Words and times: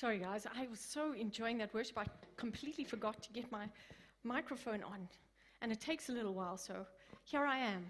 Sorry, 0.00 0.16
guys. 0.16 0.46
I 0.56 0.66
was 0.68 0.80
so 0.80 1.12
enjoying 1.12 1.58
that 1.58 1.74
worship, 1.74 1.98
I 1.98 2.06
completely 2.38 2.84
forgot 2.84 3.22
to 3.22 3.30
get 3.34 3.52
my 3.52 3.66
microphone 4.24 4.82
on. 4.82 5.06
And 5.60 5.70
it 5.70 5.78
takes 5.78 6.08
a 6.08 6.12
little 6.12 6.32
while, 6.32 6.56
so 6.56 6.86
here 7.24 7.44
I 7.44 7.58
am, 7.58 7.84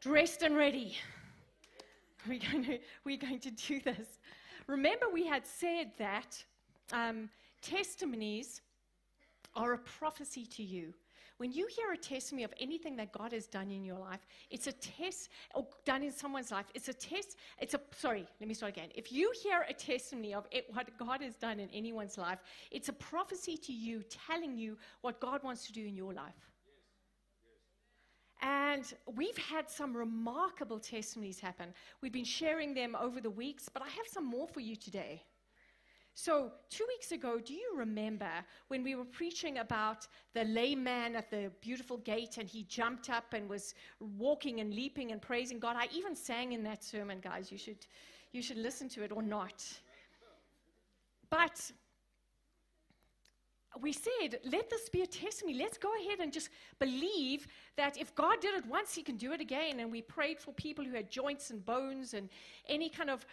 dressed 0.00 0.40
and 0.40 0.56
ready. 0.56 0.96
We're 2.26 2.38
going 2.38 2.64
to, 2.64 2.78
we're 3.04 3.18
going 3.18 3.40
to 3.40 3.50
do 3.50 3.80
this. 3.80 4.20
Remember, 4.66 5.06
we 5.12 5.26
had 5.26 5.44
said 5.44 5.90
that 5.98 6.42
um, 6.92 7.28
testimonies 7.60 8.62
are 9.56 9.72
a 9.72 9.78
prophecy 9.78 10.46
to 10.46 10.62
you. 10.62 10.94
When 11.42 11.50
you 11.50 11.66
hear 11.66 11.90
a 11.90 11.96
testimony 11.96 12.44
of 12.44 12.54
anything 12.60 12.94
that 12.98 13.10
God 13.10 13.32
has 13.32 13.48
done 13.48 13.72
in 13.72 13.84
your 13.84 13.98
life, 13.98 14.20
it's 14.48 14.68
a 14.68 14.72
test, 14.72 15.28
or 15.56 15.66
done 15.84 16.04
in 16.04 16.12
someone's 16.12 16.52
life, 16.52 16.66
it's 16.72 16.86
a 16.86 16.94
test, 16.94 17.36
it's 17.58 17.74
a, 17.74 17.80
sorry, 17.96 18.24
let 18.38 18.46
me 18.46 18.54
start 18.54 18.76
again. 18.76 18.90
If 18.94 19.10
you 19.10 19.32
hear 19.42 19.66
a 19.68 19.72
testimony 19.72 20.34
of 20.34 20.46
it, 20.52 20.66
what 20.72 20.96
God 20.98 21.20
has 21.20 21.34
done 21.34 21.58
in 21.58 21.68
anyone's 21.70 22.16
life, 22.16 22.38
it's 22.70 22.90
a 22.90 22.92
prophecy 22.92 23.56
to 23.56 23.72
you 23.72 24.04
telling 24.28 24.56
you 24.56 24.78
what 25.00 25.18
God 25.18 25.42
wants 25.42 25.66
to 25.66 25.72
do 25.72 25.84
in 25.84 25.96
your 25.96 26.12
life. 26.12 26.52
And 28.40 28.84
we've 29.16 29.36
had 29.36 29.68
some 29.68 29.96
remarkable 29.96 30.78
testimonies 30.78 31.40
happen. 31.40 31.74
We've 32.02 32.12
been 32.12 32.22
sharing 32.22 32.72
them 32.72 32.94
over 32.94 33.20
the 33.20 33.30
weeks, 33.30 33.68
but 33.68 33.82
I 33.82 33.88
have 33.88 34.06
some 34.06 34.26
more 34.26 34.46
for 34.46 34.60
you 34.60 34.76
today. 34.76 35.24
So, 36.14 36.52
two 36.68 36.84
weeks 36.88 37.12
ago, 37.12 37.38
do 37.38 37.54
you 37.54 37.72
remember 37.74 38.30
when 38.68 38.82
we 38.82 38.94
were 38.94 39.04
preaching 39.04 39.58
about 39.58 40.06
the 40.34 40.44
layman 40.44 41.16
at 41.16 41.30
the 41.30 41.50
beautiful 41.62 41.96
gate 41.98 42.36
and 42.36 42.46
he 42.46 42.64
jumped 42.64 43.08
up 43.08 43.32
and 43.32 43.48
was 43.48 43.74
walking 44.18 44.60
and 44.60 44.74
leaping 44.74 45.12
and 45.12 45.22
praising 45.22 45.58
God? 45.58 45.76
I 45.78 45.88
even 45.94 46.14
sang 46.14 46.52
in 46.52 46.62
that 46.64 46.84
sermon, 46.84 47.18
guys. 47.20 47.50
You 47.50 47.56
should, 47.56 47.86
you 48.32 48.42
should 48.42 48.58
listen 48.58 48.90
to 48.90 49.02
it 49.02 49.10
or 49.10 49.22
not. 49.22 49.64
But 51.30 51.70
we 53.80 53.92
said, 53.92 54.38
let 54.44 54.68
this 54.68 54.88
be 54.88 55.02
a 55.02 55.06
testimony. 55.06 55.58
Let's 55.58 55.78
go 55.78 55.90
ahead 56.00 56.20
and 56.20 56.32
just 56.32 56.50
believe 56.78 57.46
that 57.76 57.96
if 57.96 58.14
God 58.14 58.40
did 58.40 58.54
it 58.54 58.66
once, 58.66 58.94
He 58.94 59.02
can 59.02 59.16
do 59.16 59.32
it 59.32 59.40
again. 59.40 59.80
And 59.80 59.90
we 59.90 60.02
prayed 60.02 60.38
for 60.38 60.52
people 60.52 60.84
who 60.84 60.94
had 60.94 61.10
joints 61.10 61.50
and 61.50 61.64
bones 61.64 62.14
and 62.14 62.28
any 62.68 62.88
kind 62.88 63.10
of 63.10 63.24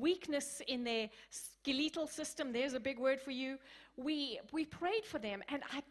weakness 0.00 0.62
in 0.66 0.84
their 0.84 1.08
skeletal 1.30 2.06
system. 2.06 2.52
There's 2.52 2.74
a 2.74 2.80
big 2.80 2.98
word 2.98 3.20
for 3.20 3.32
you. 3.32 3.58
We, 3.96 4.40
we 4.52 4.64
prayed 4.64 5.04
for 5.04 5.18
them. 5.18 5.42
And 5.48 5.62
I, 5.72 5.82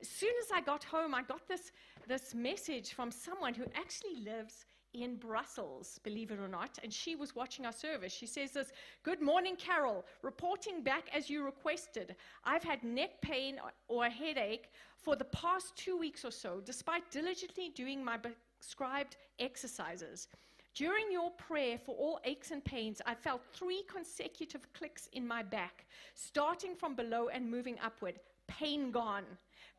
as 0.00 0.08
soon 0.08 0.32
as 0.42 0.50
I 0.54 0.60
got 0.60 0.84
home, 0.84 1.14
I 1.14 1.22
got 1.22 1.48
this, 1.48 1.72
this 2.06 2.34
message 2.34 2.92
from 2.92 3.10
someone 3.10 3.54
who 3.54 3.64
actually 3.74 4.22
lives 4.22 4.66
in 4.96 5.16
Brussels, 5.16 6.00
believe 6.02 6.30
it 6.30 6.38
or 6.38 6.48
not, 6.48 6.78
and 6.82 6.92
she 6.92 7.16
was 7.16 7.34
watching 7.34 7.66
our 7.66 7.72
service. 7.72 8.12
She 8.12 8.26
says 8.26 8.52
this 8.52 8.72
Good 9.02 9.20
morning, 9.20 9.56
Carol. 9.56 10.04
Reporting 10.22 10.82
back 10.82 11.08
as 11.14 11.30
you 11.30 11.44
requested. 11.44 12.16
I've 12.44 12.64
had 12.64 12.82
neck 12.82 13.20
pain 13.22 13.58
or 13.88 14.06
a 14.06 14.10
headache 14.10 14.70
for 14.96 15.16
the 15.16 15.24
past 15.24 15.76
two 15.76 15.96
weeks 15.96 16.24
or 16.24 16.30
so, 16.30 16.60
despite 16.64 17.10
diligently 17.10 17.70
doing 17.70 18.04
my 18.04 18.16
prescribed 18.16 19.16
exercises. 19.38 20.28
During 20.74 21.10
your 21.10 21.30
prayer 21.30 21.78
for 21.78 21.94
all 21.94 22.20
aches 22.24 22.50
and 22.50 22.62
pains, 22.62 23.00
I 23.06 23.14
felt 23.14 23.40
three 23.54 23.82
consecutive 23.90 24.70
clicks 24.74 25.08
in 25.14 25.26
my 25.26 25.42
back, 25.42 25.86
starting 26.14 26.74
from 26.74 26.94
below 26.94 27.28
and 27.28 27.50
moving 27.50 27.78
upward. 27.82 28.20
Pain 28.46 28.90
gone. 28.90 29.24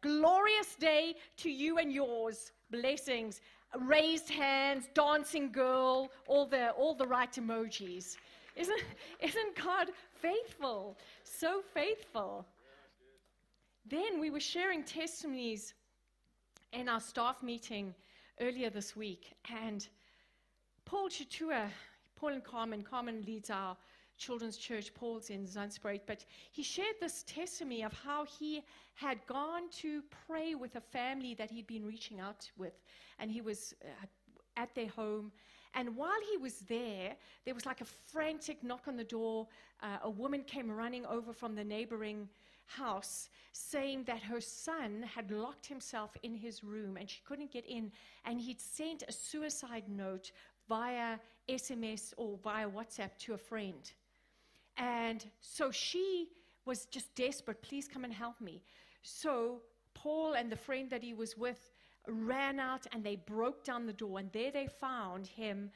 Glorious 0.01 0.75
day 0.75 1.15
to 1.37 1.51
you 1.51 1.77
and 1.77 1.91
yours. 1.91 2.51
Blessings 2.71 3.41
raised 3.79 4.29
hands, 4.29 4.89
dancing 4.93 5.51
girl, 5.51 6.09
all 6.27 6.45
the, 6.45 6.71
all 6.71 6.95
the 6.95 7.05
right 7.05 7.31
emojis. 7.33 8.17
Isn't, 8.55 8.81
isn't 9.19 9.55
God 9.55 9.89
faithful? 10.13 10.97
So 11.23 11.61
faithful. 11.73 12.45
Then 13.89 14.19
we 14.19 14.29
were 14.29 14.39
sharing 14.39 14.83
testimonies 14.83 15.73
in 16.73 16.89
our 16.89 16.99
staff 16.99 17.41
meeting 17.41 17.93
earlier 18.41 18.69
this 18.69 18.95
week, 18.95 19.33
and 19.49 19.87
Paul 20.85 21.09
Chatua, 21.09 21.69
Paul 22.15 22.33
and 22.33 22.43
Carmen, 22.43 22.83
Carmen 22.83 23.23
leads 23.25 23.49
our 23.49 23.77
children's 24.17 24.57
church, 24.57 24.93
Paul's 24.93 25.29
in 25.29 25.45
Zandspruit, 25.45 26.01
but 26.05 26.25
he 26.51 26.63
shared 26.63 26.95
this 26.99 27.23
testimony 27.23 27.83
of 27.83 27.93
how 27.93 28.25
he 28.25 28.61
had 28.95 29.25
gone 29.27 29.69
to 29.81 30.01
pray 30.27 30.55
with 30.55 30.75
a 30.75 30.81
family 30.81 31.33
that 31.35 31.51
he'd 31.51 31.67
been 31.67 31.85
reaching 31.85 32.19
out 32.19 32.49
with, 32.57 32.83
and 33.19 33.31
he 33.31 33.41
was 33.41 33.73
uh, 33.83 34.05
at 34.55 34.73
their 34.75 34.89
home. 34.89 35.31
And 35.73 35.95
while 35.95 36.19
he 36.31 36.37
was 36.37 36.59
there, 36.61 37.15
there 37.45 37.53
was 37.53 37.65
like 37.65 37.81
a 37.81 37.85
frantic 37.85 38.63
knock 38.63 38.87
on 38.87 38.97
the 38.97 39.03
door. 39.03 39.47
Uh, 39.81 39.97
a 40.03 40.09
woman 40.09 40.43
came 40.43 40.71
running 40.71 41.05
over 41.05 41.31
from 41.33 41.53
the 41.53 41.63
neighboring 41.63 42.27
house 42.65 43.29
saying 43.53 44.03
that 44.03 44.21
her 44.21 44.41
son 44.41 45.03
had 45.03 45.31
locked 45.31 45.65
himself 45.65 46.15
in 46.23 46.35
his 46.35 46.63
room 46.63 46.97
and 46.97 47.09
she 47.09 47.21
couldn't 47.25 47.51
get 47.51 47.65
in. 47.65 47.91
And 48.25 48.39
he'd 48.39 48.61
sent 48.61 49.03
a 49.07 49.11
suicide 49.11 49.85
note 49.87 50.31
via 50.67 51.17
SMS 51.49 52.13
or 52.17 52.37
via 52.43 52.69
WhatsApp 52.69 53.17
to 53.19 53.33
a 53.33 53.37
friend. 53.37 53.91
And 54.77 55.25
so 55.41 55.71
she 55.71 56.27
was 56.65 56.85
just 56.85 57.13
desperate, 57.15 57.61
please 57.61 57.87
come 57.87 58.03
and 58.03 58.13
help 58.13 58.39
me. 58.39 58.61
So 59.01 59.61
Paul 59.93 60.33
and 60.33 60.51
the 60.51 60.55
friend 60.55 60.89
that 60.89 61.01
he 61.01 61.13
was 61.13 61.37
with 61.37 61.71
ran 62.07 62.59
out 62.59 62.85
and 62.91 63.03
they 63.03 63.15
broke 63.15 63.63
down 63.63 63.85
the 63.85 63.93
door, 63.93 64.19
and 64.19 64.31
there 64.31 64.51
they 64.51 64.67
found 64.67 65.27
him 65.27 65.71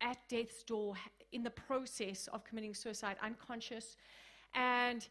at 0.00 0.16
death's 0.28 0.62
door 0.62 0.94
in 1.32 1.42
the 1.42 1.50
process 1.50 2.28
of 2.28 2.44
committing 2.44 2.74
suicide, 2.74 3.16
unconscious. 3.22 3.96
And 4.54 5.06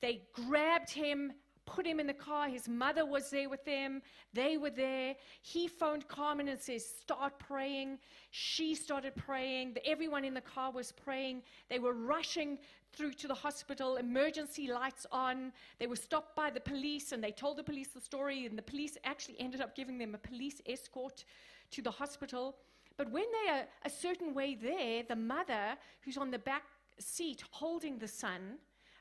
they 0.00 0.22
grabbed 0.32 0.90
him, 0.90 1.32
put 1.66 1.86
him 1.86 2.00
in 2.00 2.06
the 2.06 2.14
car. 2.14 2.48
His 2.48 2.68
mother 2.68 3.04
was 3.04 3.28
there 3.30 3.48
with 3.48 3.64
them. 3.64 4.00
They 4.32 4.56
were 4.56 4.70
there. 4.70 5.14
He 5.42 5.68
phoned 5.68 6.08
Carmen 6.08 6.48
and 6.48 6.58
says, 6.58 6.86
Start 6.86 7.38
praying. 7.38 7.98
She 8.30 8.74
started 8.74 9.14
praying. 9.16 9.76
Everyone 9.84 10.24
in 10.24 10.34
the 10.34 10.40
car 10.40 10.70
was 10.70 10.92
praying. 10.92 11.42
They 11.68 11.78
were 11.78 11.92
rushing 11.92 12.58
through 12.92 13.12
to 13.12 13.28
the 13.28 13.34
hospital, 13.34 13.96
emergency 13.96 14.68
lights 14.68 15.06
on. 15.12 15.52
They 15.78 15.86
were 15.86 15.96
stopped 15.96 16.34
by 16.34 16.50
the 16.50 16.60
police 16.60 17.12
and 17.12 17.22
they 17.22 17.32
told 17.32 17.58
the 17.58 17.64
police 17.64 17.88
the 17.88 18.00
story, 18.00 18.46
and 18.46 18.56
the 18.56 18.62
police 18.62 18.96
actually 19.04 19.38
ended 19.38 19.60
up 19.60 19.76
giving 19.76 19.98
them 19.98 20.14
a 20.14 20.18
police 20.18 20.62
escort 20.66 21.24
to 21.72 21.82
the 21.82 21.90
hospital. 21.90 22.56
But 22.96 23.10
when 23.10 23.24
they 23.32 23.50
are 23.50 23.64
a 23.84 23.90
certain 23.90 24.32
way 24.32 24.54
there, 24.54 25.02
the 25.02 25.16
mother, 25.16 25.76
who's 26.02 26.16
on 26.16 26.30
the 26.30 26.38
back 26.38 26.62
seat 26.98 27.44
holding 27.50 27.98
the 27.98 28.08
son, 28.08 28.58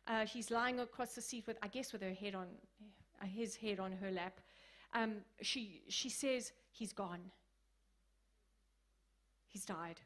uh, 0.08 0.26
she's 0.26 0.52
lying 0.52 0.80
across 0.80 1.16
the 1.16 1.22
seat 1.22 1.48
with, 1.48 1.58
I 1.62 1.68
guess, 1.68 1.92
with 1.92 2.02
her 2.02 2.14
head 2.14 2.36
on, 2.36 2.48
uh, 3.22 3.26
his 3.26 3.56
head 3.56 3.80
on 3.80 3.92
her 3.94 4.12
lap. 4.12 4.40
Um, 4.94 5.18
she, 5.42 5.82
she 5.88 6.10
says, 6.10 6.52
He's 6.72 6.92
gone. 6.92 7.32
He's 9.48 9.64
died. 9.64 10.02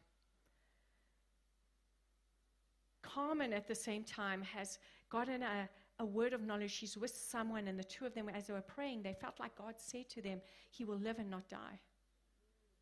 Carmen, 3.02 3.54
at 3.54 3.68
the 3.68 3.74
same 3.74 4.04
time, 4.04 4.44
has 4.44 4.78
gotten 5.10 5.42
a, 5.42 5.68
a 5.98 6.06
word 6.06 6.34
of 6.34 6.42
knowledge. 6.44 6.72
She's 6.72 6.96
with 6.96 7.10
someone, 7.10 7.68
and 7.68 7.78
the 7.78 7.84
two 7.84 8.06
of 8.06 8.14
them, 8.14 8.30
as 8.30 8.48
they 8.48 8.54
were 8.54 8.62
praying, 8.62 9.02
they 9.02 9.14
felt 9.20 9.40
like 9.40 9.56
God 9.56 9.76
said 9.78 10.08
to 10.10 10.22
them, 10.22 10.42
He 10.70 10.86
will 10.86 11.00
live 11.00 11.18
and 11.18 11.30
not 11.30 11.50
die. 11.50 11.80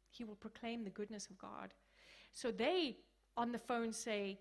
He 0.10 0.24
will 0.24 0.36
proclaim 0.36 0.84
the 0.84 0.90
goodness 0.90 1.28
of 1.30 1.38
God. 1.38 1.74
So 2.34 2.52
they, 2.52 2.98
on 3.38 3.52
the 3.52 3.58
phone, 3.58 3.94
say, 3.94 4.40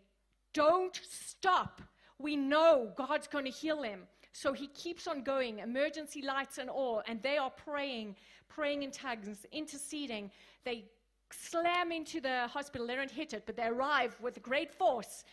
Don't 0.53 1.01
stop. 1.09 1.81
We 2.19 2.37
know 2.37 2.93
God's 2.97 3.27
going 3.27 3.45
to 3.45 3.51
heal 3.51 3.83
him. 3.83 4.03
So 4.33 4.53
he 4.53 4.67
keeps 4.69 5.07
on 5.07 5.23
going, 5.23 5.61
emergency 5.61 6.23
lights 6.23 6.59
and 6.59 6.69
all, 6.69 7.03
and 7.07 7.23
they 7.23 7.39
are 7.39 7.51
praying, 7.51 8.17
praying 8.49 8.83
in 8.83 8.91
tongues, 8.91 9.47
interceding. 9.51 10.31
They 10.65 10.85
slam 11.31 11.91
into 11.91 12.21
the 12.21 12.47
hospital. 12.49 12.87
They 12.87 12.97
don't 12.97 13.11
hit 13.11 13.33
it, 13.33 13.45
but 13.47 13.57
they 13.57 13.65
arrive 13.67 14.17
with 14.21 14.43
great 14.43 14.71
force. 14.71 15.25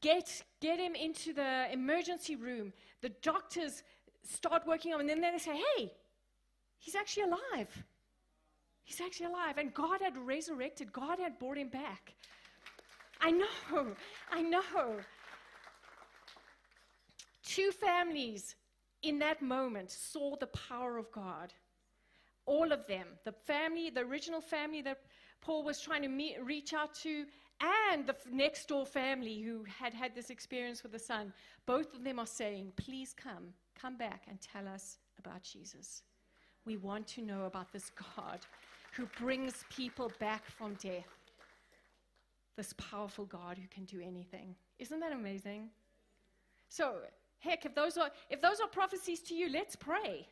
Get, 0.00 0.42
get 0.60 0.78
him 0.78 0.94
into 0.94 1.32
the 1.32 1.66
emergency 1.72 2.36
room. 2.36 2.72
The 3.02 3.10
doctors 3.22 3.82
start 4.24 4.66
working 4.66 4.94
on 4.94 5.00
him, 5.00 5.10
and 5.10 5.22
then 5.22 5.32
they 5.32 5.38
say, 5.38 5.60
hey, 5.76 5.92
he's 6.78 6.94
actually 6.94 7.24
alive. 7.24 7.84
He's 8.84 9.00
actually 9.00 9.26
alive. 9.26 9.58
And 9.58 9.74
God 9.74 10.00
had 10.00 10.16
resurrected, 10.16 10.92
God 10.92 11.18
had 11.18 11.38
brought 11.38 11.58
him 11.58 11.68
back. 11.68 12.14
I 13.20 13.30
know, 13.30 13.86
I 14.30 14.42
know. 14.42 14.96
Two 17.44 17.72
families 17.72 18.56
in 19.02 19.18
that 19.20 19.42
moment 19.42 19.90
saw 19.90 20.36
the 20.36 20.46
power 20.48 20.98
of 20.98 21.10
God. 21.12 21.52
All 22.46 22.72
of 22.72 22.86
them. 22.86 23.06
The 23.24 23.32
family, 23.32 23.90
the 23.90 24.02
original 24.02 24.40
family 24.40 24.82
that 24.82 24.98
Paul 25.40 25.64
was 25.64 25.80
trying 25.80 26.02
to 26.02 26.08
meet, 26.08 26.36
reach 26.44 26.72
out 26.74 26.94
to, 27.02 27.26
and 27.60 28.06
the 28.06 28.16
next 28.30 28.68
door 28.68 28.86
family 28.86 29.40
who 29.40 29.64
had 29.64 29.94
had 29.94 30.14
this 30.14 30.30
experience 30.30 30.82
with 30.82 30.92
the 30.92 30.98
son. 30.98 31.32
Both 31.66 31.94
of 31.94 32.04
them 32.04 32.18
are 32.18 32.26
saying, 32.26 32.72
Please 32.76 33.14
come, 33.14 33.54
come 33.80 33.96
back 33.96 34.24
and 34.28 34.38
tell 34.40 34.68
us 34.68 34.98
about 35.18 35.42
Jesus. 35.42 36.02
We 36.64 36.76
want 36.76 37.06
to 37.08 37.22
know 37.22 37.44
about 37.46 37.72
this 37.72 37.90
God 37.90 38.40
who 38.92 39.06
brings 39.20 39.64
people 39.70 40.12
back 40.20 40.46
from 40.50 40.74
death. 40.74 41.06
this 42.56 42.74
powerful 42.74 43.24
God 43.24 43.58
who 43.58 43.66
can 43.68 43.84
do 43.84 44.00
anything. 44.00 44.54
Isn't 44.78 45.00
that 45.00 45.12
amazing? 45.12 45.70
So, 46.68 46.96
heck, 47.42 47.66
if 47.66 47.74
those 47.74 47.98
are 47.98 48.10
if 48.30 48.40
those 48.40 48.60
are 48.60 48.68
prophecies 48.68 49.20
to 49.22 49.34
you, 49.34 49.50
let's 49.50 49.76
pray. 49.76 50.26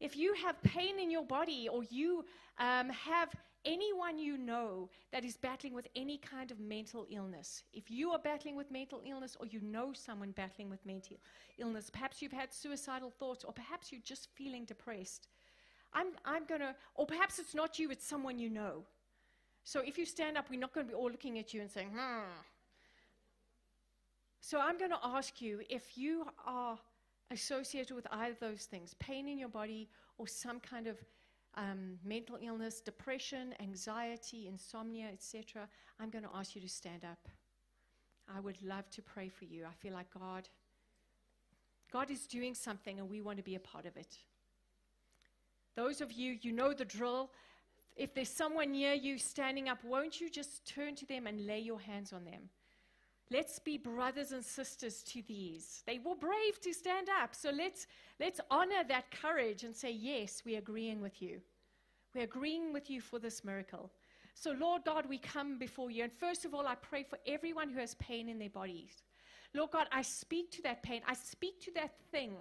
If 0.00 0.16
you 0.16 0.34
have 0.34 0.62
pain 0.62 0.98
in 0.98 1.10
your 1.10 1.24
body 1.24 1.68
or 1.70 1.84
you 1.84 2.24
um, 2.58 2.88
have 2.88 3.34
anyone 3.66 4.18
you 4.18 4.38
know 4.38 4.88
that 5.12 5.24
is 5.24 5.36
battling 5.36 5.74
with 5.74 5.86
any 5.94 6.16
kind 6.16 6.50
of 6.50 6.58
mental 6.58 7.06
illness, 7.10 7.64
if 7.74 7.90
you 7.90 8.10
are 8.10 8.18
battling 8.18 8.56
with 8.56 8.70
mental 8.70 9.02
illness 9.06 9.36
or 9.38 9.46
you 9.46 9.60
know 9.60 9.92
someone 9.92 10.30
battling 10.32 10.70
with 10.70 10.84
mental 10.86 11.16
illness, 11.58 11.90
perhaps 11.90 12.22
you've 12.22 12.32
had 12.32 12.52
suicidal 12.52 13.10
thoughts 13.10 13.44
or 13.44 13.52
perhaps 13.52 13.92
you're 13.92 14.00
just 14.02 14.28
feeling 14.34 14.64
depressed, 14.64 15.28
I'm, 15.92 16.08
I'm 16.24 16.46
going 16.46 16.62
to, 16.62 16.74
or 16.94 17.04
perhaps 17.04 17.38
it's 17.38 17.54
not 17.54 17.78
you, 17.78 17.90
it's 17.90 18.06
someone 18.06 18.38
you 18.38 18.48
know. 18.48 18.84
So 19.64 19.82
if 19.84 19.98
you 19.98 20.06
stand 20.06 20.38
up, 20.38 20.46
we're 20.50 20.58
not 20.58 20.72
going 20.72 20.86
to 20.86 20.92
be 20.92 20.96
all 20.96 21.10
looking 21.10 21.38
at 21.38 21.52
you 21.52 21.60
and 21.60 21.70
saying, 21.70 21.90
hmm. 21.90 22.22
So 24.40 24.58
I'm 24.58 24.78
going 24.78 24.90
to 24.90 24.98
ask 25.04 25.40
you 25.40 25.60
if 25.68 25.96
you 25.98 26.24
are 26.46 26.78
associated 27.30 27.94
with 27.94 28.06
either 28.10 28.32
of 28.32 28.40
those 28.40 28.64
things 28.64 28.94
pain 28.94 29.28
in 29.28 29.38
your 29.38 29.48
body 29.48 29.88
or 30.18 30.26
some 30.26 30.60
kind 30.60 30.86
of 30.86 30.96
um, 31.56 31.98
mental 32.04 32.38
illness, 32.42 32.80
depression, 32.80 33.54
anxiety, 33.60 34.48
insomnia, 34.48 35.08
etc., 35.12 35.68
I'm 35.98 36.10
going 36.10 36.24
to 36.24 36.30
ask 36.34 36.54
you 36.54 36.60
to 36.62 36.68
stand 36.68 37.04
up. 37.04 37.28
I 38.34 38.40
would 38.40 38.60
love 38.62 38.88
to 38.90 39.02
pray 39.02 39.28
for 39.28 39.44
you. 39.44 39.64
I 39.64 39.72
feel 39.74 39.92
like 39.92 40.06
God, 40.12 40.48
God 41.92 42.10
is 42.10 42.26
doing 42.26 42.54
something 42.54 42.98
and 42.98 43.10
we 43.10 43.20
want 43.20 43.38
to 43.38 43.44
be 43.44 43.56
a 43.56 43.60
part 43.60 43.86
of 43.86 43.96
it. 43.96 44.16
Those 45.76 46.00
of 46.00 46.12
you, 46.12 46.38
you 46.40 46.52
know 46.52 46.72
the 46.72 46.84
drill. 46.84 47.30
If 47.96 48.14
there's 48.14 48.28
someone 48.28 48.72
near 48.72 48.94
you 48.94 49.18
standing 49.18 49.68
up, 49.68 49.82
won't 49.84 50.20
you 50.20 50.30
just 50.30 50.64
turn 50.64 50.94
to 50.96 51.06
them 51.06 51.26
and 51.26 51.46
lay 51.46 51.58
your 51.58 51.80
hands 51.80 52.12
on 52.12 52.24
them? 52.24 52.48
Let's 53.30 53.60
be 53.60 53.78
brothers 53.78 54.32
and 54.32 54.44
sisters 54.44 55.02
to 55.04 55.22
these. 55.28 55.82
They 55.86 55.98
were 55.98 56.16
brave 56.16 56.60
to 56.62 56.72
stand 56.72 57.08
up. 57.22 57.34
So 57.34 57.50
let's, 57.50 57.86
let's 58.18 58.40
honor 58.50 58.82
that 58.88 59.10
courage 59.10 59.62
and 59.62 59.74
say, 59.74 59.92
Yes, 59.92 60.42
we're 60.44 60.58
agreeing 60.58 61.00
with 61.00 61.22
you. 61.22 61.40
We're 62.14 62.24
agreeing 62.24 62.72
with 62.72 62.90
you 62.90 63.00
for 63.00 63.20
this 63.20 63.44
miracle. 63.44 63.90
So, 64.34 64.52
Lord 64.52 64.84
God, 64.84 65.06
we 65.08 65.18
come 65.18 65.58
before 65.58 65.90
you. 65.90 66.02
And 66.02 66.12
first 66.12 66.44
of 66.44 66.54
all, 66.54 66.66
I 66.66 66.74
pray 66.74 67.04
for 67.04 67.18
everyone 67.26 67.70
who 67.70 67.78
has 67.78 67.94
pain 67.96 68.28
in 68.28 68.38
their 68.38 68.50
bodies. 68.50 69.02
Lord 69.54 69.72
God, 69.72 69.86
I 69.92 70.02
speak 70.02 70.50
to 70.52 70.62
that 70.62 70.82
pain. 70.82 71.02
I 71.06 71.14
speak 71.14 71.60
to 71.62 71.72
that 71.74 71.92
thing 72.10 72.32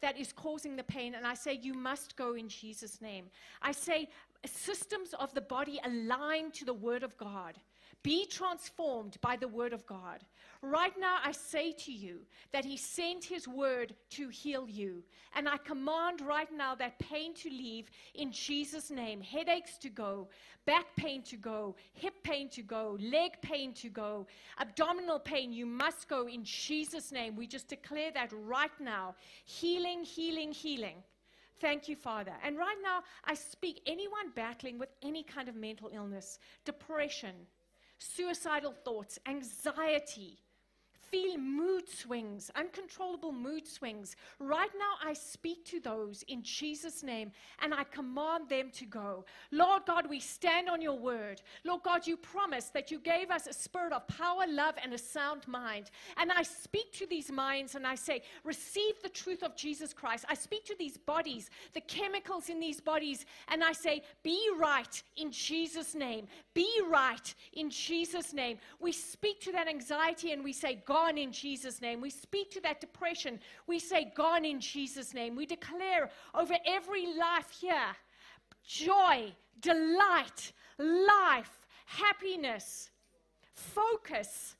that 0.00 0.18
is 0.18 0.32
causing 0.32 0.76
the 0.76 0.82
pain, 0.82 1.14
and 1.14 1.26
I 1.26 1.34
say, 1.34 1.58
You 1.60 1.74
must 1.74 2.16
go 2.16 2.34
in 2.34 2.48
Jesus' 2.48 3.00
name. 3.00 3.26
I 3.62 3.72
say, 3.72 4.08
systems 4.46 5.14
of 5.18 5.34
the 5.34 5.40
body 5.40 5.80
align 5.84 6.50
to 6.52 6.64
the 6.64 6.74
Word 6.74 7.02
of 7.02 7.16
God. 7.18 7.58
Be 8.02 8.24
transformed 8.24 9.18
by 9.20 9.36
the 9.36 9.48
word 9.48 9.72
of 9.72 9.86
God. 9.86 10.24
Right 10.62 10.92
now, 10.98 11.18
I 11.24 11.32
say 11.32 11.72
to 11.72 11.92
you 11.92 12.20
that 12.52 12.64
He 12.64 12.76
sent 12.76 13.24
His 13.24 13.46
word 13.46 13.94
to 14.10 14.28
heal 14.28 14.66
you. 14.68 15.02
And 15.34 15.48
I 15.48 15.56
command 15.58 16.20
right 16.20 16.48
now 16.54 16.74
that 16.76 16.98
pain 16.98 17.34
to 17.34 17.50
leave 17.50 17.90
in 18.14 18.32
Jesus' 18.32 18.90
name. 18.90 19.20
Headaches 19.20 19.76
to 19.78 19.88
go, 19.88 20.28
back 20.66 20.86
pain 20.96 21.22
to 21.24 21.36
go, 21.36 21.76
hip 21.92 22.14
pain 22.22 22.48
to 22.50 22.62
go, 22.62 22.98
leg 23.00 23.32
pain 23.42 23.72
to 23.74 23.88
go, 23.88 24.26
abdominal 24.58 25.18
pain, 25.18 25.52
you 25.52 25.66
must 25.66 26.08
go 26.08 26.26
in 26.26 26.44
Jesus' 26.44 27.12
name. 27.12 27.36
We 27.36 27.46
just 27.46 27.68
declare 27.68 28.10
that 28.12 28.32
right 28.32 28.70
now. 28.80 29.14
Healing, 29.44 30.04
healing, 30.04 30.52
healing. 30.52 31.02
Thank 31.60 31.88
you, 31.88 31.96
Father. 31.96 32.32
And 32.42 32.56
right 32.56 32.78
now, 32.82 33.02
I 33.24 33.34
speak 33.34 33.82
anyone 33.86 34.30
battling 34.34 34.78
with 34.78 34.88
any 35.02 35.22
kind 35.22 35.48
of 35.48 35.54
mental 35.54 35.90
illness, 35.92 36.38
depression, 36.64 37.34
suicidal 38.00 38.74
thoughts, 38.84 39.18
anxiety, 39.26 40.38
feel 41.10 41.38
mood 41.38 41.88
swings, 41.88 42.50
uncontrollable 42.54 43.32
mood 43.32 43.66
swings. 43.66 44.16
Right 44.38 44.70
now, 44.78 45.08
I 45.08 45.12
speak 45.12 45.64
to 45.66 45.80
those 45.80 46.22
in 46.28 46.42
Jesus' 46.42 47.02
name 47.02 47.32
and 47.60 47.74
I 47.74 47.84
command 47.84 48.48
them 48.48 48.70
to 48.74 48.86
go. 48.86 49.24
Lord 49.50 49.82
God, 49.86 50.08
we 50.08 50.20
stand 50.20 50.68
on 50.68 50.80
your 50.80 50.98
word. 50.98 51.42
Lord 51.64 51.82
God, 51.82 52.06
you 52.06 52.16
promised 52.16 52.72
that 52.74 52.90
you 52.90 53.00
gave 53.00 53.30
us 53.30 53.46
a 53.46 53.52
spirit 53.52 53.92
of 53.92 54.06
power, 54.06 54.44
love, 54.48 54.74
and 54.82 54.92
a 54.92 54.98
sound 54.98 55.46
mind. 55.48 55.90
And 56.16 56.30
I 56.30 56.42
speak 56.42 56.92
to 56.94 57.06
these 57.06 57.30
minds 57.32 57.74
and 57.74 57.86
I 57.86 57.94
say, 57.94 58.22
receive 58.44 59.02
the 59.02 59.08
truth 59.08 59.42
of 59.42 59.56
Jesus 59.56 59.92
Christ. 59.92 60.24
I 60.28 60.34
speak 60.34 60.64
to 60.66 60.76
these 60.78 60.96
bodies, 60.96 61.50
the 61.74 61.80
chemicals 61.80 62.48
in 62.48 62.60
these 62.60 62.80
bodies, 62.80 63.26
and 63.48 63.64
I 63.64 63.72
say, 63.72 64.02
be 64.22 64.40
right 64.58 65.02
in 65.16 65.32
Jesus' 65.32 65.94
name. 65.94 66.26
Be 66.54 66.70
right 66.88 67.34
in 67.54 67.70
Jesus' 67.70 68.32
name. 68.32 68.58
We 68.78 68.92
speak 68.92 69.40
to 69.42 69.52
that 69.52 69.68
anxiety 69.68 70.32
and 70.32 70.44
we 70.44 70.52
say, 70.52 70.82
God, 70.84 70.99
gone 71.00 71.18
in 71.18 71.32
Jesus' 71.32 71.80
name. 71.80 72.00
We 72.00 72.10
speak 72.10 72.50
to 72.52 72.60
that 72.60 72.80
depression. 72.80 73.40
We 73.66 73.78
say, 73.78 74.12
gone 74.14 74.44
in 74.44 74.60
Jesus' 74.60 75.14
name. 75.14 75.34
We 75.36 75.46
declare 75.46 76.10
over 76.34 76.54
every 76.66 77.06
life 77.16 77.50
here 77.60 77.96
joy, 78.66 79.32
delight, 79.60 80.52
life, 80.78 81.66
happiness, 81.86 82.90
focus, 83.52 84.56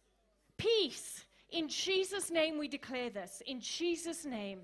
peace. 0.57 1.25
In 1.51 1.69
Jesus' 1.69 2.31
name, 2.31 2.59
we 2.59 2.69
declare 2.69 3.11
this. 3.11 3.43
In 3.47 3.61
Jesus' 3.61 4.25
name. 4.25 4.61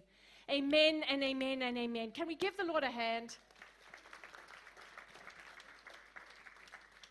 Amen 0.50 1.02
and 1.10 1.22
amen 1.22 1.62
and 1.62 1.76
amen. 1.76 2.12
Can 2.12 2.26
we 2.26 2.36
give 2.36 2.56
the 2.56 2.64
Lord 2.64 2.84
a 2.84 2.90
hand? 2.90 3.36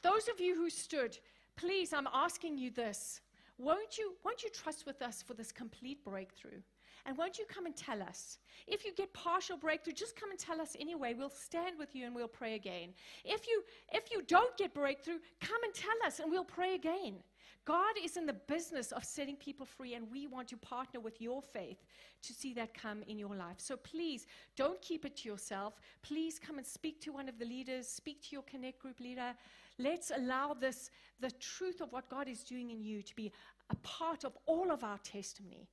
Those 0.02 0.28
of 0.30 0.40
you 0.40 0.56
who 0.56 0.70
stood, 0.70 1.18
please, 1.56 1.92
I'm 1.94 2.08
asking 2.14 2.58
you 2.58 2.72
this. 2.72 3.22
Won't 3.58 3.98
you, 3.98 4.14
won't 4.24 4.44
you 4.44 4.50
trust 4.50 4.86
with 4.86 5.02
us 5.02 5.22
for 5.22 5.34
this 5.34 5.52
complete 5.52 6.04
breakthrough? 6.04 6.62
And 7.06 7.16
won't 7.18 7.38
you 7.38 7.46
come 7.48 7.68
and 7.68 7.76
tell 7.76 8.02
us? 8.02 8.40
If 8.68 8.84
you 8.84 8.94
get 8.94 9.14
partial 9.14 9.58
breakthrough, 9.58 9.94
just 9.94 10.20
come 10.20 10.32
and 10.32 10.40
tell 10.40 10.60
us 10.60 10.76
anyway. 10.80 11.14
We'll 11.14 11.30
stand 11.30 11.78
with 11.78 11.96
you 11.96 12.08
and 12.08 12.16
we'll 12.16 12.28
pray 12.28 12.56
again. 12.56 12.90
If 13.24 13.48
you 13.48 13.64
if 13.92 14.12
you 14.12 14.24
don't 14.24 14.58
get 14.58 14.74
breakthrough, 14.74 15.20
come 15.40 15.64
and 15.64 15.74
tell 15.74 15.96
us 16.06 16.20
and 16.20 16.32
we'll 16.32 16.44
pray 16.44 16.74
again. 16.74 17.18
God 17.66 17.96
is 18.04 18.16
in 18.16 18.28
the 18.28 18.34
business 18.34 18.92
of 18.92 19.04
setting 19.04 19.36
people 19.36 19.66
free, 19.66 19.96
and 19.96 20.10
we 20.12 20.28
want 20.28 20.48
to 20.50 20.58
partner 20.58 21.00
with 21.00 21.20
your 21.20 21.42
faith 21.42 21.84
to 22.22 22.32
see 22.32 22.54
that 22.54 22.76
come 22.76 23.02
in 23.08 23.18
your 23.18 23.36
life. 23.36 23.56
So 23.58 23.76
please 23.76 24.28
don't 24.56 24.80
keep 24.84 25.04
it 25.04 25.18
to 25.18 25.30
yourself. 25.30 25.74
Please 26.04 26.38
come 26.38 26.60
and 26.60 26.68
speak 26.68 27.02
to 27.02 27.12
one 27.12 27.28
of 27.28 27.40
the 27.40 27.46
leaders, 27.46 27.88
speak 27.88 28.22
to 28.24 28.28
your 28.34 28.44
Connect 28.44 28.80
group 28.80 29.00
leader. 29.00 29.34
Let's 29.78 30.12
allow 30.16 30.54
this, 30.54 30.90
the 31.20 31.32
truth 31.32 31.82
of 31.82 31.92
what 31.92 32.10
God 32.10 32.28
is 32.28 32.44
doing 32.44 32.70
in 32.70 32.82
you, 32.82 33.02
to 33.02 33.16
be 33.16 33.32
a 33.70 33.76
part 33.78 34.24
of 34.24 34.38
all 34.46 34.72
of 34.72 34.84
our 34.84 34.98
testimony. 35.00 35.68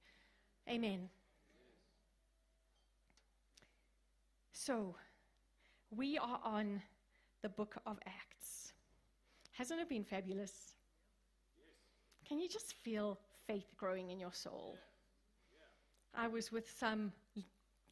Amen. 0.69 1.09
So, 4.53 4.97
we 5.91 6.19
are 6.19 6.41
on 6.45 6.83
the 7.43 7.49
book 7.49 7.77
of 7.87 7.99
Acts. 8.07 8.73
Hasn't 9.53 9.81
it 9.81 9.89
been 9.89 10.05
fabulous? 10.05 10.75
Can 12.27 12.39
you 12.41 12.49
just 12.49 12.73
feel 12.73 13.19
faith 13.47 13.75
growing 13.77 14.11
in 14.11 14.19
your 14.19 14.33
soul? 14.33 14.79
I 16.15 16.29
was 16.29 16.51
with 16.51 16.71
some 16.79 17.13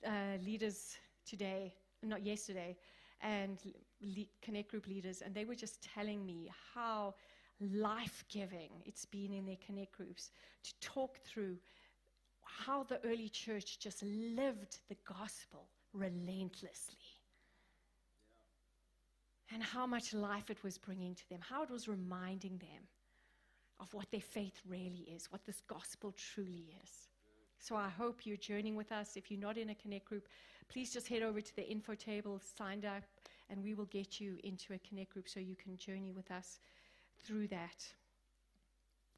uh, 0.07 0.39
leaders 0.45 0.97
today, 1.27 1.75
not 2.03 2.25
yesterday, 2.25 2.77
and 3.23 3.59
Connect 4.43 4.71
Group 4.71 4.87
leaders, 4.87 5.23
and 5.23 5.35
they 5.35 5.45
were 5.45 5.55
just 5.55 5.83
telling 5.83 6.25
me 6.25 6.51
how 6.75 7.15
life 7.61 8.25
giving 8.31 8.71
it's 8.87 9.05
been 9.05 9.33
in 9.33 9.45
their 9.45 9.59
Connect 9.65 9.93
groups 9.93 10.31
to 10.65 10.73
talk 10.81 11.19
through 11.25 11.57
how 12.43 12.83
the 12.85 13.01
early 13.05 13.29
church 13.29 13.79
just 13.79 14.03
lived 14.03 14.79
the 14.89 14.97
gospel 15.07 15.69
relentlessly. 15.93 16.97
And 19.53 19.63
how 19.63 19.85
much 19.85 20.15
life 20.15 20.49
it 20.49 20.63
was 20.63 20.79
bringing 20.79 21.15
to 21.15 21.29
them, 21.29 21.41
how 21.43 21.63
it 21.63 21.71
was 21.71 21.89
reminding 21.89 22.59
them 22.59 22.87
of 23.81 23.93
what 23.93 24.11
their 24.11 24.21
faith 24.21 24.61
really 24.69 25.09
is, 25.15 25.27
what 25.33 25.45
this 25.45 25.61
gospel 25.67 26.15
truly 26.17 26.73
is. 26.83 27.09
So 27.59 27.75
I 27.77 27.89
hope 27.89 28.25
you're 28.25 28.37
journeying 28.37 28.77
with 28.77 28.93
us. 28.93 29.17
If 29.17 29.31
you're 29.31 29.41
not 29.41 29.59
in 29.59 29.71
a 29.71 29.75
Connect 29.75 30.05
group, 30.05 30.29
please 30.71 30.93
just 30.93 31.09
head 31.09 31.23
over 31.23 31.41
to 31.41 31.57
the 31.57 31.69
info 31.69 31.95
table, 31.95 32.41
sign 32.57 32.85
up, 32.85 33.03
and 33.51 33.63
we 33.63 33.75
will 33.75 33.87
get 33.87 34.21
you 34.21 34.39
into 34.45 34.73
a 34.73 34.79
Connect 34.79 35.13
group 35.13 35.29
so 35.29 35.41
you 35.41 35.57
can 35.57 35.77
journey 35.77 36.13
with 36.13 36.31
us 36.31 36.61
through 37.25 37.49
that. 37.49 37.85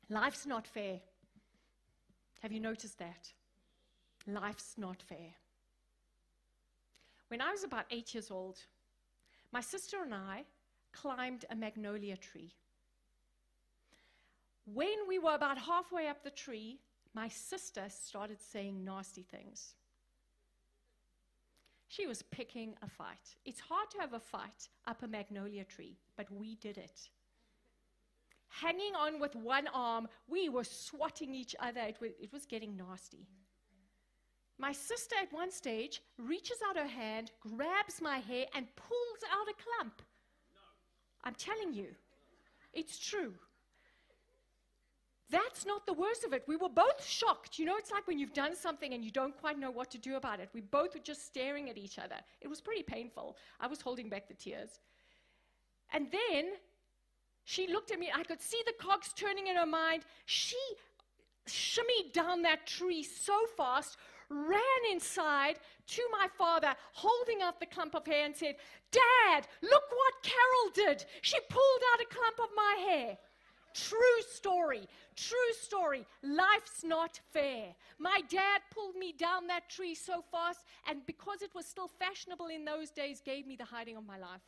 Life's 0.08 0.46
not 0.46 0.66
fair. 0.66 1.00
Have 2.40 2.52
you 2.52 2.60
noticed 2.60 2.98
that? 2.98 3.32
Life's 4.26 4.74
not 4.78 5.02
fair. 5.02 5.34
When 7.28 7.40
I 7.40 7.50
was 7.50 7.64
about 7.64 7.84
eight 7.90 8.14
years 8.14 8.30
old, 8.30 8.58
my 9.52 9.60
sister 9.60 10.02
and 10.02 10.14
I 10.14 10.44
climbed 10.92 11.44
a 11.50 11.54
magnolia 11.54 12.16
tree. 12.16 12.52
When 14.64 15.06
we 15.08 15.18
were 15.18 15.34
about 15.34 15.58
halfway 15.58 16.08
up 16.08 16.22
the 16.22 16.30
tree, 16.30 16.78
my 17.14 17.28
sister 17.28 17.84
started 17.88 18.40
saying 18.40 18.84
nasty 18.84 19.22
things. 19.22 19.74
She 21.94 22.06
was 22.06 22.22
picking 22.22 22.74
a 22.80 22.88
fight. 22.88 23.36
It's 23.44 23.60
hard 23.60 23.90
to 23.90 23.98
have 23.98 24.14
a 24.14 24.18
fight 24.18 24.70
up 24.86 25.02
a 25.02 25.06
magnolia 25.06 25.64
tree, 25.64 25.98
but 26.16 26.30
we 26.30 26.54
did 26.56 26.78
it. 26.78 27.10
hanging 28.48 28.94
on 28.94 29.18
with 29.20 29.34
one 29.34 29.66
arm. 29.68 30.08
We 30.28 30.48
were 30.48 30.64
swatting 30.64 31.34
each 31.34 31.54
other. 31.58 31.80
It 31.80 32.00
was, 32.00 32.10
it 32.20 32.32
was 32.32 32.46
getting 32.46 32.76
nasty. 32.76 33.26
My 34.58 34.72
sister, 34.72 35.16
at 35.20 35.32
one 35.32 35.50
stage, 35.50 36.02
reaches 36.18 36.58
out 36.68 36.76
her 36.76 36.86
hand, 36.86 37.32
grabs 37.40 38.00
my 38.00 38.18
hair, 38.18 38.46
and 38.54 38.66
pulls 38.76 39.22
out 39.32 39.48
a 39.48 39.54
clump. 39.64 40.02
I'm 41.24 41.34
telling 41.34 41.72
you, 41.72 41.88
it's 42.72 42.98
true. 42.98 43.34
That's 45.32 45.64
not 45.64 45.86
the 45.86 45.94
worst 45.94 46.24
of 46.24 46.34
it. 46.34 46.44
We 46.46 46.56
were 46.56 46.68
both 46.68 47.02
shocked. 47.02 47.58
You 47.58 47.64
know, 47.64 47.76
it's 47.78 47.90
like 47.90 48.06
when 48.06 48.18
you've 48.18 48.34
done 48.34 48.54
something 48.54 48.92
and 48.92 49.02
you 49.02 49.10
don't 49.10 49.34
quite 49.40 49.58
know 49.58 49.70
what 49.70 49.90
to 49.92 49.98
do 49.98 50.16
about 50.16 50.40
it. 50.40 50.50
We 50.52 50.60
both 50.60 50.94
were 50.94 51.00
just 51.00 51.24
staring 51.24 51.70
at 51.70 51.78
each 51.78 51.98
other. 51.98 52.16
It 52.42 52.48
was 52.48 52.60
pretty 52.60 52.82
painful. 52.82 53.38
I 53.58 53.66
was 53.66 53.80
holding 53.80 54.10
back 54.10 54.28
the 54.28 54.34
tears. 54.34 54.80
And 55.94 56.08
then 56.12 56.50
she 57.44 57.66
looked 57.66 57.90
at 57.92 57.98
me. 57.98 58.10
I 58.14 58.24
could 58.24 58.42
see 58.42 58.60
the 58.66 58.74
cogs 58.78 59.14
turning 59.14 59.46
in 59.46 59.56
her 59.56 59.66
mind. 59.66 60.02
She 60.26 60.58
shimmied 61.48 62.12
down 62.12 62.42
that 62.42 62.66
tree 62.66 63.02
so 63.02 63.34
fast, 63.56 63.96
ran 64.28 64.60
inside 64.92 65.56
to 65.86 66.02
my 66.12 66.26
father, 66.36 66.74
holding 66.92 67.40
out 67.40 67.58
the 67.58 67.66
clump 67.66 67.94
of 67.94 68.06
hair, 68.06 68.26
and 68.26 68.36
said, 68.36 68.56
Dad, 68.90 69.48
look 69.62 69.82
what 69.88 70.22
Carol 70.22 70.88
did. 70.88 71.06
She 71.22 71.38
pulled 71.48 71.82
out 71.94 72.02
a 72.02 72.14
clump 72.14 72.38
of 72.38 72.54
my 72.54 72.76
hair. 72.86 73.18
True 73.74 74.22
story. 74.30 74.88
True 75.16 75.52
story. 75.60 76.06
Life's 76.22 76.84
not 76.84 77.20
fair. 77.32 77.74
My 77.98 78.20
dad 78.28 78.62
pulled 78.74 78.96
me 78.96 79.12
down 79.12 79.46
that 79.48 79.68
tree 79.68 79.94
so 79.94 80.22
fast, 80.22 80.64
and 80.88 81.04
because 81.06 81.42
it 81.42 81.54
was 81.54 81.66
still 81.66 81.88
fashionable 81.88 82.46
in 82.46 82.64
those 82.64 82.90
days, 82.90 83.20
gave 83.20 83.46
me 83.46 83.56
the 83.56 83.64
hiding 83.64 83.96
of 83.96 84.06
my 84.06 84.18
life. 84.18 84.42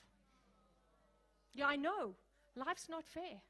Yeah, 1.55 1.67
I 1.67 1.77
know. 1.77 2.15
Life's 2.57 2.89
not 2.89 3.05
fair. 3.05 3.41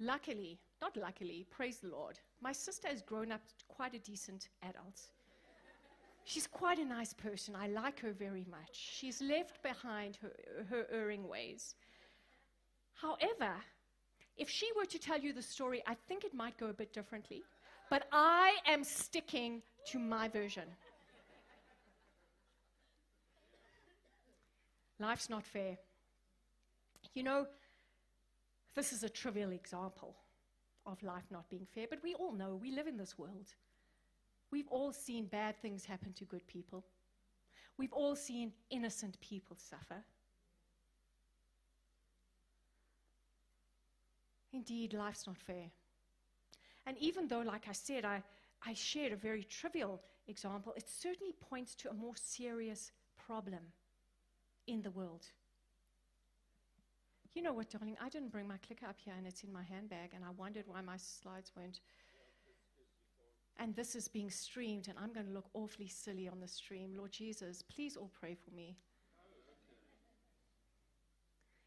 Luckily, 0.00 0.58
not 0.80 0.96
luckily, 0.96 1.46
praise 1.50 1.78
the 1.78 1.88
Lord, 1.88 2.18
my 2.40 2.52
sister 2.52 2.88
has 2.88 3.02
grown 3.02 3.30
up 3.30 3.40
quite 3.68 3.94
a 3.94 4.00
decent 4.00 4.48
adult. 4.62 5.00
She's 6.24 6.46
quite 6.46 6.78
a 6.78 6.84
nice 6.84 7.12
person. 7.12 7.54
I 7.56 7.68
like 7.68 8.00
her 8.00 8.12
very 8.12 8.46
much. 8.50 8.72
She's 8.72 9.20
left 9.20 9.62
behind 9.62 10.18
her, 10.22 10.32
her 10.70 10.86
erring 10.90 11.28
ways. 11.28 11.74
However, 13.02 13.52
if 14.36 14.48
she 14.48 14.70
were 14.76 14.86
to 14.86 14.98
tell 14.98 15.18
you 15.18 15.32
the 15.32 15.42
story, 15.42 15.82
I 15.88 15.94
think 15.94 16.22
it 16.22 16.32
might 16.32 16.56
go 16.56 16.68
a 16.68 16.72
bit 16.72 16.92
differently. 16.92 17.42
But 17.90 18.06
I 18.12 18.56
am 18.66 18.84
sticking 18.84 19.60
to 19.88 19.98
my 19.98 20.28
version. 20.28 20.68
Life's 25.00 25.28
not 25.28 25.44
fair. 25.44 25.76
You 27.14 27.24
know, 27.24 27.46
this 28.76 28.92
is 28.92 29.02
a 29.02 29.08
trivial 29.08 29.50
example 29.50 30.14
of 30.86 31.02
life 31.02 31.24
not 31.30 31.50
being 31.50 31.66
fair, 31.74 31.86
but 31.90 32.02
we 32.04 32.14
all 32.14 32.32
know 32.32 32.54
we 32.54 32.70
live 32.70 32.86
in 32.86 32.96
this 32.96 33.18
world. 33.18 33.48
We've 34.52 34.68
all 34.68 34.92
seen 34.92 35.26
bad 35.26 35.60
things 35.60 35.84
happen 35.84 36.12
to 36.14 36.24
good 36.24 36.46
people. 36.46 36.84
We've 37.76 37.92
all 37.92 38.14
seen 38.14 38.52
innocent 38.70 39.20
people 39.20 39.56
suffer. 39.58 40.04
Indeed, 44.52 44.92
life's 44.94 45.26
not 45.26 45.36
fair. 45.36 45.70
And 46.86 46.98
even 46.98 47.28
though, 47.28 47.40
like 47.40 47.66
I 47.68 47.72
said, 47.72 48.04
I, 48.04 48.22
I 48.66 48.74
shared 48.74 49.12
a 49.12 49.16
very 49.16 49.44
trivial 49.44 50.00
example, 50.28 50.72
it 50.76 50.88
certainly 50.88 51.32
points 51.40 51.74
to 51.76 51.90
a 51.90 51.94
more 51.94 52.14
serious 52.16 52.92
problem 53.26 53.60
in 54.66 54.82
the 54.82 54.90
world. 54.90 55.26
You 57.34 57.42
know 57.42 57.54
what, 57.54 57.70
darling? 57.70 57.96
I 58.00 58.08
didn't 58.10 58.30
bring 58.30 58.46
my 58.46 58.58
clicker 58.58 58.86
up 58.86 58.96
here 59.02 59.14
and 59.16 59.26
it's 59.26 59.42
in 59.42 59.52
my 59.52 59.62
handbag, 59.62 60.10
and 60.14 60.22
I 60.24 60.30
wondered 60.36 60.64
why 60.66 60.82
my 60.82 60.96
slides 60.98 61.50
weren't. 61.56 61.80
And 63.58 63.74
this 63.74 63.94
is 63.94 64.08
being 64.08 64.30
streamed, 64.30 64.88
and 64.88 64.98
I'm 64.98 65.12
going 65.12 65.26
to 65.26 65.32
look 65.32 65.48
awfully 65.54 65.88
silly 65.88 66.28
on 66.28 66.40
the 66.40 66.48
stream. 66.48 66.94
Lord 66.96 67.12
Jesus, 67.12 67.62
please 67.62 67.96
all 67.96 68.10
pray 68.18 68.34
for 68.34 68.54
me. 68.54 68.76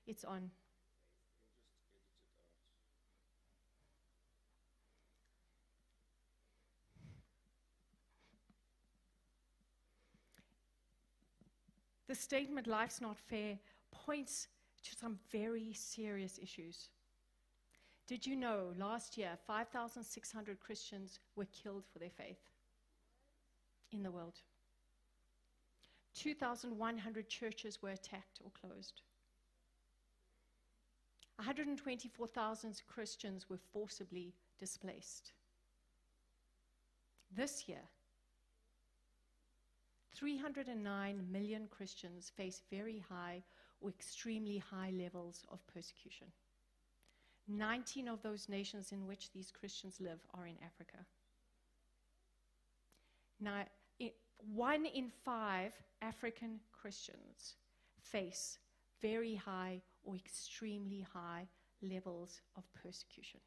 It's 0.05 0.23
on. 0.23 0.51
The 12.07 12.15
statement, 12.15 12.67
life's 12.67 13.01
not 13.01 13.17
fair, 13.17 13.57
points 13.91 14.47
to 14.83 14.95
some 14.95 15.17
very 15.31 15.73
serious 15.73 16.39
issues. 16.41 16.89
Did 18.07 18.27
you 18.27 18.35
know 18.35 18.73
last 18.77 19.17
year 19.17 19.31
5,600 19.47 20.59
Christians 20.59 21.19
were 21.35 21.45
killed 21.45 21.83
for 21.91 21.97
their 21.97 22.11
faith 22.11 22.51
in 23.91 24.03
the 24.03 24.11
world? 24.11 24.41
2,100 26.13 27.27
churches 27.27 27.81
were 27.81 27.89
attacked 27.89 28.39
or 28.43 28.51
closed. 28.51 29.01
124,000 31.37 32.81
Christians 32.87 33.49
were 33.49 33.57
forcibly 33.73 34.33
displaced. 34.59 35.33
This 37.35 37.67
year, 37.67 37.81
309 40.15 41.27
million 41.31 41.67
Christians 41.69 42.31
face 42.35 42.61
very 42.71 43.03
high 43.09 43.43
or 43.81 43.89
extremely 43.89 44.57
high 44.57 44.91
levels 44.97 45.45
of 45.51 45.65
persecution. 45.67 46.27
19 47.47 48.07
of 48.07 48.21
those 48.23 48.49
nations 48.49 48.91
in 48.91 49.05
which 49.05 49.31
these 49.31 49.51
Christians 49.51 49.99
live 49.99 50.19
are 50.33 50.47
in 50.47 50.55
Africa. 50.65 50.97
Now, 53.39 53.65
one 54.53 54.85
in 54.85 55.09
five 55.09 55.73
African 56.01 56.59
Christians 56.71 57.55
face 57.99 58.57
very 59.01 59.35
high 59.35 59.81
or 60.03 60.15
extremely 60.15 61.05
high 61.13 61.47
levels 61.81 62.41
of 62.55 62.63
persecution. 62.73 63.39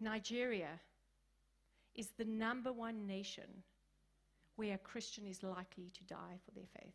Nigeria 0.00 0.80
is 1.98 2.10
the 2.16 2.24
number 2.24 2.72
one 2.72 3.06
nation 3.06 3.64
where 4.54 4.74
a 4.74 4.78
Christian 4.78 5.26
is 5.26 5.42
likely 5.42 5.90
to 5.92 6.04
die 6.04 6.38
for 6.44 6.52
their 6.52 6.68
faith. 6.80 6.94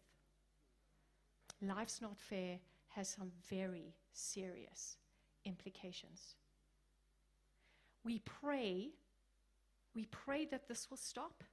Life's 1.61 2.01
not 2.01 2.17
fair 2.17 2.57
has 2.87 3.09
some 3.09 3.31
very 3.49 3.93
serious 4.13 4.95
implications. 5.45 6.35
We 8.05 8.19
pray, 8.19 8.91
we 9.93 10.05
pray 10.05 10.45
that 10.45 10.69
this 10.69 10.89
will 10.89 10.97
stop. 10.97 11.43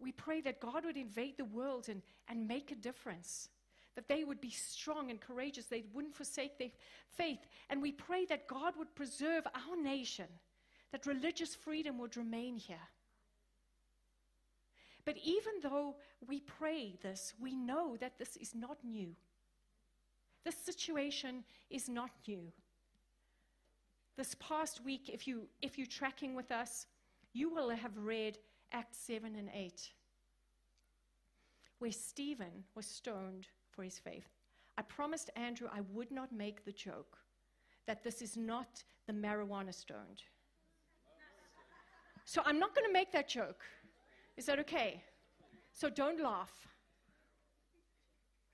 We 0.00 0.10
pray 0.10 0.40
that 0.40 0.60
God 0.60 0.84
would 0.84 0.96
invade 0.96 1.36
the 1.36 1.44
world 1.44 1.88
and, 1.88 2.02
and 2.28 2.48
make 2.48 2.72
a 2.72 2.76
difference, 2.76 3.50
that 3.94 4.08
they 4.08 4.24
would 4.24 4.40
be 4.40 4.50
strong 4.50 5.10
and 5.10 5.20
courageous, 5.20 5.66
they 5.66 5.84
wouldn't 5.92 6.16
forsake 6.16 6.58
their 6.58 6.70
faith. 7.12 7.46
And 7.68 7.80
we 7.80 7.92
pray 7.92 8.24
that 8.26 8.48
God 8.48 8.74
would 8.76 8.94
preserve 8.96 9.46
our 9.54 9.80
nation 9.80 10.26
that 10.92 11.06
religious 11.06 11.54
freedom 11.54 11.98
would 11.98 12.16
remain 12.16 12.56
here. 12.56 12.88
But 15.04 15.16
even 15.24 15.54
though 15.62 15.96
we 16.26 16.40
pray 16.40 16.96
this, 17.02 17.34
we 17.40 17.54
know 17.54 17.96
that 18.00 18.18
this 18.18 18.36
is 18.36 18.54
not 18.54 18.78
new. 18.84 19.14
This 20.44 20.56
situation 20.56 21.44
is 21.70 21.88
not 21.88 22.10
new. 22.26 22.52
This 24.16 24.34
past 24.38 24.84
week, 24.84 25.08
if, 25.12 25.26
you, 25.26 25.48
if 25.62 25.78
you're 25.78 25.86
tracking 25.86 26.34
with 26.34 26.50
us, 26.50 26.86
you 27.32 27.48
will 27.48 27.70
have 27.70 27.96
read 27.96 28.38
Acts 28.72 28.98
7 28.98 29.34
and 29.36 29.48
8, 29.54 29.90
where 31.78 31.92
Stephen 31.92 32.64
was 32.74 32.86
stoned 32.86 33.46
for 33.70 33.82
his 33.82 33.98
faith. 33.98 34.28
I 34.76 34.82
promised 34.82 35.30
Andrew 35.36 35.68
I 35.72 35.80
would 35.92 36.10
not 36.10 36.32
make 36.32 36.64
the 36.64 36.72
joke 36.72 37.18
that 37.86 38.02
this 38.02 38.22
is 38.22 38.36
not 38.36 38.82
the 39.06 39.12
marijuana 39.12 39.74
stoned. 39.74 40.22
So 42.30 42.42
I'm 42.46 42.60
not 42.60 42.76
going 42.76 42.86
to 42.86 42.92
make 42.92 43.10
that 43.10 43.28
joke. 43.28 43.64
Is 44.36 44.46
that 44.46 44.60
okay? 44.60 45.02
So 45.72 45.90
don't 45.90 46.22
laugh. 46.22 46.52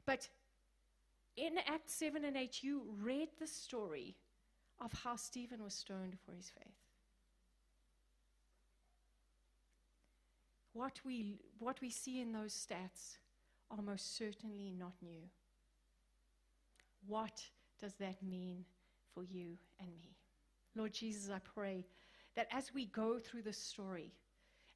But 0.06 0.26
in 1.36 1.58
Acts 1.66 1.92
7 1.92 2.24
and 2.24 2.38
8, 2.38 2.62
you 2.62 2.84
read 3.02 3.28
the 3.38 3.46
story 3.46 4.16
of 4.80 4.94
how 5.04 5.16
Stephen 5.16 5.62
was 5.62 5.74
stoned 5.74 6.16
for 6.24 6.32
his 6.32 6.48
faith. 6.48 6.72
What 10.72 10.98
we, 11.04 11.34
what 11.58 11.78
we 11.82 11.90
see 11.90 12.22
in 12.22 12.32
those 12.32 12.54
stats 12.54 13.18
are 13.70 13.82
most 13.82 14.16
certainly 14.16 14.72
not 14.78 14.94
new. 15.02 15.28
What 17.06 17.42
does 17.78 17.92
that 18.00 18.22
mean 18.22 18.64
for 19.12 19.22
you 19.22 19.58
and 19.78 19.90
me? 19.98 20.16
Lord 20.74 20.94
Jesus, 20.94 21.30
I 21.30 21.40
pray 21.40 21.84
that 22.36 22.48
as 22.52 22.72
we 22.72 22.86
go 22.86 23.18
through 23.18 23.42
the 23.42 23.52
story, 23.52 24.12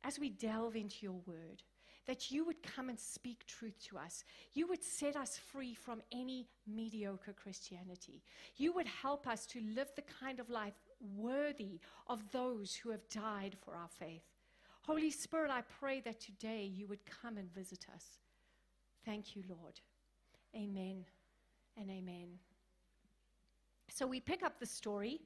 as 0.02 0.19
we 0.19 0.31
delve 0.31 0.76
into 0.76 0.97
your 1.02 1.21
word, 1.26 1.62
that 2.07 2.31
you 2.31 2.45
would 2.45 2.62
come 2.62 2.88
and 2.88 2.99
speak 2.99 3.47
truth 3.47 3.79
to 3.88 3.99
us. 3.99 4.25
You 4.52 4.67
would 4.67 4.83
set 4.83 5.14
us 5.14 5.38
free 5.38 5.75
from 5.75 6.02
any 6.11 6.49
mediocre 6.67 7.33
Christianity. 7.33 8.23
You 8.57 8.73
would 8.73 8.88
help 8.88 9.29
us 9.29 9.47
to 9.47 9.61
live 9.76 9.93
the 9.95 10.02
kind 10.02 10.40
of 10.40 10.50
life 10.50 10.75
worthy 11.17 11.79
of 12.09 12.23
those 12.33 12.75
who 12.75 12.90
have 12.90 13.09
died 13.11 13.57
for 13.64 13.75
our 13.75 13.88
faith. 13.88 14.25
Holy 14.83 15.11
Spirit, 15.11 15.50
I 15.50 15.62
pray 15.79 16.00
that 16.00 16.21
today 16.21 16.64
you 16.64 16.88
would 16.88 17.05
come 17.05 17.37
and 17.37 17.52
visit 17.55 17.87
us. 17.95 18.19
Thank 19.05 19.37
you, 19.37 19.45
Lord. 19.49 19.81
Amen 20.57 21.05
and 21.76 21.90
amen. 21.90 22.29
So 23.88 24.07
we 24.07 24.21
pick 24.21 24.43
up 24.43 24.59
the 24.59 24.67
story. 24.67 25.21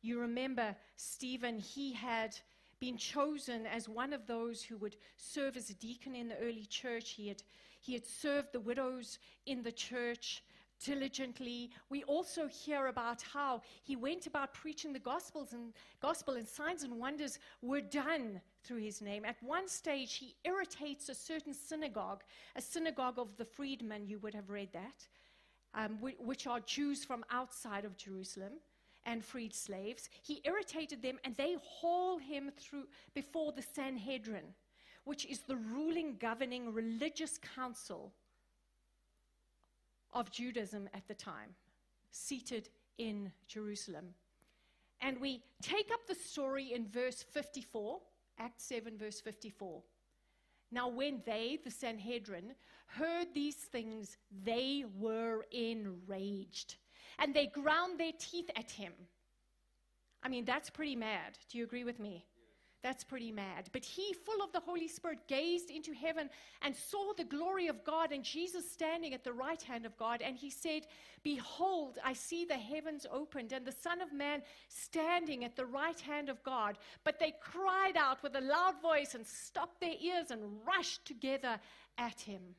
You 0.00 0.20
remember 0.20 0.76
Stephen, 0.96 1.58
he 1.58 1.92
had 1.92 2.38
been 2.80 2.96
chosen 2.96 3.66
as 3.66 3.88
one 3.88 4.12
of 4.12 4.26
those 4.26 4.62
who 4.62 4.76
would 4.78 4.96
serve 5.16 5.56
as 5.56 5.70
a 5.70 5.74
deacon 5.74 6.14
in 6.14 6.28
the 6.28 6.38
early 6.38 6.66
church. 6.66 7.10
He 7.10 7.28
had, 7.28 7.42
he 7.80 7.94
had 7.94 8.06
served 8.06 8.52
the 8.52 8.60
widows 8.60 9.18
in 9.46 9.62
the 9.62 9.72
church 9.72 10.44
diligently. 10.84 11.70
We 11.90 12.04
also 12.04 12.46
hear 12.46 12.86
about 12.86 13.22
how 13.22 13.62
he 13.82 13.96
went 13.96 14.28
about 14.28 14.54
preaching 14.54 14.92
the 14.92 15.00
gospels 15.00 15.52
and 15.52 15.72
gospel 16.00 16.34
and 16.34 16.46
signs 16.46 16.84
and 16.84 17.00
wonders 17.00 17.40
were 17.62 17.80
done 17.80 18.40
through 18.62 18.82
his 18.82 19.02
name. 19.02 19.24
At 19.24 19.42
one 19.42 19.68
stage 19.68 20.14
he 20.14 20.36
irritates 20.44 21.08
a 21.08 21.14
certain 21.14 21.52
synagogue, 21.52 22.22
a 22.54 22.62
synagogue 22.62 23.18
of 23.18 23.36
the 23.36 23.44
freedmen, 23.44 24.06
you 24.06 24.20
would 24.20 24.34
have 24.34 24.50
read 24.50 24.72
that, 24.72 25.08
um, 25.74 25.98
which 26.20 26.46
are 26.46 26.60
Jews 26.60 27.04
from 27.04 27.24
outside 27.30 27.84
of 27.84 27.96
Jerusalem 27.96 28.52
and 29.08 29.24
freed 29.24 29.54
slaves. 29.54 30.10
He 30.22 30.42
irritated 30.44 31.00
them, 31.00 31.18
and 31.24 31.34
they 31.34 31.56
haul 31.64 32.18
him 32.18 32.50
through 32.58 32.84
before 33.14 33.52
the 33.52 33.62
Sanhedrin, 33.62 34.54
which 35.04 35.24
is 35.24 35.40
the 35.40 35.56
ruling, 35.56 36.16
governing 36.20 36.74
religious 36.74 37.38
council 37.56 38.12
of 40.12 40.30
Judaism 40.30 40.90
at 40.92 41.08
the 41.08 41.14
time, 41.14 41.54
seated 42.10 42.68
in 42.98 43.32
Jerusalem. 43.46 44.14
And 45.00 45.18
we 45.20 45.42
take 45.62 45.90
up 45.90 46.06
the 46.06 46.14
story 46.14 46.74
in 46.74 46.86
verse 46.86 47.22
54, 47.22 48.00
Act 48.38 48.60
7, 48.60 48.98
verse 48.98 49.20
54. 49.20 49.82
Now, 50.70 50.88
when 50.88 51.22
they, 51.24 51.58
the 51.64 51.70
Sanhedrin, 51.70 52.52
heard 52.86 53.28
these 53.32 53.56
things, 53.56 54.18
they 54.44 54.84
were 54.98 55.46
enraged 55.50 56.76
and 57.18 57.34
they 57.34 57.46
ground 57.46 57.98
their 57.98 58.12
teeth 58.18 58.50
at 58.56 58.70
him. 58.70 58.92
I 60.22 60.28
mean, 60.28 60.44
that's 60.44 60.70
pretty 60.70 60.96
mad. 60.96 61.38
Do 61.50 61.58
you 61.58 61.64
agree 61.64 61.84
with 61.84 62.00
me? 62.00 62.24
That's 62.80 63.02
pretty 63.02 63.32
mad. 63.32 63.68
But 63.72 63.84
he, 63.84 64.12
full 64.12 64.40
of 64.42 64.52
the 64.52 64.60
Holy 64.60 64.86
Spirit, 64.86 65.26
gazed 65.26 65.68
into 65.68 65.92
heaven 65.92 66.30
and 66.62 66.74
saw 66.74 67.12
the 67.12 67.24
glory 67.24 67.66
of 67.66 67.82
God 67.82 68.12
and 68.12 68.22
Jesus 68.22 68.70
standing 68.70 69.14
at 69.14 69.24
the 69.24 69.32
right 69.32 69.60
hand 69.60 69.84
of 69.84 69.96
God. 69.96 70.22
And 70.22 70.36
he 70.36 70.48
said, 70.48 70.86
Behold, 71.24 71.98
I 72.04 72.12
see 72.12 72.44
the 72.44 72.54
heavens 72.54 73.04
opened 73.10 73.52
and 73.52 73.66
the 73.66 73.72
Son 73.72 74.00
of 74.00 74.12
Man 74.12 74.42
standing 74.68 75.44
at 75.44 75.56
the 75.56 75.66
right 75.66 75.98
hand 75.98 76.28
of 76.28 76.42
God. 76.44 76.78
But 77.02 77.18
they 77.18 77.34
cried 77.40 77.96
out 77.96 78.22
with 78.22 78.36
a 78.36 78.40
loud 78.40 78.80
voice 78.80 79.16
and 79.16 79.26
stopped 79.26 79.80
their 79.80 79.96
ears 80.00 80.30
and 80.30 80.60
rushed 80.64 81.04
together 81.04 81.58
at 81.98 82.20
him. 82.20 82.54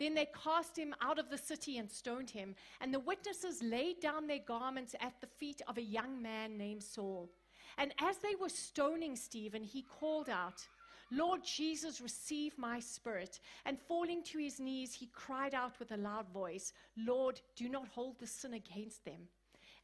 Then 0.00 0.14
they 0.14 0.26
cast 0.42 0.78
him 0.78 0.94
out 1.02 1.18
of 1.18 1.28
the 1.28 1.36
city 1.38 1.76
and 1.76 1.88
stoned 1.88 2.30
him. 2.30 2.56
And 2.80 2.92
the 2.92 2.98
witnesses 2.98 3.62
laid 3.62 4.00
down 4.00 4.26
their 4.26 4.38
garments 4.38 4.94
at 4.98 5.12
the 5.20 5.26
feet 5.26 5.60
of 5.68 5.76
a 5.76 5.82
young 5.82 6.22
man 6.22 6.56
named 6.56 6.82
Saul. 6.82 7.28
And 7.76 7.92
as 8.00 8.16
they 8.16 8.34
were 8.34 8.48
stoning 8.48 9.14
Stephen, 9.14 9.62
he 9.62 9.82
called 9.82 10.30
out, 10.30 10.66
Lord 11.12 11.42
Jesus, 11.44 12.00
receive 12.00 12.56
my 12.56 12.80
spirit. 12.80 13.40
And 13.66 13.78
falling 13.78 14.22
to 14.24 14.38
his 14.38 14.58
knees, 14.58 14.94
he 14.94 15.10
cried 15.12 15.54
out 15.54 15.78
with 15.78 15.92
a 15.92 15.98
loud 15.98 16.28
voice, 16.32 16.72
Lord, 16.96 17.42
do 17.54 17.68
not 17.68 17.88
hold 17.88 18.18
the 18.18 18.26
sin 18.26 18.54
against 18.54 19.04
them. 19.04 19.28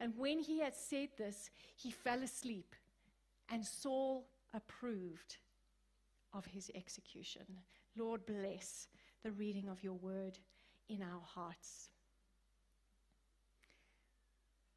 And 0.01 0.15
when 0.17 0.39
he 0.39 0.61
had 0.61 0.75
said 0.75 1.11
this, 1.19 1.51
he 1.77 1.91
fell 1.91 2.23
asleep, 2.23 2.75
and 3.51 3.65
Saul 3.65 4.27
approved 4.55 5.39
of 6.33 6.47
his 6.47 6.71
execution. 6.75 7.47
Lord, 7.97 8.25
bless 8.27 8.89
the 9.27 9.33
reading 9.33 9.69
of 9.69 9.83
your 9.83 9.95
word 9.95 10.39
in 10.89 11.03
our 11.03 11.21
hearts. 11.25 11.89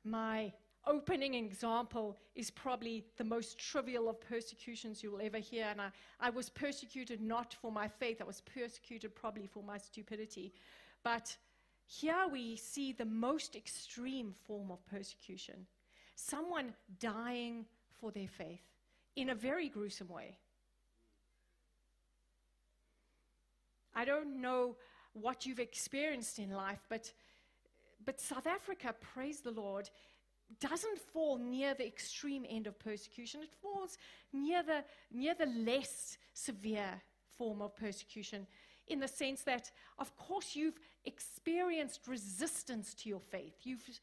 My 0.04 0.52
opening 0.88 1.36
example 1.36 2.18
is 2.34 2.50
probably 2.50 3.06
the 3.18 3.24
most 3.24 3.60
trivial 3.60 4.10
of 4.10 4.20
persecutions 4.20 5.04
you 5.04 5.12
will 5.12 5.22
ever 5.22 5.38
hear. 5.38 5.68
And 5.70 5.80
I, 5.80 5.90
I 6.20 6.32
was 6.32 6.50
persecuted 6.50 7.22
not 7.22 7.54
for 7.62 7.72
my 7.72 7.88
faith, 7.88 8.22
I 8.22 8.24
was 8.24 8.42
persecuted 8.42 9.14
probably 9.14 9.46
for 9.46 9.62
my 9.62 9.78
stupidity. 9.78 10.52
But 11.04 11.38
here 11.86 12.26
we 12.32 12.56
see 12.56 12.92
the 12.92 13.06
most 13.06 13.56
extreme 13.56 14.34
form 14.48 14.72
of 14.72 14.84
persecution 14.88 15.68
someone 16.16 16.74
dying 17.00 17.66
for 18.02 18.12
their 18.12 18.28
faith 18.28 18.66
in 19.16 19.30
a 19.30 19.36
very 19.36 19.70
gruesome 19.70 20.10
way. 20.10 20.40
I 24.00 24.06
don't 24.06 24.40
know 24.40 24.78
what 25.12 25.46
you've 25.46 25.60
experienced 25.60 26.40
in 26.40 26.52
life, 26.52 26.80
but, 26.88 27.12
but 28.06 28.22
South 28.22 28.48
Africa, 28.48 28.96
praise 29.14 29.42
the 29.42 29.52
Lord, 29.52 29.90
doesn't 30.62 31.00
fall 31.00 31.38
near 31.38 31.74
the 31.74 31.86
extreme 31.86 32.46
end 32.50 32.66
of 32.66 32.80
persecution. 32.80 33.42
It 33.42 33.52
falls 33.62 33.98
near 34.32 34.64
the, 34.64 34.86
near 35.12 35.36
the 35.36 35.48
less 35.48 36.18
severe 36.34 37.02
form 37.38 37.62
of 37.62 37.76
persecution 37.76 38.48
in 38.88 39.02
the 39.02 39.08
sense 39.08 39.42
that, 39.42 39.70
of 40.00 40.16
course, 40.16 40.56
you've 40.56 40.80
experienced 41.04 42.08
resistance 42.08 42.94
to 42.94 43.10
your 43.10 43.20
faith. 43.20 43.56
You've 43.64 44.00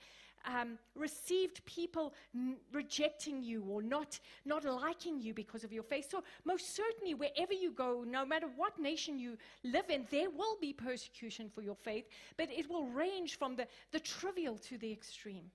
um, 0.46 0.78
received 0.94 1.64
people 1.64 2.14
n- 2.34 2.56
rejecting 2.72 3.42
you 3.42 3.64
or 3.68 3.82
not, 3.82 4.18
not 4.44 4.64
liking 4.64 5.20
you 5.20 5.34
because 5.34 5.64
of 5.64 5.72
your 5.72 5.82
faith. 5.82 6.08
So, 6.10 6.22
most 6.44 6.74
certainly, 6.74 7.14
wherever 7.14 7.52
you 7.52 7.72
go, 7.72 8.04
no 8.06 8.24
matter 8.24 8.46
what 8.56 8.78
nation 8.78 9.18
you 9.18 9.36
live 9.64 9.90
in, 9.90 10.06
there 10.10 10.30
will 10.30 10.56
be 10.60 10.72
persecution 10.72 11.48
for 11.48 11.62
your 11.62 11.74
faith, 11.74 12.06
but 12.36 12.50
it 12.50 12.68
will 12.70 12.86
range 12.86 13.38
from 13.38 13.56
the, 13.56 13.66
the 13.92 14.00
trivial 14.00 14.56
to 14.58 14.78
the 14.78 14.90
extreme. 14.90 15.50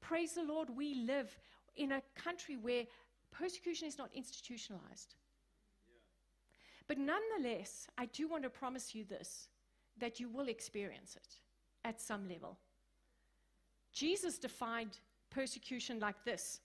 Praise 0.00 0.32
the 0.32 0.44
Lord, 0.44 0.70
we 0.70 0.94
live 0.94 1.38
in 1.76 1.92
a 1.92 2.02
country 2.14 2.56
where 2.56 2.84
persecution 3.30 3.88
is 3.88 3.98
not 3.98 4.10
institutionalized. 4.14 5.14
But 6.86 6.98
nonetheless, 6.98 7.86
I 7.98 8.06
do 8.06 8.28
want 8.28 8.44
to 8.44 8.50
promise 8.50 8.94
you 8.94 9.04
this 9.04 9.48
that 9.98 10.20
you 10.20 10.28
will 10.28 10.48
experience 10.48 11.16
it 11.16 11.28
at 11.84 12.00
some 12.00 12.28
level. 12.28 12.58
Jesus 13.92 14.38
defined 14.38 14.98
persecution 15.30 15.98
like 15.98 16.24
this. 16.24 16.60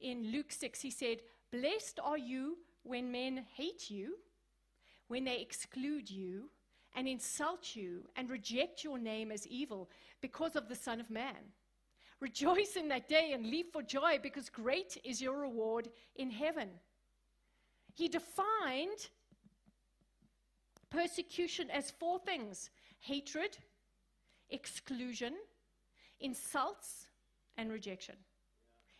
In 0.00 0.30
Luke 0.30 0.52
6, 0.52 0.80
he 0.80 0.90
said, 0.90 1.18
Blessed 1.50 1.98
are 2.02 2.18
you 2.18 2.58
when 2.82 3.10
men 3.10 3.44
hate 3.54 3.90
you, 3.90 4.16
when 5.08 5.24
they 5.24 5.40
exclude 5.40 6.10
you, 6.10 6.50
and 6.94 7.06
insult 7.06 7.76
you, 7.76 8.04
and 8.16 8.30
reject 8.30 8.84
your 8.84 8.98
name 8.98 9.30
as 9.30 9.46
evil 9.46 9.90
because 10.20 10.56
of 10.56 10.68
the 10.68 10.74
Son 10.74 11.00
of 11.00 11.10
Man. 11.10 11.52
Rejoice 12.20 12.76
in 12.76 12.88
that 12.88 13.08
day 13.08 13.32
and 13.32 13.46
leap 13.46 13.72
for 13.72 13.82
joy, 13.82 14.18
because 14.22 14.50
great 14.50 14.98
is 15.04 15.22
your 15.22 15.38
reward 15.38 15.88
in 16.16 16.30
heaven. 16.30 16.68
He 17.94 18.08
defined 18.08 19.10
persecution 20.90 21.70
as 21.70 21.90
four 21.90 22.18
things 22.18 22.70
hatred, 23.00 23.56
exclusion, 24.50 25.34
insults, 26.20 27.06
and 27.58 27.72
rejection. 27.72 28.14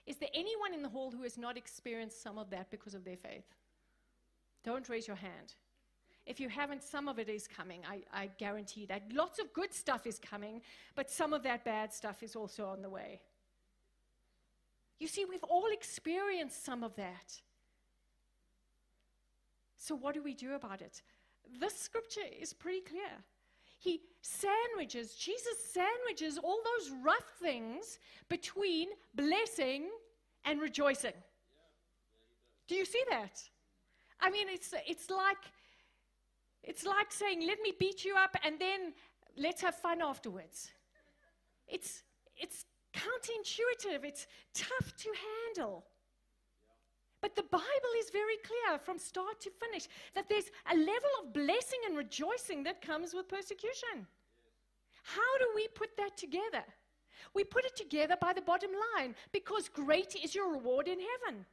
Is 0.07 0.17
there 0.17 0.29
anyone 0.35 0.75
in 0.75 0.83
the 0.83 0.89
hall 0.89 1.11
who 1.11 1.23
has 1.23 1.39
not 1.39 1.57
experienced 1.57 2.23
some 2.23 2.39
of 2.39 2.51
that 2.51 2.71
because 2.71 2.95
of 2.95 3.05
their 3.05 3.17
faith? 3.17 3.45
Don't 4.65 4.89
raise 4.89 5.07
your 5.07 5.17
hand. 5.17 5.55
If 6.27 6.41
you 6.41 6.49
haven't, 6.49 6.83
some 6.83 7.09
of 7.09 7.19
it 7.19 7.29
is 7.29 7.49
coming. 7.49 7.81
I, 7.89 8.03
I, 8.13 8.31
guarantee 8.39 8.85
that. 8.87 9.03
Lots 9.15 9.39
of 9.39 9.51
good 9.55 9.73
stuff 9.73 10.07
is 10.07 10.19
coming, 10.19 10.61
but 10.95 11.11
some 11.11 11.33
of 11.33 11.43
that 11.45 11.65
bad 11.65 11.93
stuff 11.93 12.23
is 12.23 12.37
also 12.37 12.67
on 12.67 12.83
the 12.83 12.91
way. 12.91 13.21
You 14.99 15.09
see, 15.09 15.25
we've 15.25 15.45
all 15.45 15.69
experienced 15.73 16.65
some 16.65 16.83
of 16.83 16.95
that. 16.97 17.41
So, 19.79 19.95
what 19.95 20.15
do 20.15 20.23
we 20.23 20.35
do 20.35 20.55
about 20.55 20.83
it? 20.83 21.01
This 21.59 21.75
scripture 21.75 22.29
is 22.39 22.53
pretty 22.53 22.81
clear. 22.81 23.25
He 23.79 24.01
sandwiches, 24.21 25.15
Jesus 25.15 25.73
sandwiches 25.73 26.39
all 26.39 26.61
those 26.65 26.91
rough 27.05 27.33
things 27.41 27.99
between 28.29 28.89
blessing 29.15 29.89
and 30.45 30.61
rejoicing. 30.61 31.13
Do 32.67 32.75
you 32.75 32.85
see 32.85 33.03
that? 33.11 33.41
I 34.21 34.31
mean, 34.31 34.49
it's, 34.51 34.75
it's 34.87 35.11
like 35.11 35.39
it's 36.69 36.85
like 36.85 37.13
saying, 37.13 37.47
let 37.47 37.61
me 37.63 37.73
beat 37.79 38.05
you 38.05 38.15
up 38.17 38.37
and 38.45 38.59
then 38.59 38.93
let's 39.37 39.63
have 39.63 39.75
fun 39.75 40.03
afterwards. 40.03 40.71
It's, 41.67 42.03
it's 42.37 42.67
counterintuitive, 42.95 44.05
it's 44.05 44.27
tough 44.55 44.95
to 44.99 45.09
handle. 45.55 45.85
But 47.21 47.35
the 47.35 47.43
Bible 47.43 47.95
is 47.99 48.11
very 48.11 48.37
clear 48.45 48.79
from 48.79 48.99
start 48.99 49.41
to 49.41 49.51
finish 49.51 49.89
that 50.15 50.29
there's 50.29 50.51
a 50.71 50.77
level 50.77 51.11
of 51.23 51.33
blessing 51.33 51.81
and 51.87 51.97
rejoicing 51.97 52.63
that 52.65 52.81
comes 52.81 53.13
with 53.13 53.29
persecution. 53.29 54.07
How 55.03 55.39
do 55.39 55.47
we 55.55 55.69
put 55.69 55.97
that 55.97 56.17
together? 56.17 56.65
We 57.35 57.45
put 57.45 57.65
it 57.65 57.77
together 57.77 58.17
by 58.21 58.33
the 58.33 58.41
bottom 58.41 58.71
line 58.97 59.15
because 59.33 59.69
great 59.69 60.15
is 60.23 60.35
your 60.35 60.53
reward 60.53 60.87
in 60.87 60.99
heaven. 61.01 61.45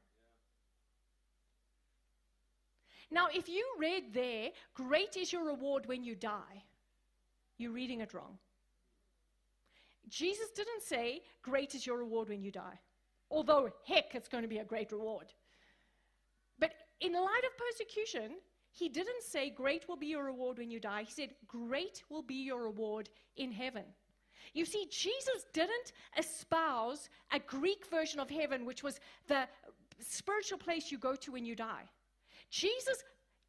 Now, 3.11 3.27
if 3.33 3.47
you 3.47 3.65
read 3.79 4.13
there, 4.13 4.49
great 4.73 5.15
is 5.17 5.31
your 5.31 5.45
reward 5.45 5.85
when 5.85 6.03
you 6.03 6.15
die, 6.15 6.63
you're 7.57 7.71
reading 7.71 8.01
it 8.01 8.13
wrong. 8.13 8.37
Jesus 10.09 10.49
didn't 10.55 10.83
say, 10.83 11.21
great 11.41 11.73
is 11.73 11.85
your 11.85 11.97
reward 11.97 12.29
when 12.29 12.43
you 12.43 12.51
die. 12.51 12.79
Although, 13.31 13.71
heck, 13.87 14.13
it's 14.13 14.27
going 14.27 14.43
to 14.43 14.47
be 14.47 14.59
a 14.59 14.63
great 14.63 14.91
reward. 14.91 15.33
In 17.01 17.13
light 17.13 17.41
of 17.45 17.57
persecution, 17.57 18.37
he 18.71 18.89
didn't 18.89 19.23
say, 19.23 19.49
Great 19.49 19.87
will 19.87 19.95
be 19.95 20.07
your 20.07 20.25
reward 20.25 20.57
when 20.57 20.71
you 20.71 20.79
die. 20.79 21.03
He 21.03 21.11
said, 21.11 21.29
Great 21.47 22.03
will 22.09 22.21
be 22.21 22.35
your 22.35 22.63
reward 22.63 23.09
in 23.37 23.51
heaven. 23.51 23.83
You 24.53 24.65
see, 24.65 24.87
Jesus 24.89 25.45
didn't 25.53 25.91
espouse 26.17 27.09
a 27.31 27.39
Greek 27.39 27.85
version 27.87 28.19
of 28.19 28.29
heaven, 28.29 28.65
which 28.65 28.83
was 28.83 28.99
the 29.27 29.47
spiritual 29.99 30.57
place 30.57 30.91
you 30.91 30.97
go 30.97 31.15
to 31.15 31.31
when 31.31 31.45
you 31.45 31.55
die. 31.55 31.83
Jesus 32.49 33.03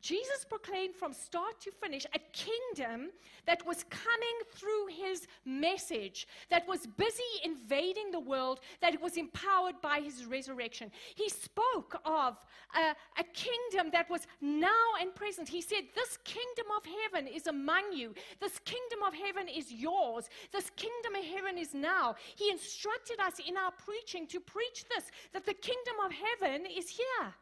Jesus 0.06 0.44
proclaimed 0.48 0.94
from 0.94 1.12
start 1.12 1.60
to 1.62 1.72
finish 1.72 2.06
a 2.14 2.20
kingdom 2.32 3.10
that 3.44 3.66
was 3.66 3.84
coming 3.90 4.36
through 4.52 4.86
his 4.86 5.26
message, 5.44 6.28
that 6.48 6.64
was 6.68 6.86
busy 6.86 7.32
invading 7.42 8.12
the 8.12 8.20
world, 8.20 8.60
that 8.80 9.02
was 9.02 9.16
empowered 9.16 9.74
by 9.82 9.98
his 9.98 10.24
resurrection. 10.24 10.92
He 11.16 11.28
spoke 11.28 12.00
of 12.04 12.36
a, 12.76 12.94
a, 13.18 13.24
kingdom 13.34 13.90
that 13.90 14.08
was 14.08 14.28
now 14.40 14.84
and 15.00 15.12
present. 15.12 15.48
He 15.48 15.60
said, 15.60 15.82
This 15.96 16.18
kingdom 16.18 16.66
of 16.76 16.84
heaven 17.02 17.26
is 17.26 17.48
among 17.48 17.92
you. 17.92 18.14
This 18.40 18.60
kingdom 18.60 19.00
of 19.04 19.12
heaven 19.12 19.48
is 19.48 19.72
yours. 19.72 20.28
This 20.52 20.70
kingdom 20.76 21.16
of 21.16 21.24
heaven 21.24 21.58
is 21.58 21.74
now. 21.74 22.14
He 22.36 22.48
instructed 22.48 23.18
us 23.18 23.40
in 23.44 23.56
our 23.56 23.72
preaching 23.72 24.28
to 24.28 24.38
preach 24.38 24.84
this 24.88 25.10
that 25.32 25.46
the 25.46 25.54
kingdom 25.54 25.96
of 26.04 26.12
heaven 26.12 26.64
is 26.64 26.88
here. 26.90 27.34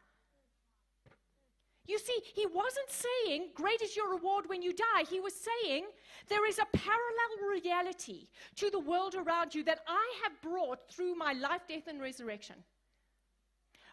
You 1.87 1.99
see, 1.99 2.19
he 2.33 2.47
wasn't 2.47 2.89
saying, 2.89 3.49
Great 3.53 3.81
is 3.81 3.95
your 3.95 4.09
reward 4.09 4.45
when 4.47 4.61
you 4.61 4.73
die. 4.73 5.03
He 5.09 5.19
was 5.19 5.33
saying, 5.33 5.85
There 6.27 6.47
is 6.47 6.57
a 6.57 6.77
parallel 6.77 7.51
reality 7.51 8.27
to 8.55 8.69
the 8.69 8.79
world 8.79 9.15
around 9.15 9.53
you 9.53 9.63
that 9.65 9.81
I 9.87 10.13
have 10.23 10.41
brought 10.41 10.89
through 10.89 11.15
my 11.15 11.33
life, 11.33 11.61
death, 11.67 11.87
and 11.87 12.01
resurrection. 12.01 12.55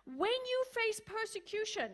When 0.06 0.30
you 0.30 0.64
face 0.74 1.00
persecution, 1.04 1.90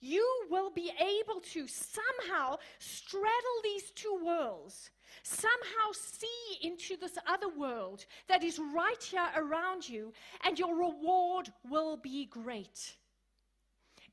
you 0.00 0.26
will 0.50 0.70
be 0.70 0.90
able 1.00 1.40
to 1.40 1.66
somehow 1.66 2.56
straddle 2.78 3.30
these 3.62 3.90
two 3.92 4.20
worlds, 4.22 4.90
somehow 5.22 5.92
see 5.92 6.68
into 6.68 6.96
this 6.96 7.16
other 7.26 7.48
world 7.48 8.04
that 8.28 8.44
is 8.44 8.58
right 8.74 9.02
here 9.02 9.28
around 9.36 9.88
you, 9.88 10.12
and 10.44 10.58
your 10.58 10.76
reward 10.76 11.50
will 11.70 11.96
be 11.96 12.26
great. 12.26 12.96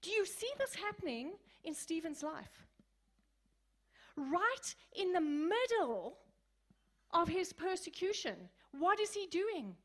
Do 0.02 0.10
you 0.10 0.26
see 0.26 0.50
this 0.58 0.76
happening 0.76 1.34
in 1.64 1.74
Stephen's 1.74 2.24
life? 2.24 2.66
Right 4.16 4.76
in 4.94 5.14
the 5.14 5.22
middle 5.22 6.18
of 7.12 7.28
his 7.28 7.54
persecution, 7.54 8.36
what 8.78 9.00
is 9.00 9.14
he 9.14 9.28
doing? 9.28 9.76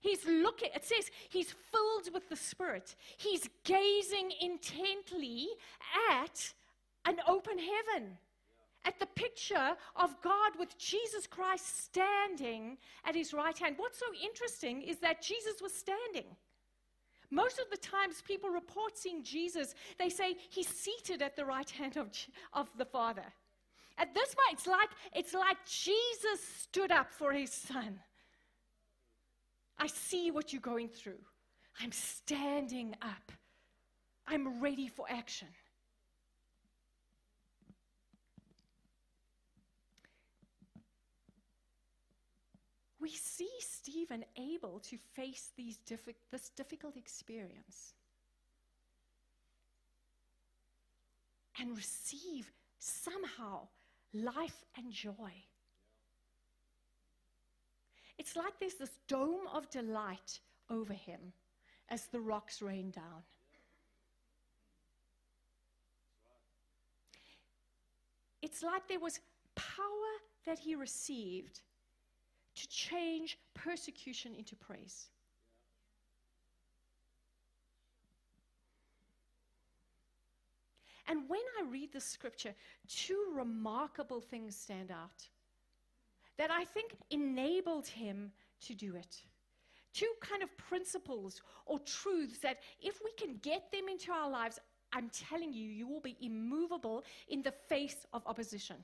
He's 0.00 0.24
looking, 0.26 0.70
it 0.74 0.84
says 0.84 1.10
he's 1.28 1.52
filled 1.52 2.12
with 2.12 2.28
the 2.28 2.36
Spirit. 2.36 2.94
He's 3.16 3.48
gazing 3.64 4.32
intently 4.40 5.48
at 6.10 6.52
an 7.04 7.16
open 7.26 7.56
heaven, 7.58 8.18
at 8.84 8.98
the 8.98 9.06
picture 9.06 9.76
of 9.96 10.20
God 10.22 10.52
with 10.58 10.78
Jesus 10.78 11.26
Christ 11.26 11.84
standing 11.84 12.78
at 13.04 13.14
his 13.14 13.32
right 13.32 13.56
hand. 13.56 13.76
What's 13.78 13.98
so 13.98 14.06
interesting 14.22 14.82
is 14.82 14.98
that 14.98 15.22
Jesus 15.22 15.60
was 15.60 15.72
standing. 15.74 16.36
Most 17.30 17.58
of 17.58 17.68
the 17.70 17.76
times, 17.76 18.22
people 18.26 18.50
report 18.50 18.96
seeing 18.96 19.22
Jesus, 19.22 19.74
they 19.98 20.08
say 20.08 20.36
he's 20.50 20.68
seated 20.68 21.22
at 21.22 21.36
the 21.36 21.44
right 21.44 21.68
hand 21.68 21.96
of, 21.96 22.08
of 22.52 22.68
the 22.76 22.84
Father. 22.84 23.24
At 23.98 24.14
this 24.14 24.34
point, 24.34 24.58
it's 24.58 24.66
like, 24.66 24.90
it's 25.14 25.34
like 25.34 25.56
Jesus 25.66 26.40
stood 26.60 26.92
up 26.92 27.10
for 27.10 27.32
his 27.32 27.50
son. 27.50 27.98
I 29.78 29.86
see 29.86 30.30
what 30.30 30.52
you're 30.52 30.62
going 30.62 30.88
through. 30.88 31.20
I'm 31.80 31.92
standing 31.92 32.94
up. 33.02 33.32
I'm 34.26 34.60
ready 34.60 34.88
for 34.88 35.06
action. 35.08 35.48
we 43.06 43.12
see 43.12 43.48
Stephen 43.96 44.26
able 44.36 44.78
to 44.78 44.98
face 44.98 45.52
these 45.56 45.78
diffi- 45.88 46.14
this 46.30 46.50
difficult 46.50 46.98
experience 46.98 47.94
and 51.58 51.74
receive 51.74 52.52
somehow 52.78 53.66
life 54.12 54.66
and 54.76 54.92
joy. 54.92 55.32
It's 58.18 58.36
like 58.36 58.60
there's 58.60 58.74
this 58.74 58.98
dome 59.08 59.48
of 59.50 59.70
delight 59.70 60.40
over 60.68 60.92
him 60.92 61.32
as 61.88 62.04
the 62.08 62.20
rocks 62.20 62.60
rain 62.60 62.90
down. 62.90 63.22
It's 68.42 68.62
like 68.62 68.86
there 68.88 69.00
was 69.00 69.20
power 69.54 70.12
that 70.44 70.58
he 70.58 70.74
received 70.74 71.62
to 72.56 72.68
change 72.68 73.38
persecution 73.54 74.34
into 74.34 74.56
praise. 74.56 75.08
And 81.08 81.28
when 81.28 81.40
I 81.60 81.70
read 81.70 81.92
the 81.92 82.00
scripture, 82.00 82.54
two 82.88 83.32
remarkable 83.34 84.20
things 84.20 84.56
stand 84.56 84.90
out 84.90 85.28
that 86.36 86.50
I 86.50 86.64
think 86.64 86.96
enabled 87.10 87.86
him 87.86 88.32
to 88.62 88.74
do 88.74 88.96
it. 88.96 89.22
Two 89.92 90.12
kind 90.20 90.42
of 90.42 90.54
principles 90.56 91.40
or 91.64 91.78
truths 91.78 92.38
that 92.38 92.58
if 92.82 93.00
we 93.04 93.12
can 93.12 93.38
get 93.40 93.70
them 93.70 93.88
into 93.88 94.12
our 94.12 94.28
lives, 94.28 94.58
I'm 94.92 95.10
telling 95.10 95.52
you, 95.52 95.68
you 95.68 95.86
will 95.86 96.00
be 96.00 96.16
immovable 96.20 97.04
in 97.28 97.42
the 97.42 97.52
face 97.52 98.04
of 98.12 98.22
opposition. 98.26 98.76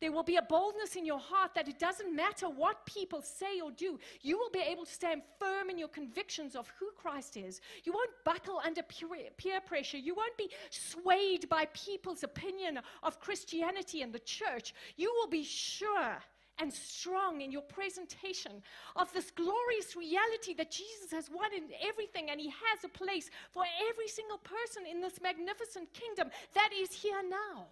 There 0.00 0.12
will 0.12 0.22
be 0.22 0.36
a 0.36 0.42
boldness 0.42 0.96
in 0.96 1.06
your 1.06 1.18
heart 1.18 1.52
that 1.54 1.68
it 1.68 1.78
doesn't 1.78 2.14
matter 2.14 2.48
what 2.48 2.84
people 2.86 3.22
say 3.22 3.60
or 3.60 3.70
do, 3.70 3.98
you 4.20 4.38
will 4.38 4.50
be 4.50 4.60
able 4.60 4.84
to 4.84 4.92
stand 4.92 5.22
firm 5.38 5.70
in 5.70 5.78
your 5.78 5.88
convictions 5.88 6.54
of 6.54 6.70
who 6.78 6.86
Christ 6.96 7.36
is. 7.36 7.60
You 7.84 7.92
won't 7.92 8.10
buckle 8.24 8.60
under 8.64 8.82
peer 8.82 9.60
pressure. 9.60 9.98
You 9.98 10.14
won't 10.14 10.36
be 10.36 10.50
swayed 10.70 11.48
by 11.48 11.66
people's 11.72 12.22
opinion 12.22 12.80
of 13.02 13.20
Christianity 13.20 14.02
and 14.02 14.12
the 14.12 14.20
church. 14.20 14.74
You 14.96 15.12
will 15.18 15.28
be 15.28 15.44
sure 15.44 16.18
and 16.58 16.72
strong 16.72 17.42
in 17.42 17.52
your 17.52 17.62
presentation 17.62 18.62
of 18.96 19.12
this 19.12 19.30
glorious 19.30 19.94
reality 19.94 20.54
that 20.54 20.70
Jesus 20.70 21.10
has 21.12 21.30
won 21.30 21.52
in 21.54 21.64
everything 21.86 22.30
and 22.30 22.40
He 22.40 22.48
has 22.48 22.84
a 22.84 22.88
place 22.88 23.30
for 23.50 23.64
every 23.90 24.08
single 24.08 24.38
person 24.38 24.84
in 24.90 25.00
this 25.00 25.20
magnificent 25.20 25.92
kingdom 25.92 26.30
that 26.54 26.70
is 26.74 26.92
here 26.92 27.22
now 27.28 27.66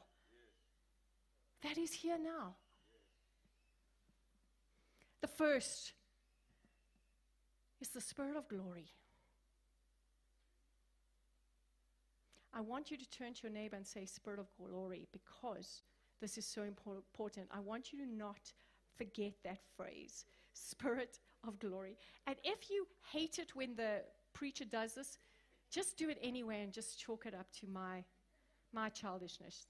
that 1.65 1.79
is 1.79 1.93
here 1.93 2.19
now. 2.23 2.55
The 5.23 5.27
first 5.27 5.95
is 7.81 7.89
the 7.89 8.01
Spirit 8.01 8.37
of 8.37 8.47
glory. 8.49 8.93
I 12.53 12.61
want 12.61 12.91
you 12.91 12.99
to 12.99 13.11
turn 13.11 13.33
to 13.33 13.43
your 13.45 13.53
neighbor 13.53 13.77
and 13.77 13.87
say, 13.87 14.05
Spirit 14.05 14.39
of 14.39 14.47
glory, 14.57 15.09
because 15.11 15.83
this 16.21 16.37
is 16.37 16.47
so 16.47 16.63
important. 16.63 17.49
I 17.51 17.61
want 17.61 17.93
you 17.93 17.99
to 17.99 18.07
not 18.07 18.53
forget 18.95 19.33
that 19.43 19.59
phrase, 19.77 20.27
Spirit 20.53 21.19
of 21.49 21.59
glory. 21.59 21.97
And 22.27 22.37
if 22.45 22.71
you 22.71 22.87
hate 23.11 23.39
it 23.39 23.57
when 23.57 23.75
the 23.75 24.03
preacher 24.35 24.67
does 24.67 24.95
this, 24.95 25.19
just 25.71 25.97
do 25.97 26.11
it 26.11 26.19
anyway 26.23 26.63
and 26.63 26.73
just 26.73 27.01
chalk 27.01 27.25
it 27.27 27.35
up 27.35 27.47
to 27.61 27.67
my, 27.67 28.05
my 28.73 28.91
childishness 28.91 29.67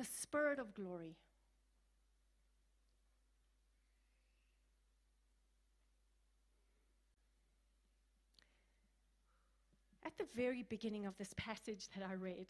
the 0.00 0.06
Spirit 0.06 0.58
of 0.58 0.72
glory. 0.72 1.14
At 10.06 10.16
the 10.16 10.24
very 10.34 10.62
beginning 10.62 11.04
of 11.04 11.18
this 11.18 11.34
passage 11.36 11.88
that 11.94 12.02
I 12.02 12.14
read, 12.14 12.46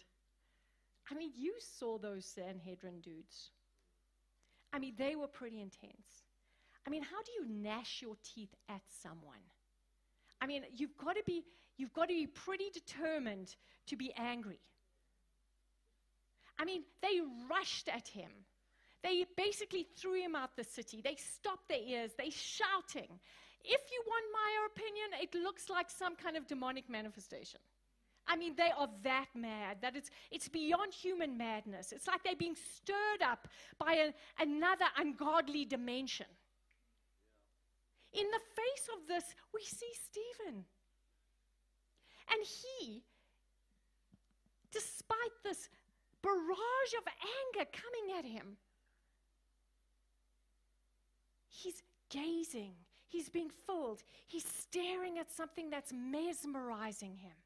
I 1.11 1.15
mean, 1.17 1.33
you 1.37 1.55
saw 1.59 1.99
those 1.99 2.25
Sanhedrin 2.25 3.01
dudes. 3.01 3.51
I 4.73 4.79
mean, 4.79 4.95
they 4.97 5.17
were 5.17 5.27
pretty 5.27 5.61
intense. 5.61 6.23
I 6.87 6.91
mean, 6.91 7.03
how 7.03 7.21
do 7.21 7.33
you 7.33 7.49
gnash 7.49 8.01
your 8.01 8.15
teeth 8.23 8.55
at 8.69 8.83
someone? 9.03 9.43
I 10.41 10.47
mean, 10.47 10.63
you've 10.73 10.97
got 10.97 11.17
to 11.17 11.23
be, 11.27 11.43
you've 11.79 11.93
got 11.93 12.09
to 12.11 12.15
be 12.15 12.29
pretty 12.29 12.71
determined 12.73 13.57
to 13.89 13.97
be 13.97 14.13
angry. 14.17 14.61
I 16.61 16.64
mean, 16.66 16.83
they 17.01 17.20
rushed 17.51 17.88
at 17.88 18.07
him. 18.07 18.31
They 19.03 19.25
basically 19.35 19.87
threw 19.96 20.23
him 20.23 20.37
out 20.37 20.57
the 20.57 20.64
city. 20.64 21.01
They 21.03 21.16
stopped 21.16 21.70
their 21.70 21.81
ears. 21.81 22.11
They 22.18 22.29
shouting. 22.29 23.09
If 23.64 23.81
you 23.90 24.03
want 24.07 24.25
my 24.31 24.66
opinion, 24.70 25.09
it 25.23 25.35
looks 25.35 25.70
like 25.70 25.88
some 25.88 26.16
kind 26.16 26.37
of 26.37 26.46
demonic 26.46 26.90
manifestation. 26.90 27.61
I 28.29 28.37
mean, 28.37 28.55
they 28.57 28.70
are 28.77 28.90
that 29.03 29.29
mad 29.35 29.79
that 29.81 29.96
it's, 29.96 30.11
it's 30.31 30.49
beyond 30.49 30.92
human 30.92 31.38
madness. 31.38 31.92
It's 31.92 32.07
like 32.07 32.23
they're 32.23 32.37
being 32.37 32.57
stirred 32.77 33.23
up 33.27 33.49
by 33.79 33.94
a, 33.94 34.42
another 34.42 34.85
ungodly 34.99 35.64
dimension. 35.64 36.27
In 38.12 38.27
the 38.27 38.40
face 38.55 38.88
of 38.94 39.09
this, 39.09 39.25
we 39.55 39.62
see 39.62 39.90
Stephen. 39.94 40.64
And 42.31 42.40
he, 42.44 43.03
despite 44.73 45.37
this 45.42 45.70
barrage 46.22 46.94
of 46.98 47.04
anger 47.56 47.70
coming 47.72 48.18
at 48.18 48.24
him, 48.24 48.56
he's 51.48 51.83
gazing, 52.09 52.74
he's 53.09 53.28
being 53.28 53.50
filled, 53.66 54.02
he's 54.26 54.44
staring 54.44 55.18
at 55.18 55.30
something 55.30 55.70
that's 55.70 55.92
mesmerizing 55.92 57.16
him. 57.16 57.37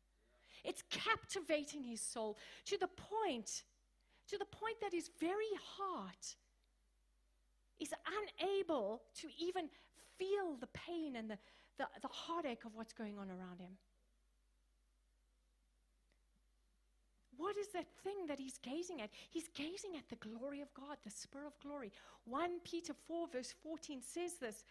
It's 0.64 0.82
captivating 0.90 1.82
his 1.82 2.00
soul 2.00 2.38
to 2.66 2.78
the 2.78 2.86
point, 2.86 3.64
to 4.28 4.38
the 4.38 4.46
point 4.46 4.76
that 4.80 4.92
his 4.92 5.10
very 5.20 5.52
heart 5.76 6.36
is 7.78 7.92
unable 8.06 9.02
to 9.20 9.28
even 9.38 9.68
feel 10.18 10.56
the 10.58 10.68
pain 10.68 11.16
and 11.16 11.30
the, 11.30 11.38
the, 11.78 11.86
the 12.00 12.08
heartache 12.08 12.64
of 12.64 12.74
what's 12.74 12.92
going 12.92 13.18
on 13.18 13.28
around 13.30 13.60
him. 13.60 13.72
What 17.36 17.56
is 17.56 17.68
that 17.68 17.86
thing 18.02 18.26
that 18.28 18.38
he's 18.38 18.58
gazing 18.58 19.00
at? 19.00 19.10
He's 19.30 19.48
gazing 19.54 19.96
at 19.96 20.08
the 20.08 20.16
glory 20.16 20.60
of 20.60 20.72
God, 20.74 20.96
the 21.04 21.10
Spirit 21.10 21.46
of 21.46 21.58
glory. 21.60 21.92
1 22.26 22.60
Peter 22.64 22.92
4, 23.06 23.28
verse 23.32 23.54
14 23.62 24.00
says 24.02 24.34
this 24.40 24.64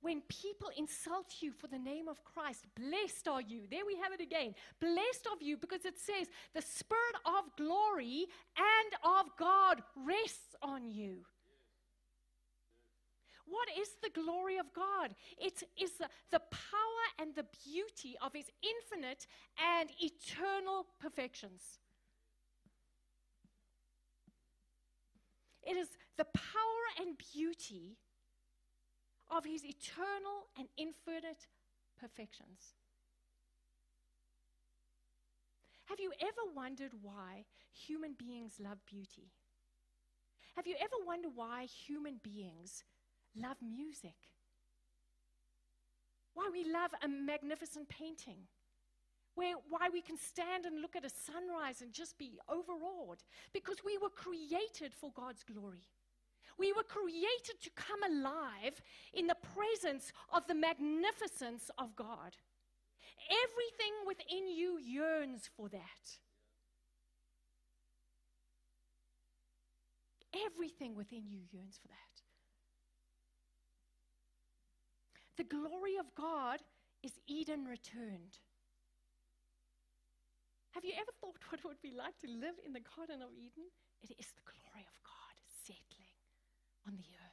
When 0.00 0.22
people 0.28 0.70
insult 0.76 1.36
you 1.40 1.52
for 1.52 1.66
the 1.66 1.78
name 1.78 2.08
of 2.08 2.24
Christ, 2.24 2.66
blessed 2.76 3.28
are 3.28 3.42
you. 3.42 3.62
There 3.70 3.86
we 3.86 3.96
have 3.96 4.12
it 4.12 4.20
again. 4.20 4.54
Blessed 4.80 5.28
of 5.32 5.42
you, 5.42 5.56
because 5.56 5.84
it 5.84 5.98
says, 5.98 6.28
The 6.54 6.62
Spirit 6.62 7.16
of 7.24 7.56
glory 7.56 8.26
and 8.56 9.18
of 9.18 9.26
God 9.38 9.82
rests 9.96 10.54
on 10.62 10.90
you. 10.90 11.24
What 13.48 13.68
is 13.78 13.88
the 14.02 14.10
glory 14.10 14.58
of 14.58 14.66
God? 14.74 15.14
It 15.38 15.62
is 15.80 15.92
the, 15.92 16.08
the 16.30 16.40
power 16.50 17.04
and 17.18 17.34
the 17.34 17.46
beauty 17.64 18.16
of 18.20 18.32
His 18.34 18.46
infinite 18.62 19.26
and 19.78 19.90
eternal 20.00 20.86
perfections. 21.00 21.78
It 25.62 25.76
is 25.76 25.88
the 26.16 26.24
power 26.24 26.84
and 27.00 27.16
beauty 27.32 27.96
of 29.30 29.44
His 29.44 29.64
eternal 29.64 30.48
and 30.58 30.68
infinite 30.76 31.46
perfections. 31.98 32.74
Have 35.86 36.00
you 36.00 36.12
ever 36.20 36.52
wondered 36.54 36.92
why 37.00 37.44
human 37.72 38.12
beings 38.12 38.54
love 38.60 38.78
beauty? 38.84 39.30
Have 40.54 40.66
you 40.66 40.74
ever 40.78 41.04
wondered 41.06 41.32
why 41.34 41.64
human 41.64 42.20
beings 42.22 42.84
love 43.40 43.56
music, 43.62 44.16
why 46.34 46.48
we 46.52 46.64
love 46.70 46.90
a 47.02 47.08
magnificent 47.08 47.88
painting, 47.88 48.38
where, 49.34 49.54
why 49.68 49.88
we 49.92 50.00
can 50.00 50.16
stand 50.16 50.64
and 50.66 50.80
look 50.80 50.96
at 50.96 51.04
a 51.04 51.10
sunrise 51.10 51.80
and 51.80 51.92
just 51.92 52.18
be 52.18 52.38
overawed, 52.48 53.22
because 53.52 53.78
we 53.84 53.98
were 53.98 54.10
created 54.10 54.92
for 54.92 55.10
God's 55.14 55.44
glory. 55.44 55.86
We 56.58 56.72
were 56.72 56.82
created 56.82 57.60
to 57.62 57.70
come 57.76 58.02
alive 58.02 58.82
in 59.14 59.28
the 59.28 59.36
presence 59.54 60.12
of 60.32 60.46
the 60.48 60.54
magnificence 60.54 61.70
of 61.78 61.94
God. 61.94 62.36
Everything 63.30 63.94
within 64.06 64.48
you 64.48 64.78
yearns 64.78 65.48
for 65.56 65.68
that. 65.68 66.18
Everything 70.46 70.94
within 70.96 71.28
you 71.28 71.40
yearns 71.52 71.78
for 71.80 71.88
that. 71.88 72.07
The 75.38 75.44
glory 75.44 75.96
of 76.00 76.12
God 76.16 76.58
is 77.04 77.12
Eden 77.28 77.64
returned. 77.64 78.42
Have 80.72 80.84
you 80.84 80.92
ever 80.94 81.12
thought 81.20 81.38
what 81.48 81.60
it 81.60 81.64
would 81.64 81.80
be 81.80 81.94
like 81.96 82.18
to 82.18 82.26
live 82.26 82.56
in 82.66 82.72
the 82.72 82.82
Garden 82.96 83.22
of 83.22 83.30
Eden? 83.32 83.70
It 84.02 84.10
is 84.18 84.26
the 84.34 84.42
glory 84.42 84.84
of 84.84 84.98
God 85.04 85.34
settling 85.64 86.18
on 86.86 86.96
the 86.96 87.06
earth. 87.14 87.28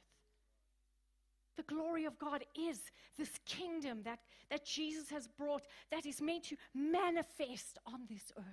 The 1.56 1.74
glory 1.74 2.04
of 2.04 2.16
God 2.18 2.44
is 2.56 2.78
this 3.18 3.32
kingdom 3.44 4.02
that, 4.04 4.20
that 4.50 4.64
Jesus 4.64 5.10
has 5.10 5.26
brought 5.26 5.66
that 5.90 6.06
is 6.06 6.20
meant 6.20 6.44
to 6.44 6.56
manifest 6.74 7.78
on 7.86 8.02
this 8.08 8.30
earth. 8.38 8.44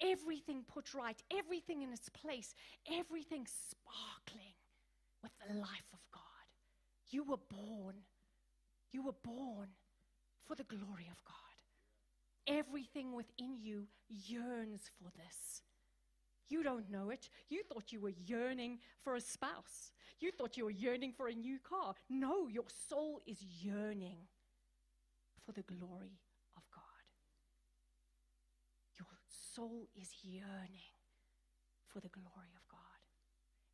Everything 0.00 0.64
put 0.66 0.94
right, 0.94 1.22
everything 1.36 1.82
in 1.82 1.92
its 1.92 2.08
place, 2.08 2.54
everything 2.90 3.46
sparkling 3.46 4.54
with 5.22 5.32
the 5.46 5.54
life 5.54 5.88
of 5.92 5.98
God. 6.12 6.29
You 7.10 7.24
were 7.24 7.36
born. 7.36 7.96
You 8.92 9.02
were 9.02 9.14
born 9.22 9.68
for 10.46 10.54
the 10.54 10.64
glory 10.64 11.08
of 11.10 11.22
God. 11.24 11.34
Everything 12.46 13.14
within 13.14 13.56
you 13.60 13.86
yearns 14.08 14.90
for 14.98 15.10
this. 15.16 15.62
You 16.48 16.64
don't 16.64 16.90
know 16.90 17.10
it. 17.10 17.28
You 17.48 17.62
thought 17.62 17.92
you 17.92 18.00
were 18.00 18.12
yearning 18.26 18.80
for 19.02 19.14
a 19.14 19.20
spouse. 19.20 19.92
You 20.18 20.32
thought 20.32 20.56
you 20.56 20.64
were 20.64 20.70
yearning 20.70 21.12
for 21.12 21.28
a 21.28 21.34
new 21.34 21.58
car. 21.60 21.94
No, 22.08 22.48
your 22.48 22.64
soul 22.88 23.20
is 23.26 23.40
yearning 23.62 24.18
for 25.46 25.52
the 25.52 25.62
glory 25.62 26.18
of 26.56 26.62
God. 26.74 26.82
Your 28.98 29.06
soul 29.54 29.86
is 29.94 30.08
yearning 30.22 30.90
for 31.86 32.00
the 32.00 32.08
glory 32.08 32.52
of 32.56 32.66
God. 32.68 32.69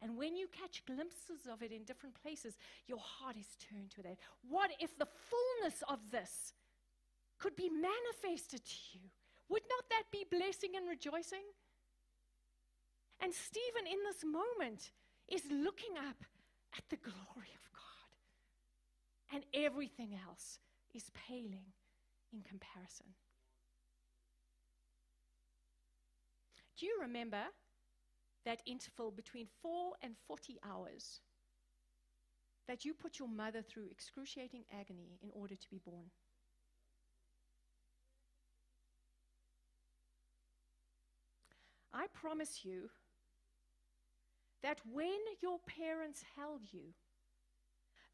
And 0.02 0.16
when 0.16 0.36
you 0.36 0.46
catch 0.48 0.84
glimpses 0.84 1.46
of 1.50 1.62
it 1.62 1.72
in 1.72 1.84
different 1.84 2.14
places, 2.22 2.58
your 2.86 2.98
heart 2.98 3.36
is 3.36 3.56
turned 3.58 3.90
to 3.92 4.02
that. 4.02 4.18
What 4.48 4.70
if 4.78 4.96
the 4.98 5.06
fullness 5.06 5.82
of 5.88 5.98
this 6.10 6.52
could 7.38 7.56
be 7.56 7.70
manifested 7.70 8.64
to 8.64 8.76
you? 8.92 9.00
Would 9.48 9.62
not 9.70 9.84
that 9.90 10.04
be 10.10 10.26
blessing 10.30 10.72
and 10.76 10.88
rejoicing? 10.88 11.44
And 13.20 13.32
Stephen, 13.32 13.86
in 13.86 13.98
this 14.04 14.24
moment, 14.24 14.90
is 15.28 15.42
looking 15.50 15.96
up 15.96 16.22
at 16.76 16.84
the 16.90 16.96
glory 16.96 17.52
of 17.54 17.72
God. 17.72 19.32
And 19.32 19.44
everything 19.54 20.18
else 20.28 20.58
is 20.94 21.10
paling 21.26 21.72
in 22.32 22.42
comparison. 22.42 23.06
Do 26.78 26.84
you 26.84 26.98
remember 27.00 27.42
that 28.46 28.62
interval 28.64 29.10
between 29.10 29.46
four 29.60 29.92
and 30.02 30.14
40 30.26 30.56
hours 30.64 31.20
that 32.68 32.84
you 32.84 32.94
put 32.94 33.18
your 33.18 33.28
mother 33.28 33.60
through 33.60 33.88
excruciating 33.90 34.64
agony 34.80 35.18
in 35.22 35.30
order 35.34 35.54
to 35.54 35.70
be 35.70 35.80
born. 35.84 36.06
I 41.92 42.06
promise 42.12 42.64
you 42.64 42.90
that 44.62 44.80
when 44.92 45.18
your 45.42 45.58
parents 45.66 46.22
held 46.36 46.60
you, 46.70 46.92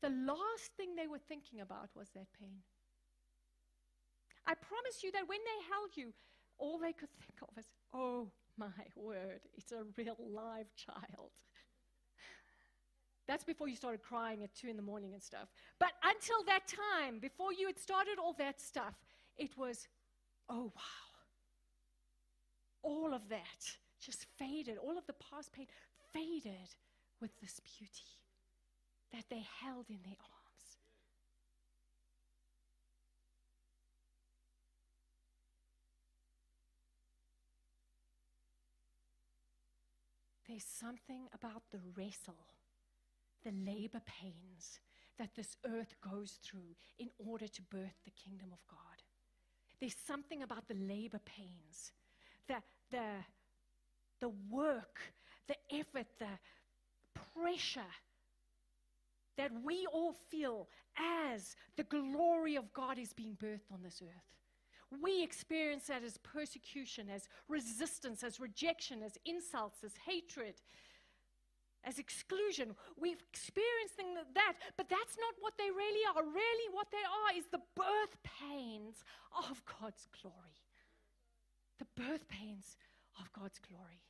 the 0.01 0.11
last 0.11 0.73
thing 0.77 0.95
they 0.97 1.07
were 1.07 1.19
thinking 1.19 1.61
about 1.61 1.91
was 1.95 2.09
that 2.15 2.27
pain. 2.39 2.63
I 4.47 4.55
promise 4.55 5.03
you 5.03 5.13
that 5.13 5.29
when 5.29 5.39
they 5.39 5.67
held 5.71 5.97
you, 5.97 6.13
all 6.59 6.79
they 6.79 6.93
could 6.93 7.09
think 7.21 7.41
of 7.43 7.49
was, 7.57 7.67
oh, 7.93 8.29
my 8.59 8.67
word, 8.97 9.41
it's 9.57 9.73
a 9.73 9.85
real 9.97 10.17
live 10.31 10.67
child. 10.77 11.31
That's 13.29 13.45
before 13.45 13.69
you 13.69 13.77
started 13.77 14.03
crying 14.03 14.43
at 14.43 14.55
two 14.55 14.69
in 14.69 14.77
the 14.77 14.83
morning 14.83 15.15
and 15.15 15.23
stuff. 15.23 15.49
But 15.79 15.93
until 16.03 16.43
that 16.47 16.67
time, 16.67 17.19
before 17.19 17.53
you 17.53 17.67
had 17.67 17.79
started 17.79 18.19
all 18.19 18.35
that 18.39 18.61
stuff, 18.61 18.95
it 19.37 19.57
was, 19.57 19.87
oh 20.49 20.73
wow. 20.75 21.11
All 22.83 23.15
of 23.15 23.29
that 23.29 23.77
just 24.01 24.27
faded. 24.39 24.77
All 24.77 24.99
of 24.99 25.07
the 25.07 25.15
past 25.15 25.53
pain 25.53 25.67
faded 26.13 26.75
with 27.21 27.31
this 27.41 27.61
beauty 27.61 28.19
that 29.13 29.25
they 29.31 29.45
held 29.61 29.87
in 29.89 30.01
their 30.05 30.17
arms. 30.19 30.42
There's 40.53 40.65
something 40.65 41.29
about 41.33 41.63
the 41.71 41.79
wrestle, 41.97 42.37
the 43.43 43.53
labor 43.65 44.03
pains, 44.05 44.81
that 45.19 45.31
this 45.35 45.57
earth 45.67 45.95
goes 46.03 46.41
through 46.45 46.77
in 46.99 47.09
order 47.27 47.49
to 47.49 47.63
birth 47.71 47.97
the 48.05 48.11
kingdom 48.11 48.51
of 48.53 48.59
God. 48.69 49.03
There's 49.81 49.97
something 50.07 50.43
about 50.43 50.69
the 50.69 50.75
labor 50.75 51.21
pains, 51.25 51.93
the, 52.49 52.57
the, 52.91 53.25
the 54.21 54.29
work, 54.51 55.01
the 55.49 55.57
effort, 55.75 56.09
the 56.19 56.39
pressure 57.35 57.81
that 59.39 59.53
we 59.65 59.87
all 59.91 60.13
feel 60.29 60.69
as 61.33 61.57
the 61.79 61.85
glory 61.85 62.57
of 62.57 62.71
God 62.75 62.99
is 62.99 63.15
being 63.15 63.39
birthed 63.43 63.73
on 63.73 63.83
this 63.83 64.03
earth. 64.03 64.42
We 65.01 65.23
experience 65.23 65.87
that 65.87 66.03
as 66.05 66.19
persecution, 66.19 67.09
as 67.09 67.29
resistance, 67.49 68.23
as 68.23 68.39
rejection, 68.39 69.03
as 69.03 69.17
insults, 69.25 69.83
as 69.85 69.93
hatred, 70.05 70.55
as 71.85 71.99
exclusion. 71.99 72.75
We've 73.01 73.23
experienced 73.33 73.97
that, 74.35 74.55
but 74.77 74.89
that's 74.89 75.17
not 75.19 75.35
what 75.41 75.55
they 75.59 75.71
really 75.71 76.01
are. 76.15 76.23
Really, 76.23 76.75
what 76.75 76.89
they 76.91 76.99
are 76.99 77.39
is 77.39 77.47
the 77.51 77.63
birth 77.75 78.17
pains 78.23 79.05
of 79.49 79.63
God's 79.81 80.07
glory. 80.21 80.61
The 81.79 81.87
birth 82.03 82.29
pains 82.29 82.77
of 83.19 83.33
God's 83.33 83.59
glory. 83.59 84.03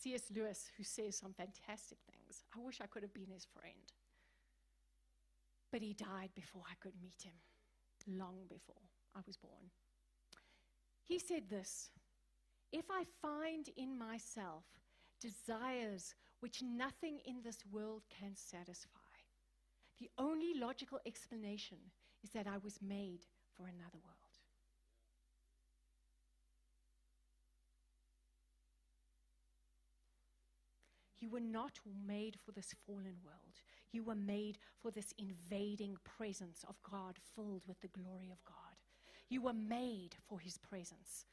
C.S. 0.00 0.24
Lewis, 0.36 0.70
who 0.76 0.84
says 0.84 1.16
some 1.16 1.32
fantastic 1.32 1.98
things. 2.06 2.13
I 2.54 2.60
wish 2.60 2.80
I 2.80 2.86
could 2.86 3.02
have 3.02 3.14
been 3.14 3.30
his 3.32 3.46
friend. 3.46 3.92
But 5.70 5.82
he 5.82 5.92
died 5.92 6.30
before 6.34 6.62
I 6.70 6.74
could 6.80 6.94
meet 7.00 7.22
him, 7.22 7.34
long 8.06 8.46
before 8.48 8.82
I 9.16 9.20
was 9.26 9.36
born. 9.36 9.70
He 11.02 11.18
said 11.18 11.48
this 11.48 11.90
If 12.72 12.86
I 12.90 13.04
find 13.20 13.68
in 13.76 13.98
myself 13.98 14.64
desires 15.20 16.14
which 16.40 16.62
nothing 16.62 17.20
in 17.24 17.42
this 17.42 17.58
world 17.70 18.02
can 18.10 18.36
satisfy, 18.36 18.98
the 19.98 20.10
only 20.18 20.54
logical 20.54 20.98
explanation 21.06 21.78
is 22.22 22.30
that 22.30 22.46
I 22.46 22.58
was 22.58 22.78
made 22.82 23.26
for 23.56 23.66
another 23.66 23.98
world. 24.02 24.23
You 31.24 31.30
were 31.30 31.40
not 31.40 31.80
made 32.06 32.36
for 32.44 32.52
this 32.52 32.74
fallen 32.86 33.16
world. 33.24 33.62
You 33.92 34.04
were 34.04 34.14
made 34.14 34.58
for 34.82 34.90
this 34.90 35.14
invading 35.16 35.96
presence 36.04 36.66
of 36.68 36.74
God 36.82 37.18
filled 37.34 37.62
with 37.66 37.80
the 37.80 37.88
glory 37.88 38.30
of 38.30 38.44
God. 38.44 38.76
You 39.30 39.40
were 39.40 39.54
made 39.54 40.16
for 40.28 40.38
His 40.38 40.58
presence. 40.58 41.24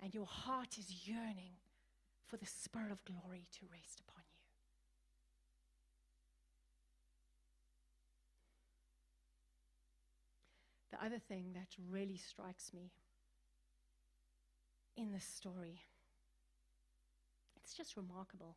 And 0.00 0.14
your 0.14 0.26
heart 0.26 0.78
is 0.78 1.08
yearning 1.08 1.56
for 2.24 2.36
the 2.36 2.46
Spirit 2.46 2.92
of 2.92 3.04
glory 3.04 3.48
to 3.58 3.66
rest 3.72 4.00
upon 4.08 4.22
you. 4.28 4.44
The 10.92 11.04
other 11.04 11.18
thing 11.18 11.46
that 11.54 11.74
really 11.90 12.16
strikes 12.16 12.72
me 12.72 12.92
in 14.96 15.10
this 15.10 15.24
story, 15.24 15.80
it's 17.68 17.76
just 17.76 17.98
remarkable. 17.98 18.56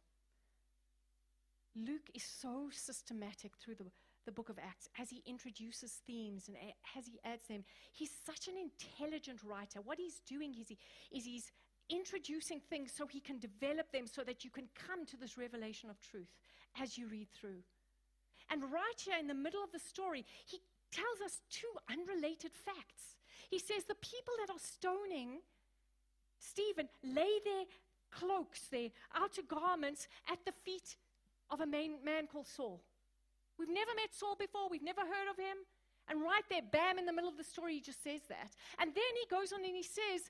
Luke 1.76 2.10
is 2.13 2.24
so 2.24 2.69
systematic 2.71 3.52
through 3.58 3.76
the 3.76 3.86
the 4.26 4.32
book 4.32 4.50
of 4.50 4.60
Acts, 4.60 4.88
as 5.00 5.10
he 5.10 5.24
introduces 5.26 6.00
themes 6.06 6.47
and 6.47 6.56
as 6.95 7.08
he 7.08 7.19
adds 7.26 7.47
them, 7.47 7.63
he's 7.91 8.12
such 8.24 8.47
an 8.47 8.54
intelligent 8.56 9.41
writer. 9.43 9.82
What 9.82 9.97
he's 9.97 10.21
doing 10.28 10.54
is, 10.60 10.67
he, 10.67 10.78
is 11.12 11.26
he's 11.26 11.52
introducing 11.89 12.62
things 12.69 12.93
so 12.95 13.08
he 13.08 13.19
can 13.19 13.39
develop 13.39 13.91
them 13.91 14.06
so 14.06 14.24
that 14.24 14.43
you 14.43 14.52
can 14.52 14.69
come 14.76 15.08
to 15.08 15.17
this 15.17 15.39
revelation 15.39 15.89
of 15.89 16.00
truth 16.00 16.30
as 16.80 17.00
you 17.00 17.08
read 17.08 17.30
through. 17.34 17.63
And 18.52 18.62
right 18.63 19.00
here 19.04 19.17
in 19.19 19.26
the 19.26 19.34
middle 19.34 19.63
of 19.63 19.71
the 19.71 19.80
story, 19.80 20.24
he 20.45 20.60
tells 20.91 21.19
us 21.26 21.41
two 21.50 21.74
unrelated 21.89 22.52
facts. 22.54 23.17
He 23.50 23.58
says 23.58 23.86
the 23.88 23.95
people 23.95 24.36
that 24.45 24.54
are 24.54 24.60
stoning 24.60 25.39
Stephen 26.41 26.89
lay 27.04 27.32
their 27.45 27.65
cloaks, 28.12 28.67
their 28.67 28.89
outer 29.15 29.41
garments, 29.47 30.08
at 30.32 30.39
the 30.45 30.52
feet 30.63 30.95
of 31.50 31.62
a 31.62 31.65
man, 31.65 31.95
man 32.04 32.28
called 32.28 32.47
Saul. 32.47 32.82
We've 33.58 33.69
never 33.69 33.91
met 33.95 34.13
Saul 34.13 34.36
before, 34.39 34.69
we've 34.69 34.84
never 34.84 35.02
heard 35.02 35.30
of 35.30 35.38
him. 35.38 35.58
And 36.10 36.21
right 36.21 36.43
there, 36.50 36.62
bam, 36.71 36.97
in 36.97 37.06
the 37.06 37.13
middle 37.13 37.30
of 37.30 37.38
the 37.38 37.43
story, 37.43 37.76
he 37.76 37.82
just 37.82 38.04
says 38.04 38.21
that. 38.28 38.52
And 38.80 38.93
then 38.93 39.13
he 39.21 39.28
goes 39.30 39.54
on 39.54 39.63
and 39.63 39.76
he 39.76 39.84
says 39.84 40.30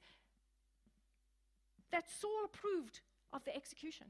that 1.92 2.06
Saul 2.20 2.46
approved 2.46 3.00
of 3.34 3.44
the 3.46 3.56
execution. 3.56 4.08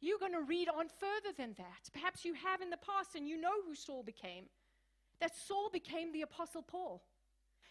You're 0.00 0.18
going 0.18 0.32
to 0.32 0.42
read 0.42 0.68
on 0.68 0.88
further 0.88 1.34
than 1.36 1.54
that. 1.58 1.90
Perhaps 1.92 2.24
you 2.24 2.34
have 2.34 2.60
in 2.60 2.70
the 2.70 2.76
past 2.76 3.14
and 3.14 3.28
you 3.28 3.40
know 3.40 3.62
who 3.66 3.74
Saul 3.74 4.02
became. 4.02 4.46
That 5.20 5.32
Saul 5.46 5.70
became 5.72 6.12
the 6.12 6.22
Apostle 6.22 6.62
Paul. 6.62 7.02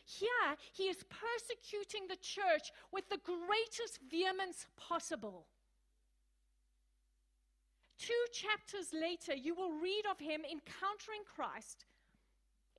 Here, 0.04 0.58
he 0.74 0.84
is 0.84 1.04
persecuting 1.04 2.08
the 2.08 2.18
church 2.18 2.72
with 2.92 3.08
the 3.10 3.20
greatest 3.24 4.00
vehemence 4.10 4.66
possible. 4.76 5.46
Two 7.98 8.26
chapters 8.34 8.94
later, 8.94 9.36
you 9.36 9.54
will 9.54 9.74
read 9.74 10.04
of 10.10 10.20
him 10.20 10.42
encountering 10.42 11.24
Christ 11.26 11.86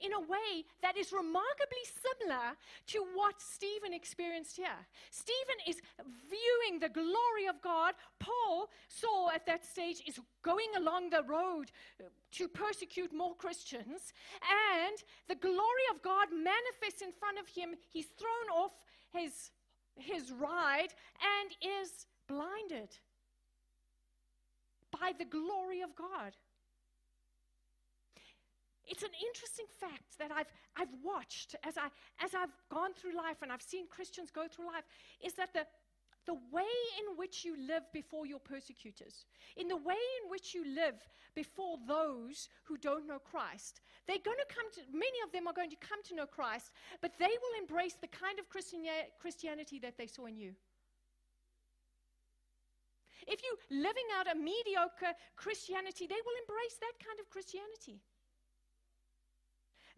in 0.01 0.13
a 0.13 0.21
way 0.21 0.65
that 0.83 0.97
is 0.97 1.13
remarkably 1.13 1.85
similar 1.85 2.57
to 2.89 3.05
what 3.15 3.41
Stephen 3.41 3.93
experienced 3.93 4.57
here. 4.57 4.87
Stephen 5.11 5.57
is 5.67 5.81
viewing 6.29 6.81
the 6.81 6.89
glory 6.89 7.47
of 7.49 7.61
God. 7.63 7.95
Paul, 8.19 8.69
Saul, 8.89 9.31
at 9.35 9.47
that 9.47 9.65
stage, 9.65 10.03
is 10.07 10.19
going 10.43 10.71
along 10.77 11.11
the 11.11 11.23
road 11.23 11.71
uh, 12.01 12.09
to 12.33 12.49
persecute 12.49 13.13
more 13.13 13.35
Christians, 13.35 14.13
and 14.43 14.97
the 15.29 15.37
glory 15.37 15.87
of 15.95 16.03
God 16.03 16.29
manifests 16.33 17.03
in 17.03 17.13
front 17.13 17.39
of 17.39 17.49
him. 17.49 17.75
He's 17.91 18.07
thrown 18.07 18.49
off 18.57 18.73
his, 19.13 19.51
his 19.97 20.33
ride 20.33 20.95
and 21.21 21.81
is 21.83 22.07
blinded 22.27 22.97
by 24.91 25.13
the 25.19 25.25
glory 25.25 25.81
of 25.83 25.95
God. 25.97 26.37
It's 28.87 29.03
an 29.03 29.15
interesting 29.27 29.67
fact 29.81 30.19
that 30.19 30.33
I've, 30.33 30.51
I've 30.77 30.95
watched 31.05 31.55
as, 31.65 31.79
I, 31.79 31.89
as 32.23 32.35
I've 32.35 32.53
gone 32.69 32.95
through 32.95 33.17
life 33.17 33.39
and 33.43 33.53
I've 33.53 33.63
seen 33.63 33.87
Christians 33.89 34.31
go 34.31 34.49
through 34.49 34.67
life 34.67 34.85
is 35.25 35.35
that 35.35 35.53
the, 35.53 35.67
the 36.27 36.35
way 36.35 36.75
in 36.99 37.17
which 37.17 37.45
you 37.45 37.57
live 37.57 37.83
before 37.93 38.27
your 38.27 38.41
persecutors, 38.41 39.27
in 39.57 39.69
the 39.69 39.77
way 39.77 40.03
in 40.23 40.31
which 40.31 40.55
you 40.55 40.65
live 40.67 40.95
before 41.35 41.79
those 41.87 42.49
who 42.65 42.77
don't 42.77 43.07
know 43.07 43.19
Christ, 43.19 43.81
they're 44.07 44.23
going 44.25 44.39
to 44.39 44.55
come 44.55 44.67
to, 44.75 44.81
many 44.93 45.19
of 45.25 45.33
them 45.33 45.47
are 45.47 45.55
going 45.55 45.71
to 45.71 45.77
come 45.77 46.03
to 46.05 46.15
know 46.15 46.27
Christ, 46.27 46.73
but 47.01 47.13
they 47.19 47.27
will 47.27 47.61
embrace 47.61 47.95
the 47.95 48.09
kind 48.09 48.39
of 48.39 48.49
Christianity 48.49 49.79
that 49.79 49.97
they 49.97 50.07
saw 50.07 50.27
in 50.27 50.37
you. 50.37 50.55
If 53.27 53.41
you're 53.43 53.81
living 53.83 54.09
out 54.19 54.27
a 54.27 54.35
mediocre 54.35 55.15
Christianity, 55.37 56.07
they 56.07 56.19
will 56.19 56.39
embrace 56.43 56.77
that 56.83 56.99
kind 56.99 57.19
of 57.21 57.31
Christianity. 57.31 58.03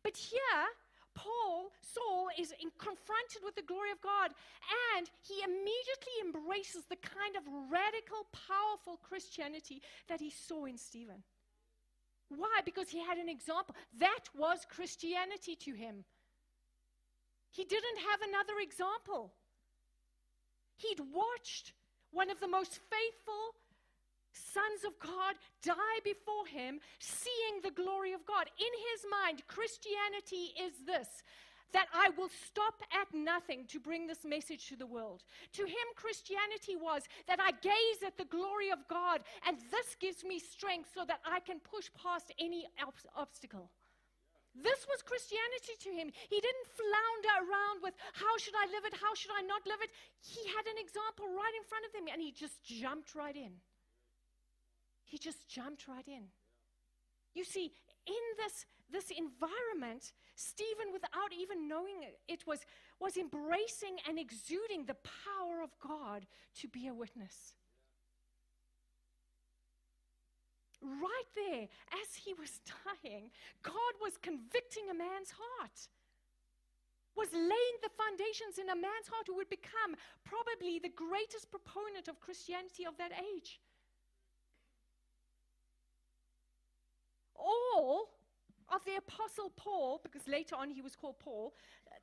But 0.04 0.16
here, 0.16 0.62
Paul, 1.14 1.72
Saul, 1.80 2.28
is 2.38 2.52
in, 2.60 2.70
confronted 2.78 3.42
with 3.42 3.56
the 3.56 3.62
glory 3.66 3.90
of 3.90 4.00
God, 4.02 4.30
and 4.94 5.10
he 5.26 5.42
immediately 5.42 6.16
embraces 6.22 6.84
the 6.84 7.00
kind 7.00 7.34
of 7.34 7.42
radical, 7.72 8.28
powerful 8.30 9.00
Christianity 9.02 9.80
that 10.09 10.20
he 10.20 10.30
saw 10.30 10.66
in 10.66 10.76
Stephen. 10.76 11.24
Why? 12.28 12.61
Because 12.64 12.90
he 12.90 13.00
had 13.00 13.16
an 13.16 13.28
example. 13.28 13.74
That 13.98 14.28
was 14.36 14.66
Christianity 14.68 15.57
to 15.57 15.72
him. 15.72 16.05
He 17.50 17.64
didn't 17.64 17.98
have 18.11 18.20
another 18.28 18.61
example. 18.61 19.32
He'd 20.76 21.00
watched 21.00 21.72
one 22.11 22.30
of 22.30 22.40
the 22.40 22.48
most 22.48 22.80
faithful 22.90 23.55
sons 24.35 24.85
of 24.85 24.99
God 24.99 25.39
die 25.62 26.01
before 26.03 26.47
him, 26.47 26.80
seeing 26.99 27.62
the 27.62 27.70
glory 27.70 28.12
of 28.12 28.26
God. 28.26 28.51
In 28.59 28.74
his 28.91 29.07
mind, 29.09 29.47
Christianity 29.47 30.53
is 30.59 30.74
this 30.87 31.22
that 31.74 31.91
I 31.93 32.11
will 32.16 32.30
stop 32.30 32.78
at 32.95 33.11
nothing 33.12 33.66
to 33.66 33.80
bring 33.82 34.07
this 34.07 34.24
message 34.24 34.70
to 34.70 34.76
the 34.76 34.87
world. 34.87 35.24
To 35.59 35.66
him, 35.66 35.87
Christianity 35.97 36.78
was 36.78 37.03
that 37.26 37.43
I 37.43 37.51
gaze 37.51 38.01
at 38.07 38.16
the 38.16 38.30
glory 38.30 38.70
of 38.70 38.78
God, 38.87 39.26
and 39.45 39.59
this 39.74 39.99
gives 39.99 40.22
me 40.22 40.39
strength 40.39 40.95
so 40.95 41.05
that 41.05 41.18
I 41.26 41.41
can 41.41 41.59
push 41.59 41.91
past 41.99 42.30
any 42.39 42.64
ob- 42.80 42.95
obstacle. 43.18 43.74
This 44.55 44.87
was 44.87 45.03
Christianity 45.03 45.74
to 45.82 45.91
him. 45.91 46.14
He 46.30 46.39
didn't 46.39 46.70
flounder 46.78 47.35
around 47.43 47.82
with, 47.82 47.99
how 48.14 48.39
should 48.39 48.55
I 48.55 48.70
live 48.70 48.87
it? 48.87 48.95
How 48.95 49.11
should 49.18 49.35
I 49.35 49.43
not 49.43 49.66
live 49.66 49.82
it? 49.82 49.91
He 50.22 50.47
had 50.55 50.62
an 50.70 50.78
example 50.78 51.26
right 51.26 51.55
in 51.59 51.66
front 51.66 51.91
of 51.91 51.93
him 51.93 52.07
and 52.07 52.22
he 52.22 52.30
just 52.30 52.62
jumped 52.62 53.18
right 53.18 53.35
in. 53.35 53.59
He 55.14 55.18
just 55.18 55.46
jumped 55.46 55.86
right 55.86 56.08
in. 56.08 56.24
You 57.36 57.44
see, 57.44 57.70
in 58.04 58.24
this, 58.36 58.66
this 58.90 59.16
environment, 59.16 60.10
Stephen, 60.34 60.90
without 60.92 61.30
even 61.30 61.68
knowing 61.68 62.02
it, 62.26 62.44
was, 62.48 62.66
was 62.98 63.16
embracing 63.16 64.02
and 64.08 64.18
exuding 64.18 64.86
the 64.86 64.96
power 65.22 65.62
of 65.62 65.70
God 65.78 66.26
to 66.58 66.66
be 66.66 66.88
a 66.88 66.92
witness. 66.92 67.54
Right 70.82 71.30
there, 71.36 71.68
as 72.02 72.16
he 72.16 72.34
was 72.34 72.58
dying, 73.04 73.30
God 73.62 73.94
was 74.02 74.18
convicting 74.18 74.90
a 74.90 74.94
man's 74.94 75.30
heart 75.30 75.86
was 77.14 77.30
laying 77.32 77.78
the 77.78 77.94
foundations 77.94 78.58
in 78.58 78.68
a 78.70 78.74
man's 78.74 79.06
heart 79.06 79.22
who 79.28 79.36
would 79.36 79.48
become 79.48 79.94
probably 80.24 80.80
the 80.80 80.90
greatest 80.90 81.48
proponent 81.48 82.08
of 82.08 82.18
Christianity 82.18 82.84
of 82.84 82.98
that 82.98 83.12
age. 83.14 83.60
All 87.35 88.11
of 88.72 88.85
the 88.85 88.97
Apostle 88.97 89.53
Paul, 89.57 90.01
because 90.03 90.26
later 90.26 90.57
on 90.57 90.70
he 90.70 90.82
was 90.82 90.97
called 90.97 91.18
Paul, 91.18 91.55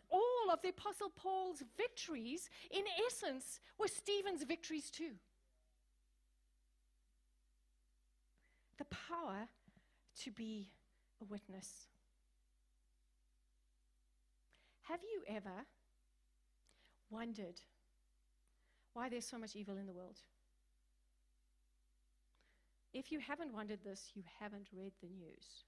all 0.09 0.51
of 0.51 0.61
the 0.61 0.69
Apostle 0.69 1.09
Paul's 1.15 1.63
victories, 1.77 2.49
in 2.69 2.83
essence, 3.07 3.59
were 3.79 3.87
Stephen's 3.87 4.43
victories 4.43 4.89
too. 4.89 5.13
The 8.77 8.85
power 8.85 9.47
to 10.23 10.31
be 10.31 10.71
a 11.21 11.25
witness. 11.25 11.87
Have 14.83 14.99
you 15.03 15.23
ever 15.33 15.65
wondered 17.09 17.61
why 18.93 19.07
there's 19.07 19.25
so 19.25 19.37
much 19.37 19.55
evil 19.55 19.77
in 19.77 19.85
the 19.85 19.93
world? 19.93 20.17
If 22.93 23.11
you 23.11 23.19
haven't 23.19 23.53
wondered 23.53 23.79
this, 23.83 24.11
you 24.15 24.23
haven't 24.39 24.67
read 24.75 24.91
the 25.01 25.07
news. 25.07 25.65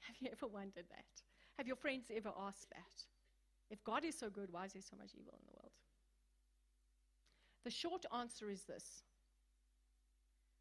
Have 0.00 0.16
you 0.20 0.28
ever 0.30 0.46
wondered 0.46 0.84
that? 0.90 1.22
Have 1.56 1.66
your 1.66 1.76
friends 1.76 2.10
ever 2.14 2.32
asked 2.38 2.68
that? 2.70 3.04
If 3.70 3.82
God 3.84 4.04
is 4.04 4.18
so 4.18 4.28
good, 4.28 4.50
why 4.50 4.64
is 4.66 4.72
there 4.72 4.82
so 4.82 4.96
much 4.96 5.12
evil 5.14 5.34
in 5.38 5.46
the 5.46 5.52
world? 5.52 5.72
The 7.64 7.70
short 7.70 8.04
answer 8.14 8.50
is 8.50 8.62
this. 8.64 9.02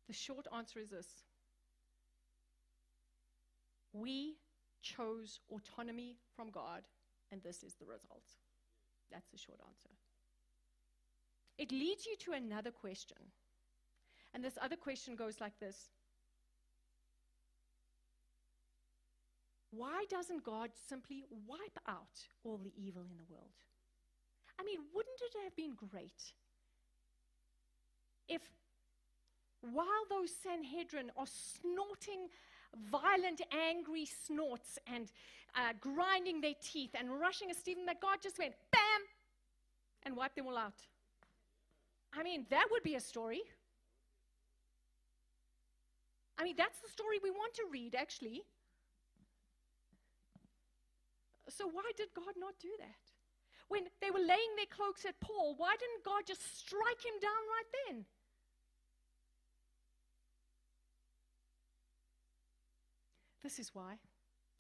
The 0.07 0.13
short 0.13 0.47
answer 0.55 0.79
is 0.79 0.89
this. 0.89 1.07
We 3.93 4.37
chose 4.81 5.39
autonomy 5.51 6.17
from 6.35 6.49
God 6.49 6.83
and 7.31 7.41
this 7.43 7.63
is 7.63 7.75
the 7.75 7.85
result. 7.85 8.23
That's 9.11 9.29
the 9.29 9.37
short 9.37 9.59
answer. 9.67 9.89
It 11.57 11.71
leads 11.71 12.05
you 12.05 12.15
to 12.25 12.31
another 12.33 12.71
question. 12.71 13.17
And 14.33 14.43
this 14.43 14.57
other 14.61 14.75
question 14.75 15.15
goes 15.15 15.41
like 15.41 15.57
this 15.59 15.89
Why 19.71 20.05
doesn't 20.09 20.43
God 20.43 20.69
simply 20.87 21.23
wipe 21.47 21.79
out 21.87 22.27
all 22.43 22.57
the 22.57 22.73
evil 22.77 23.03
in 23.03 23.17
the 23.17 23.33
world? 23.33 23.63
I 24.59 24.63
mean, 24.63 24.79
wouldn't 24.93 25.21
it 25.21 25.43
have 25.43 25.55
been 25.55 25.73
great 25.73 26.33
if, 28.27 28.41
while 29.61 30.05
those 30.09 30.31
Sanhedrin 30.43 31.11
are 31.17 31.25
snorting 31.25 32.27
violent, 32.91 33.41
angry 33.51 34.05
snorts 34.05 34.77
and 34.87 35.11
uh, 35.55 35.73
grinding 35.79 36.41
their 36.41 36.53
teeth 36.61 36.91
and 36.93 37.19
rushing 37.19 37.49
at 37.49 37.55
Stephen, 37.57 37.85
that 37.85 37.99
God 37.99 38.19
just 38.21 38.37
went 38.37 38.53
bam 38.71 39.01
and 40.03 40.15
wiped 40.15 40.35
them 40.35 40.47
all 40.47 40.57
out. 40.57 40.85
I 42.13 42.23
mean, 42.23 42.45
that 42.49 42.67
would 42.71 42.83
be 42.83 42.95
a 42.95 42.99
story. 42.99 43.41
I 46.39 46.43
mean, 46.43 46.55
that's 46.57 46.79
the 46.79 46.89
story 46.89 47.19
we 47.21 47.31
want 47.31 47.53
to 47.55 47.63
read, 47.69 47.95
actually. 47.95 48.43
So, 51.49 51.67
why 51.67 51.91
did 51.97 52.07
God 52.15 52.33
not 52.37 52.53
do 52.61 52.69
that? 52.79 53.03
When 53.67 53.83
they 54.01 54.09
were 54.09 54.19
laying 54.19 54.55
their 54.55 54.71
cloaks 54.73 55.03
at 55.05 55.19
Paul, 55.19 55.55
why 55.57 55.75
didn't 55.77 56.05
God 56.05 56.23
just 56.25 56.57
strike 56.57 57.03
him 57.03 57.19
down 57.21 57.31
right 57.31 57.69
then? 57.85 58.05
This 63.43 63.59
is 63.59 63.71
why. 63.73 63.95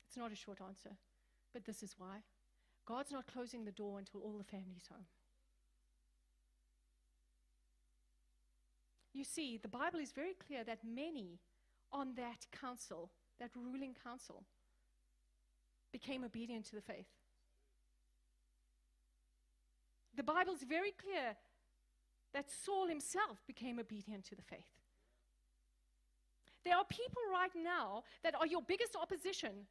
It's 0.07 0.17
not 0.17 0.31
a 0.31 0.35
short 0.35 0.59
answer, 0.61 0.91
but 1.53 1.65
this 1.65 1.81
is 1.81 1.95
why. 1.97 2.23
God's 2.85 3.11
not 3.11 3.27
closing 3.27 3.63
the 3.63 3.71
door 3.71 3.99
until 3.99 4.21
all 4.21 4.37
the 4.37 4.43
family's 4.43 4.87
home. 4.91 5.05
You 9.13 9.23
see, 9.23 9.57
the 9.57 9.67
Bible 9.67 9.99
is 9.99 10.11
very 10.11 10.33
clear 10.33 10.63
that 10.63 10.79
many 10.83 11.39
on 11.91 12.13
that 12.15 12.45
council, 12.51 13.09
that 13.39 13.51
ruling 13.55 13.95
council, 14.03 14.43
became 15.91 16.23
obedient 16.23 16.65
to 16.65 16.75
the 16.75 16.81
faith. 16.81 17.07
The 20.15 20.23
Bible 20.23 20.53
is 20.53 20.63
very 20.63 20.91
clear 20.91 21.35
that 22.33 22.51
Saul 22.51 22.87
himself 22.87 23.39
became 23.47 23.79
obedient 23.79 24.25
to 24.25 24.35
the 24.35 24.41
faith. 24.41 24.67
There 26.63 26.75
are 26.75 26.85
people 26.85 27.21
right 27.31 27.51
now 27.55 28.03
that 28.23 28.35
are 28.35 28.45
your 28.45 28.61
biggest 28.61 28.95
opposition 28.95 29.65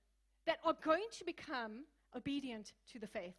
that 0.46 0.58
are 0.64 0.74
going 0.82 1.04
to 1.18 1.24
become 1.24 1.84
obedient 2.16 2.72
to 2.92 2.98
the 2.98 3.06
faith. 3.06 3.36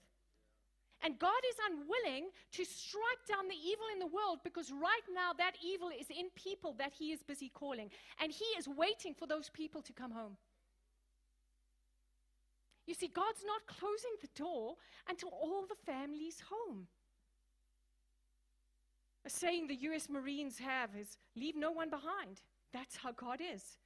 And 1.01 1.17
God 1.17 1.41
is 1.49 1.55
unwilling 1.71 2.29
to 2.53 2.65
strike 2.65 3.23
down 3.27 3.47
the 3.47 3.55
evil 3.55 3.85
in 3.93 3.99
the 3.99 4.07
world 4.07 4.39
because 4.43 4.71
right 4.71 5.07
now 5.13 5.31
that 5.37 5.53
evil 5.63 5.89
is 5.89 6.09
in 6.09 6.27
people 6.35 6.75
that 6.77 6.91
He 6.93 7.11
is 7.11 7.23
busy 7.23 7.49
calling. 7.53 7.89
And 8.21 8.31
He 8.31 8.45
is 8.57 8.67
waiting 8.67 9.13
for 9.13 9.25
those 9.25 9.49
people 9.49 9.81
to 9.83 9.93
come 9.93 10.11
home. 10.11 10.35
You 12.85 12.95
see, 12.95 13.07
God's 13.07 13.43
not 13.45 13.67
closing 13.67 14.15
the 14.19 14.29
door 14.35 14.75
until 15.07 15.29
all 15.29 15.65
the 15.69 15.75
family's 15.85 16.41
home. 16.49 16.87
A 19.25 19.29
saying 19.29 19.67
the 19.67 19.75
US 19.91 20.09
Marines 20.09 20.57
have 20.57 20.89
is 20.99 21.17
leave 21.35 21.55
no 21.55 21.71
one 21.71 21.89
behind. 21.89 22.41
That's 22.73 22.97
how 22.97 23.11
God 23.11 23.39
is. 23.41 23.77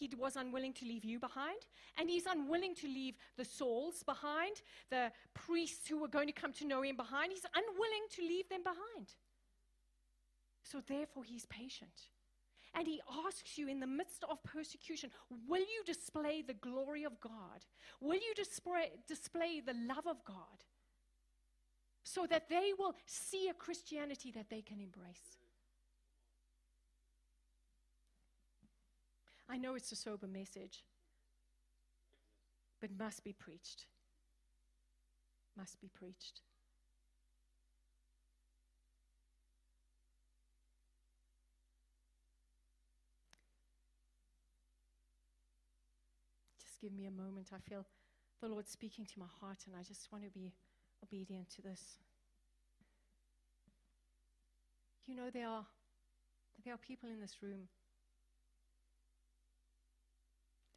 He 0.00 0.08
was 0.16 0.36
unwilling 0.36 0.72
to 0.74 0.86
leave 0.86 1.04
you 1.04 1.20
behind, 1.20 1.58
and 1.98 2.08
He's 2.08 2.24
unwilling 2.24 2.74
to 2.76 2.86
leave 2.86 3.16
the 3.36 3.44
Sauls 3.44 4.02
behind, 4.02 4.62
the 4.88 5.12
priests 5.34 5.86
who 5.86 6.00
were 6.00 6.08
going 6.08 6.26
to 6.26 6.32
come 6.32 6.54
to 6.54 6.66
know 6.66 6.80
Him 6.80 6.96
behind. 6.96 7.32
He's 7.32 7.44
unwilling 7.54 8.06
to 8.16 8.22
leave 8.22 8.48
them 8.48 8.62
behind. 8.62 9.08
So, 10.62 10.80
therefore, 10.86 11.24
He's 11.24 11.44
patient. 11.46 12.08
And 12.74 12.86
He 12.86 13.02
asks 13.26 13.58
you 13.58 13.68
in 13.68 13.78
the 13.78 13.86
midst 13.86 14.24
of 14.30 14.42
persecution 14.42 15.10
will 15.46 15.60
you 15.60 15.82
display 15.84 16.40
the 16.40 16.54
glory 16.54 17.04
of 17.04 17.20
God? 17.20 17.66
Will 18.00 18.14
you 18.14 18.34
display, 18.34 18.92
display 19.06 19.60
the 19.60 19.74
love 19.86 20.06
of 20.06 20.24
God? 20.24 20.64
So 22.04 22.26
that 22.30 22.48
they 22.48 22.72
will 22.78 22.94
see 23.04 23.50
a 23.50 23.54
Christianity 23.54 24.30
that 24.30 24.48
they 24.48 24.62
can 24.62 24.80
embrace. 24.80 25.39
I 29.50 29.56
know 29.56 29.74
it's 29.74 29.90
a 29.90 29.96
sober 29.96 30.28
message, 30.28 30.84
but 32.80 32.90
must 32.96 33.24
be 33.24 33.32
preached. 33.32 33.86
Must 35.58 35.80
be 35.80 35.88
preached. 35.88 36.42
Just 46.60 46.80
give 46.80 46.92
me 46.92 47.06
a 47.06 47.10
moment. 47.10 47.48
I 47.52 47.58
feel 47.68 47.84
the 48.40 48.46
Lord 48.46 48.68
speaking 48.68 49.04
to 49.04 49.18
my 49.18 49.26
heart, 49.40 49.58
and 49.66 49.74
I 49.74 49.82
just 49.82 50.12
want 50.12 50.22
to 50.22 50.30
be 50.30 50.52
obedient 51.02 51.50
to 51.56 51.62
this. 51.62 51.98
You 55.08 55.16
know, 55.16 55.28
there 55.32 55.48
are, 55.48 55.66
there 56.64 56.72
are 56.72 56.78
people 56.78 57.08
in 57.08 57.20
this 57.20 57.42
room 57.42 57.66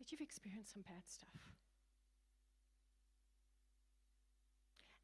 that 0.04 0.12
you've 0.12 0.20
experienced 0.20 0.74
some 0.74 0.84
bad 0.84 1.08
stuff. 1.08 1.40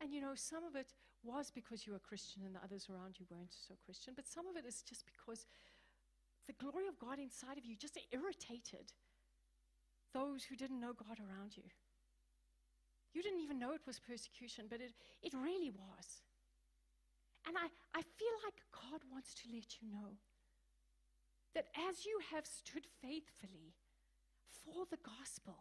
And 0.03 0.11
you 0.11 0.19
know, 0.19 0.35
some 0.35 0.65
of 0.67 0.75
it 0.75 0.91
was 1.23 1.51
because 1.55 1.87
you 1.87 1.93
were 1.93 2.03
Christian 2.03 2.43
and 2.43 2.53
the 2.53 2.59
others 2.59 2.91
around 2.91 3.15
you 3.15 3.25
weren't 3.31 3.55
so 3.55 3.75
Christian, 3.85 4.11
but 4.13 4.27
some 4.27 4.43
of 4.47 4.59
it 4.59 4.67
is 4.67 4.83
just 4.83 5.05
because 5.07 5.47
the 6.47 6.59
glory 6.59 6.91
of 6.91 6.99
God 6.99 7.15
inside 7.15 7.55
of 7.57 7.63
you 7.63 7.79
just 7.79 7.95
irritated 8.11 8.91
those 10.11 10.43
who 10.43 10.59
didn't 10.59 10.83
know 10.83 10.91
God 10.91 11.15
around 11.23 11.55
you. 11.55 11.63
You 13.15 13.23
didn't 13.23 13.39
even 13.39 13.57
know 13.57 13.71
it 13.71 13.87
was 13.87 14.03
persecution, 14.03 14.65
but 14.69 14.81
it, 14.81 14.91
it 15.23 15.31
really 15.31 15.71
was. 15.71 16.27
And 17.47 17.55
I, 17.55 17.71
I 17.95 18.03
feel 18.03 18.35
like 18.43 18.59
God 18.75 18.99
wants 19.11 19.33
to 19.35 19.43
let 19.47 19.79
you 19.79 19.87
know 19.87 20.19
that 21.55 21.71
as 21.87 22.03
you 22.05 22.19
have 22.35 22.45
stood 22.45 22.83
faithfully, 23.01 23.79
for 24.63 24.85
the 24.89 24.99
gospel. 25.03 25.57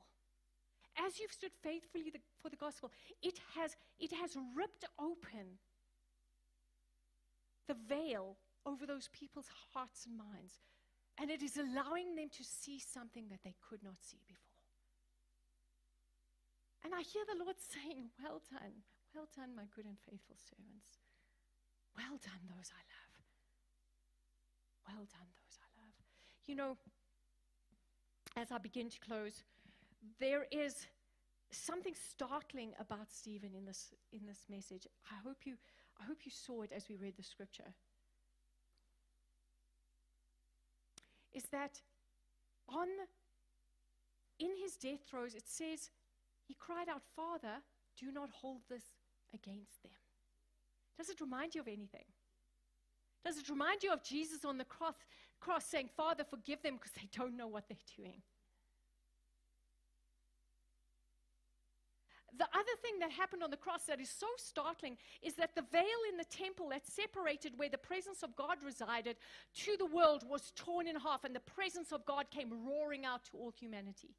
As 0.98 1.18
you've 1.18 1.32
stood 1.32 1.52
faithfully 1.62 2.10
the, 2.10 2.18
for 2.42 2.50
the 2.50 2.56
gospel, 2.56 2.90
it 3.22 3.38
has, 3.54 3.76
it 4.00 4.12
has 4.12 4.36
ripped 4.56 4.84
open 4.98 5.58
the 7.68 7.76
veil 7.86 8.36
over 8.66 8.86
those 8.86 9.08
people's 9.12 9.48
hearts 9.72 10.06
and 10.06 10.18
minds. 10.18 10.58
And 11.20 11.30
it 11.30 11.42
is 11.42 11.56
allowing 11.56 12.14
them 12.14 12.30
to 12.30 12.44
see 12.44 12.78
something 12.78 13.26
that 13.30 13.42
they 13.44 13.54
could 13.68 13.82
not 13.82 13.98
see 14.00 14.22
before. 14.26 14.48
And 16.84 16.94
I 16.94 17.02
hear 17.02 17.26
the 17.26 17.42
Lord 17.42 17.58
saying, 17.58 18.10
Well 18.22 18.40
done, 18.50 18.86
well 19.14 19.28
done, 19.34 19.54
my 19.54 19.66
good 19.74 19.84
and 19.84 19.98
faithful 19.98 20.38
servants. 20.38 21.02
Well 21.98 22.16
done, 22.22 22.42
those 22.46 22.70
I 22.70 22.82
love. 22.86 23.14
Well 24.86 25.04
done, 25.10 25.30
those 25.34 25.58
I 25.58 25.68
love. 25.82 25.94
You 26.46 26.54
know, 26.54 26.78
as 28.38 28.52
I 28.52 28.58
begin 28.58 28.88
to 28.88 29.00
close, 29.00 29.42
there 30.20 30.46
is 30.52 30.86
something 31.50 31.94
startling 31.94 32.72
about 32.78 33.10
Stephen 33.10 33.50
in 33.56 33.64
this, 33.64 33.92
in 34.12 34.20
this 34.26 34.44
message. 34.48 34.86
I 35.10 35.16
hope, 35.26 35.38
you, 35.44 35.54
I 36.00 36.04
hope 36.04 36.18
you 36.24 36.30
saw 36.30 36.62
it 36.62 36.70
as 36.74 36.88
we 36.88 36.96
read 36.96 37.16
the 37.16 37.22
scripture. 37.22 37.74
Is 41.32 41.44
that 41.50 41.80
on 42.68 42.86
in 44.38 44.50
his 44.62 44.76
death 44.76 45.00
throes, 45.08 45.34
it 45.34 45.48
says 45.48 45.90
he 46.46 46.54
cried 46.54 46.88
out, 46.88 47.02
Father, 47.16 47.60
do 47.98 48.12
not 48.12 48.30
hold 48.30 48.60
this 48.68 48.84
against 49.34 49.82
them. 49.82 49.92
Does 50.96 51.08
it 51.08 51.20
remind 51.20 51.54
you 51.54 51.60
of 51.60 51.68
anything? 51.68 52.04
Does 53.24 53.36
it 53.36 53.48
remind 53.48 53.82
you 53.82 53.92
of 53.92 54.02
Jesus 54.04 54.44
on 54.44 54.58
the 54.58 54.64
cross, 54.64 54.94
cross 55.40 55.64
saying, 55.64 55.90
Father, 55.96 56.24
forgive 56.28 56.62
them 56.62 56.74
because 56.74 56.92
they 56.92 57.08
don't 57.16 57.36
know 57.36 57.48
what 57.48 57.68
they're 57.68 57.76
doing? 57.96 58.22
The 62.38 62.44
other 62.44 62.76
thing 62.82 63.00
that 63.00 63.10
happened 63.10 63.42
on 63.42 63.50
the 63.50 63.56
cross 63.56 63.84
that 63.86 64.00
is 64.00 64.08
so 64.08 64.28
startling 64.36 64.96
is 65.22 65.34
that 65.34 65.56
the 65.56 65.64
veil 65.72 66.00
in 66.08 66.16
the 66.16 66.24
temple 66.24 66.68
that 66.68 66.86
separated 66.86 67.54
where 67.56 67.68
the 67.68 67.78
presence 67.78 68.22
of 68.22 68.36
God 68.36 68.58
resided 68.64 69.16
to 69.64 69.76
the 69.76 69.86
world 69.86 70.22
was 70.28 70.52
torn 70.54 70.86
in 70.86 70.94
half, 70.94 71.24
and 71.24 71.34
the 71.34 71.40
presence 71.40 71.90
of 71.90 72.06
God 72.06 72.30
came 72.30 72.52
roaring 72.64 73.04
out 73.04 73.24
to 73.24 73.36
all 73.36 73.50
humanity. 73.50 74.14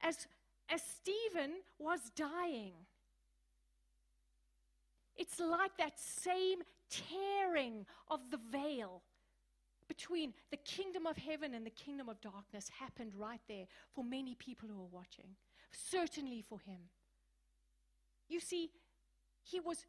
As, 0.00 0.26
as 0.70 0.80
Stephen 0.82 1.52
was 1.78 2.00
dying, 2.16 2.72
it's 5.16 5.38
like 5.38 5.76
that 5.78 6.00
same 6.00 6.60
tearing 6.90 7.86
of 8.08 8.20
the 8.30 8.38
veil 8.50 9.02
between 9.88 10.32
the 10.50 10.56
kingdom 10.56 11.06
of 11.06 11.16
heaven 11.16 11.54
and 11.54 11.66
the 11.66 11.70
kingdom 11.70 12.08
of 12.08 12.20
darkness 12.20 12.70
happened 12.78 13.12
right 13.14 13.40
there 13.48 13.66
for 13.92 14.02
many 14.02 14.34
people 14.34 14.68
who 14.68 14.78
were 14.78 14.86
watching. 14.90 15.36
Certainly 15.72 16.42
for 16.42 16.58
him. 16.60 16.80
You 18.28 18.40
see, 18.40 18.70
he 19.42 19.60
was 19.60 19.84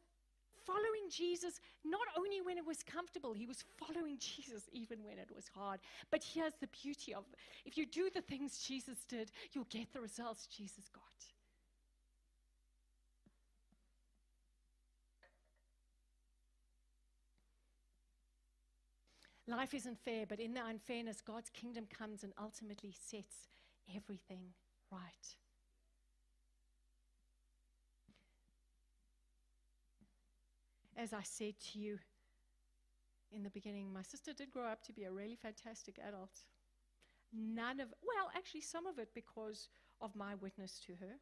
following 0.66 1.08
Jesus 1.10 1.60
not 1.84 2.06
only 2.18 2.40
when 2.42 2.58
it 2.58 2.66
was 2.66 2.82
comfortable, 2.82 3.32
he 3.32 3.46
was 3.46 3.64
following 3.76 4.18
Jesus 4.18 4.64
even 4.72 5.02
when 5.04 5.18
it 5.18 5.30
was 5.34 5.46
hard. 5.54 5.80
But 6.10 6.24
here's 6.24 6.56
the 6.60 6.68
beauty 6.68 7.14
of 7.14 7.24
it 7.32 7.38
if 7.64 7.78
you 7.78 7.86
do 7.86 8.10
the 8.12 8.22
things 8.22 8.58
Jesus 8.58 9.04
did, 9.08 9.30
you'll 9.52 9.64
get 9.70 9.92
the 9.92 10.00
results 10.00 10.46
Jesus 10.46 10.88
got. 10.92 11.02
Life 19.48 19.74
isn't 19.74 19.98
fair, 19.98 20.26
but 20.26 20.40
in 20.40 20.54
the 20.54 20.66
unfairness, 20.66 21.20
God's 21.20 21.50
kingdom 21.50 21.86
comes 21.86 22.24
and 22.24 22.32
ultimately 22.40 22.92
sets 22.92 23.46
everything 23.94 24.40
right. 24.90 25.36
As 30.96 31.12
I 31.12 31.22
said 31.22 31.54
to 31.72 31.78
you 31.78 31.98
in 33.32 33.44
the 33.44 33.50
beginning, 33.50 33.92
my 33.92 34.02
sister 34.02 34.32
did 34.32 34.50
grow 34.50 34.66
up 34.66 34.82
to 34.84 34.92
be 34.92 35.04
a 35.04 35.12
really 35.12 35.36
fantastic 35.36 35.98
adult. 36.06 36.42
None 37.32 37.78
of, 37.78 37.88
well, 38.02 38.30
actually, 38.34 38.62
some 38.62 38.86
of 38.86 38.98
it 38.98 39.10
because 39.14 39.68
of 40.00 40.16
my 40.16 40.34
witness 40.36 40.80
to 40.86 40.94
her. 40.94 41.20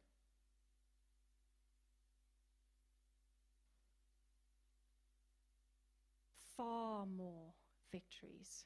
Far 6.55 7.05
more 7.05 7.54
victories 7.91 8.65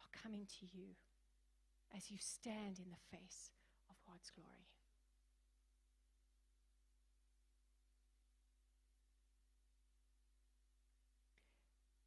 are 0.00 0.20
coming 0.22 0.46
to 0.60 0.66
you 0.66 0.96
as 1.94 2.10
you 2.10 2.18
stand 2.20 2.78
in 2.78 2.90
the 2.90 3.16
face 3.16 3.50
of 3.90 3.96
God's 4.06 4.30
glory. 4.30 4.68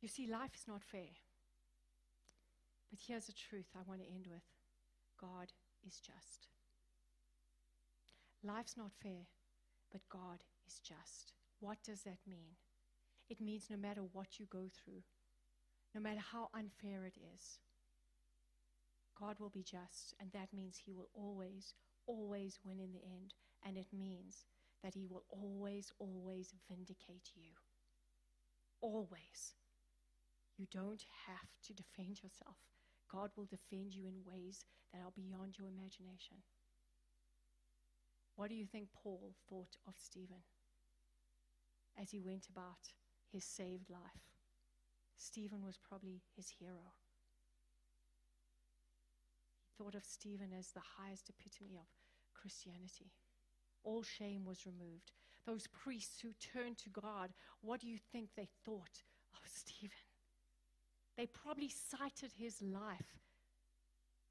You 0.01 0.09
see, 0.09 0.27
life 0.27 0.51
is 0.53 0.67
not 0.67 0.83
fair. 0.83 1.17
But 2.91 2.99
here's 3.07 3.25
the 3.25 3.33
truth 3.33 3.65
I 3.75 3.79
want 3.87 4.01
to 4.01 4.07
end 4.07 4.27
with 4.29 4.43
God 5.19 5.51
is 5.85 5.99
just. 5.99 6.47
Life's 8.43 8.77
not 8.77 8.91
fair, 9.01 9.25
but 9.91 10.01
God 10.09 10.43
is 10.67 10.79
just. 10.79 11.33
What 11.59 11.77
does 11.83 12.01
that 12.01 12.19
mean? 12.27 12.53
It 13.29 13.41
means 13.41 13.65
no 13.69 13.77
matter 13.77 14.01
what 14.13 14.39
you 14.39 14.45
go 14.45 14.69
through, 14.69 15.01
no 15.95 16.01
matter 16.01 16.19
how 16.19 16.49
unfair 16.53 17.05
it 17.05 17.15
is, 17.33 17.59
God 19.17 19.39
will 19.39 19.49
be 19.49 19.63
just, 19.63 20.13
and 20.19 20.29
that 20.33 20.49
means 20.53 20.81
He 20.85 20.91
will 20.91 21.07
always, 21.13 21.73
always 22.05 22.59
win 22.65 22.81
in 22.81 22.91
the 22.91 23.03
end. 23.05 23.33
And 23.65 23.77
it 23.77 23.87
means 23.97 24.45
that 24.83 24.93
He 24.93 25.07
will 25.09 25.23
always, 25.29 25.93
always 25.97 26.53
vindicate 26.69 27.31
you. 27.33 27.53
Always. 28.81 29.55
You 30.57 30.67
don't 30.69 31.05
have 31.27 31.49
to 31.63 31.73
defend 31.73 32.21
yourself. 32.21 32.57
God 33.09 33.31
will 33.37 33.45
defend 33.45 33.95
you 33.95 34.05
in 34.05 34.29
ways 34.29 34.65
that 34.91 34.99
are 34.99 35.11
beyond 35.15 35.57
your 35.57 35.69
imagination. 35.69 36.37
What 38.35 38.49
do 38.49 38.55
you 38.55 38.65
think 38.65 38.89
Paul 39.01 39.33
thought 39.49 39.77
of 39.87 39.93
Stephen 39.97 40.43
as 41.99 42.11
he 42.11 42.19
went 42.19 42.47
about 42.49 42.91
his 43.31 43.45
saved 43.45 43.89
life? 43.89 44.34
Stephen 45.17 45.63
was 45.63 45.77
probably 45.77 46.21
his 46.35 46.49
hero. 46.49 46.93
He 49.63 49.71
thought 49.77 49.95
of 49.95 50.05
Stephen 50.05 50.49
as 50.57 50.71
the 50.71 50.81
highest 50.97 51.29
epitome 51.29 51.77
of 51.77 51.87
Christianity. 52.33 53.11
All 53.83 54.03
shame 54.03 54.45
was 54.45 54.65
removed. 54.65 55.11
Those 55.45 55.67
priests 55.67 56.21
who 56.21 56.33
turned 56.39 56.77
to 56.79 56.89
God, 56.89 57.31
what 57.61 57.79
do 57.79 57.87
you 57.87 57.97
think 58.11 58.29
they 58.35 58.49
thought 58.65 59.03
of 59.33 59.41
Stephen? 59.45 59.91
They 61.17 61.27
probably 61.27 61.69
cited 61.69 62.31
his 62.37 62.61
life 62.61 63.19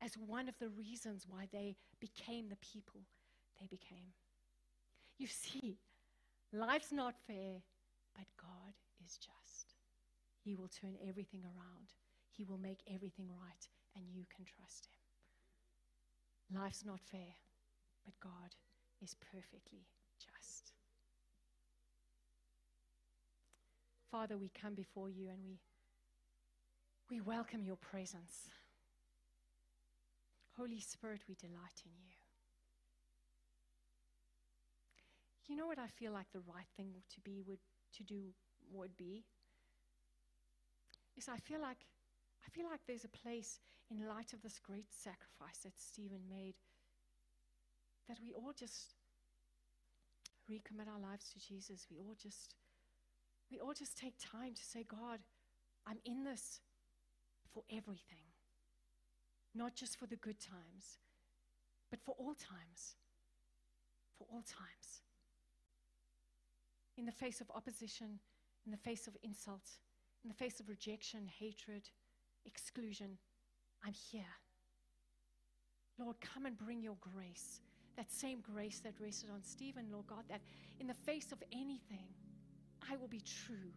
as 0.03 0.15
one 0.19 0.49
of 0.49 0.59
the 0.59 0.69
reasons 0.69 1.25
why 1.29 1.49
they 1.51 1.77
became 2.01 2.49
the 2.49 2.57
people 2.57 3.01
they 3.61 3.67
became. 3.67 4.13
You 5.19 5.29
see, 5.29 5.79
life's 6.53 6.93
not 6.93 7.15
fair, 7.27 7.63
but 8.15 8.27
God 8.37 8.75
is 9.05 9.19
just. 9.19 9.74
He 10.45 10.55
will 10.55 10.69
turn 10.69 10.97
everything 11.09 11.41
around, 11.43 11.95
He 12.31 12.45
will 12.45 12.59
make 12.59 12.83
everything 12.87 13.29
right, 13.31 13.69
and 13.97 14.05
you 14.13 14.25
can 14.35 14.45
trust 14.45 14.87
Him. 14.87 16.61
Life's 16.61 16.85
not 16.85 17.01
fair, 17.01 17.35
but 18.05 18.21
God 18.21 18.55
is 19.03 19.17
perfectly 19.33 19.87
just. 20.19 20.73
Father, 24.11 24.37
we 24.37 24.51
come 24.61 24.75
before 24.75 25.09
you 25.09 25.29
and 25.29 25.39
we 25.45 25.59
we 27.11 27.21
welcome 27.21 27.65
your 27.65 27.77
presence. 27.77 28.49
Holy 30.57 30.81
Spirit, 30.81 31.21
we 31.29 31.35
delight 31.35 31.83
in 31.85 31.93
you. 31.99 32.15
You 35.47 35.57
know 35.57 35.67
what 35.67 35.79
I 35.79 35.89
feel 35.89 36.13
like 36.13 36.27
the 36.33 36.41
right 36.41 36.67
thing 36.77 36.93
to 37.15 37.21
be 37.21 37.43
would 37.47 37.59
to 37.97 38.03
do 38.03 38.33
would 38.73 38.97
be? 38.97 39.25
Is 41.17 41.29
I 41.29 41.39
feel 41.39 41.61
like 41.61 41.87
I 42.47 42.51
feel 42.51 42.67
like 42.69 42.81
there's 42.87 43.05
a 43.05 43.09
place 43.09 43.61
in 43.91 44.07
light 44.09 44.33
of 44.33 44.43
this 44.43 44.59
great 44.59 44.93
sacrifice 44.93 45.59
that 45.65 45.79
Stephen 45.79 46.21
made 46.29 46.55
that 48.09 48.19
we 48.23 48.33
all 48.33 48.53
just 48.53 48.95
recommit 50.51 50.89
our 50.89 51.01
lives 51.01 51.31
to 51.33 51.39
Jesus. 51.39 51.87
We 51.91 51.99
all 51.99 52.15
just 52.21 52.55
we 53.51 53.59
all 53.61 53.75
just 53.75 53.97
take 53.97 54.15
time 54.19 54.55
to 54.55 54.65
say, 54.65 54.85
God, 54.85 55.21
I'm 55.87 55.99
in 56.05 56.25
this 56.25 56.61
for 57.53 57.63
everything, 57.71 58.25
not 59.55 59.75
just 59.75 59.99
for 59.99 60.07
the 60.07 60.17
good 60.17 60.41
times, 60.41 60.99
but 61.91 62.01
for 62.01 62.15
all 62.19 62.35
times. 62.35 62.97
For 64.19 64.27
all 64.33 64.43
times. 64.43 65.03
In 66.97 67.07
the 67.07 67.13
face 67.13 67.41
of 67.41 67.51
opposition, 67.55 68.21
in 68.65 68.73
the 68.73 68.79
face 68.79 69.07
of 69.07 69.17
insult, 69.23 69.79
in 70.25 70.29
the 70.29 70.35
face 70.35 70.59
of 70.61 70.69
rejection, 70.69 71.29
hatred, 71.39 71.89
exclusion, 72.47 73.19
I'm 73.85 73.93
here. 73.93 74.25
Lord, 75.99 76.17
come 76.21 76.47
and 76.47 76.57
bring 76.57 76.83
your 76.83 76.97
grace, 77.01 77.61
that 77.97 78.11
same 78.11 78.41
grace 78.41 78.81
that 78.81 78.95
rested 78.99 79.31
on 79.31 79.43
Stephen, 79.43 79.87
Lord 79.93 80.07
God, 80.07 80.25
that 80.29 80.41
in 80.81 80.87
the 80.87 80.95
face 80.95 81.31
of 81.31 81.43
anything, 81.53 82.09
I 82.91 82.97
will 82.97 83.09
be 83.09 83.21
true. 83.21 83.73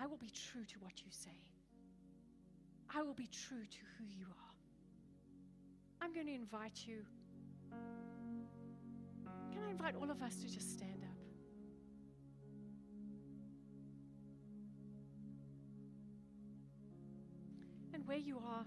I 0.00 0.06
will 0.06 0.16
be 0.16 0.30
true 0.30 0.64
to 0.64 0.78
what 0.80 1.02
you 1.02 1.10
say. 1.10 1.38
I 2.92 3.02
will 3.02 3.14
be 3.14 3.28
true 3.28 3.64
to 3.64 3.78
who 3.98 4.04
you 4.06 4.26
are. 4.26 4.54
I'm 6.02 6.12
going 6.12 6.26
to 6.26 6.34
invite 6.34 6.86
you 6.86 7.04
Can 9.52 9.62
I 9.66 9.70
invite 9.70 9.94
all 9.96 10.10
of 10.10 10.22
us 10.22 10.36
to 10.36 10.48
just 10.48 10.72
stand 10.72 10.89
where 18.10 18.18
you 18.18 18.38
are, 18.38 18.64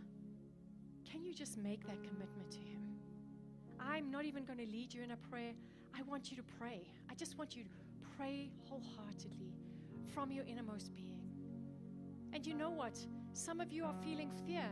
can 1.11 1.25
you 1.25 1.33
just 1.33 1.57
make 1.57 1.85
that 1.85 2.01
commitment 2.01 2.49
to 2.49 2.59
Him? 2.59 2.81
I'm 3.77 4.09
not 4.09 4.23
even 4.23 4.45
going 4.45 4.59
to 4.59 4.65
lead 4.65 4.93
you 4.93 5.03
in 5.03 5.11
a 5.11 5.17
prayer. 5.17 5.51
I 5.93 6.01
want 6.03 6.31
you 6.31 6.37
to 6.37 6.43
pray. 6.57 6.87
I 7.11 7.15
just 7.15 7.37
want 7.37 7.53
you 7.53 7.63
to 7.63 7.69
pray 8.15 8.51
wholeheartedly 8.69 9.51
from 10.13 10.31
your 10.31 10.45
innermost 10.45 10.95
being. 10.95 11.19
And 12.31 12.47
you 12.47 12.53
know 12.53 12.69
what? 12.69 12.97
Some 13.33 13.59
of 13.59 13.73
you 13.73 13.83
are 13.83 13.93
feeling 14.01 14.31
fear. 14.47 14.69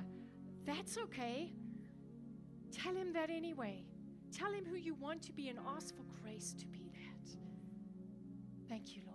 That's 0.65 0.97
okay. 0.97 1.51
Tell 2.71 2.95
Him 2.95 3.11
that 3.11 3.29
anyway. 3.29 3.83
Tell 4.31 4.53
Him 4.53 4.63
who 4.63 4.77
you 4.77 4.93
want 4.93 5.21
to 5.23 5.33
be 5.33 5.49
and 5.49 5.59
ask 5.75 5.93
for 5.97 6.03
grace 6.23 6.55
to 6.57 6.65
be 6.67 6.89
that. 6.93 7.35
Thank 8.69 8.95
you, 8.95 9.01
Lord. 9.05 9.10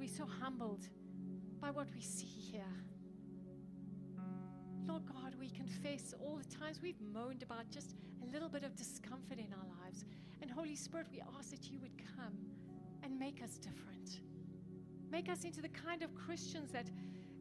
We're 0.00 0.08
so 0.08 0.24
humbled 0.24 0.88
by 1.60 1.70
what 1.70 1.86
we 1.94 2.00
see 2.00 2.24
here. 2.24 2.64
Lord 4.86 5.02
God, 5.04 5.34
we 5.38 5.50
confess 5.50 6.14
all 6.18 6.38
the 6.38 6.56
times 6.56 6.80
we've 6.82 7.00
moaned 7.12 7.42
about 7.42 7.68
just 7.70 7.94
a 8.22 8.32
little 8.32 8.48
bit 8.48 8.64
of 8.64 8.74
discomfort 8.74 9.38
in 9.38 9.52
our 9.52 9.84
lives. 9.84 10.06
And 10.40 10.50
Holy 10.50 10.74
Spirit, 10.74 11.08
we 11.12 11.20
ask 11.38 11.50
that 11.50 11.70
you 11.70 11.78
would 11.80 11.92
come 12.16 12.34
and 13.02 13.18
make 13.18 13.42
us 13.42 13.58
different. 13.58 14.22
Make 15.10 15.28
us 15.28 15.44
into 15.44 15.60
the 15.60 15.68
kind 15.68 16.02
of 16.02 16.14
Christians 16.14 16.72
that, 16.72 16.86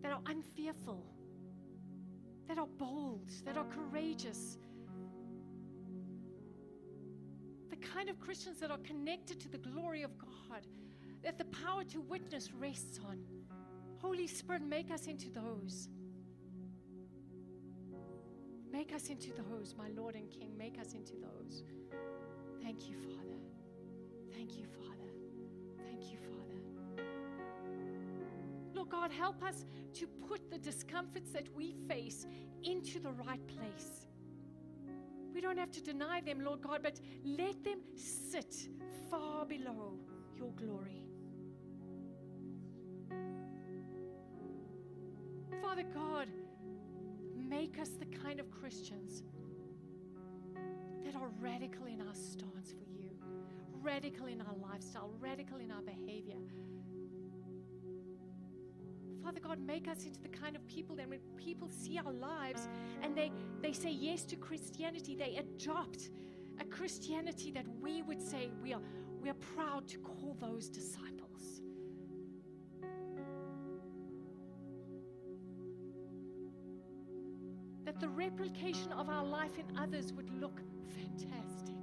that 0.01 0.11
are 0.11 0.21
unfearful, 0.25 1.05
that 2.49 2.57
are 2.57 2.67
bold, 2.77 3.31
that 3.45 3.55
are 3.55 3.67
courageous, 3.67 4.57
the 7.69 7.77
kind 7.77 8.09
of 8.09 8.19
Christians 8.19 8.59
that 8.59 8.69
are 8.69 8.79
connected 8.79 9.39
to 9.39 9.47
the 9.47 9.59
glory 9.59 10.03
of 10.03 10.17
God, 10.17 10.67
that 11.23 11.37
the 11.37 11.45
power 11.45 11.83
to 11.85 12.01
witness 12.01 12.49
rests 12.53 12.99
on. 13.07 13.19
Holy 14.01 14.27
Spirit, 14.27 14.61
make 14.61 14.91
us 14.91 15.07
into 15.07 15.29
those. 15.29 15.89
Make 18.71 18.93
us 18.93 19.09
into 19.09 19.31
those, 19.33 19.75
my 19.77 19.89
Lord 19.95 20.15
and 20.15 20.29
King. 20.29 20.55
Make 20.57 20.79
us 20.79 20.93
into 20.93 21.13
those. 21.13 21.63
Thank 22.61 22.87
you, 22.87 22.95
Father. 22.97 23.39
Thank 24.33 24.57
you, 24.57 24.65
Father. 24.67 25.11
Thank 25.85 26.11
you, 26.11 26.19
Father. 26.19 27.03
Lord 28.73 28.89
God, 28.89 29.11
help 29.11 29.43
us 29.43 29.65
to 29.95 30.07
put 30.07 30.49
the 30.49 30.57
discomforts 30.57 31.31
that 31.31 31.53
we 31.55 31.73
face 31.87 32.27
into 32.63 32.99
the 32.99 33.11
right 33.11 33.45
place. 33.47 34.07
We 35.33 35.41
don't 35.41 35.57
have 35.57 35.71
to 35.71 35.81
deny 35.81 36.21
them, 36.21 36.41
Lord 36.41 36.61
God, 36.61 36.81
but 36.83 36.99
let 37.25 37.63
them 37.63 37.79
sit 37.95 38.69
far 39.09 39.45
below 39.45 39.97
your 40.37 40.51
glory. 40.51 41.08
Father 45.61 45.83
God, 45.93 46.27
make 47.35 47.79
us 47.79 47.89
the 47.89 48.05
kind 48.05 48.39
of 48.39 48.49
Christians 48.51 49.23
that 51.03 51.15
are 51.15 51.29
radical 51.39 51.85
in 51.85 52.01
our 52.01 52.13
stance 52.13 52.71
for 52.71 52.89
you, 52.91 53.09
radical 53.81 54.27
in 54.27 54.41
our 54.41 54.55
lifestyle, 54.61 55.11
radical 55.19 55.57
in 55.57 55.71
our 55.71 55.81
behavior. 55.81 56.37
Father 59.23 59.39
God, 59.39 59.59
make 59.59 59.87
us 59.87 60.05
into 60.05 60.21
the 60.21 60.29
kind 60.29 60.55
of 60.55 60.65
people 60.67 60.95
that 60.95 61.09
when 61.09 61.19
people 61.35 61.69
see 61.69 61.99
our 61.99 62.13
lives 62.13 62.67
and 63.01 63.15
they, 63.15 63.31
they 63.61 63.73
say 63.73 63.91
yes 63.91 64.23
to 64.25 64.35
Christianity, 64.35 65.15
they 65.15 65.35
adopt 65.35 66.09
a 66.59 66.65
Christianity 66.65 67.51
that 67.51 67.65
we 67.81 68.01
would 68.01 68.21
say 68.21 68.49
we 68.61 68.73
are, 68.73 68.81
we 69.21 69.29
are 69.29 69.35
proud 69.55 69.87
to 69.89 69.97
call 69.99 70.35
those 70.39 70.69
disciples. 70.69 71.18
The 77.99 78.07
replication 78.07 78.93
of 78.93 79.09
our 79.09 79.25
life 79.25 79.57
in 79.59 79.77
others 79.77 80.13
would 80.13 80.29
look 80.39 80.61
fantastic. 80.95 81.75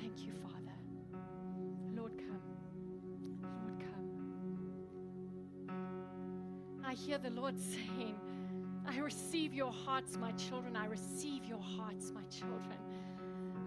Thank 0.00 0.24
you, 0.24 0.32
Father. 0.42 0.76
Lord, 1.92 2.12
come. 2.16 2.40
Lord, 3.64 3.80
come. 3.80 5.74
I 6.84 6.94
hear 6.94 7.18
the 7.18 7.30
Lord 7.30 7.58
saying, 7.58 8.14
I 8.86 8.98
receive 8.98 9.52
your 9.52 9.72
hearts, 9.72 10.16
my 10.16 10.30
children. 10.32 10.76
I 10.76 10.86
receive 10.86 11.44
your 11.44 11.60
hearts, 11.60 12.12
my 12.14 12.22
children. 12.30 12.78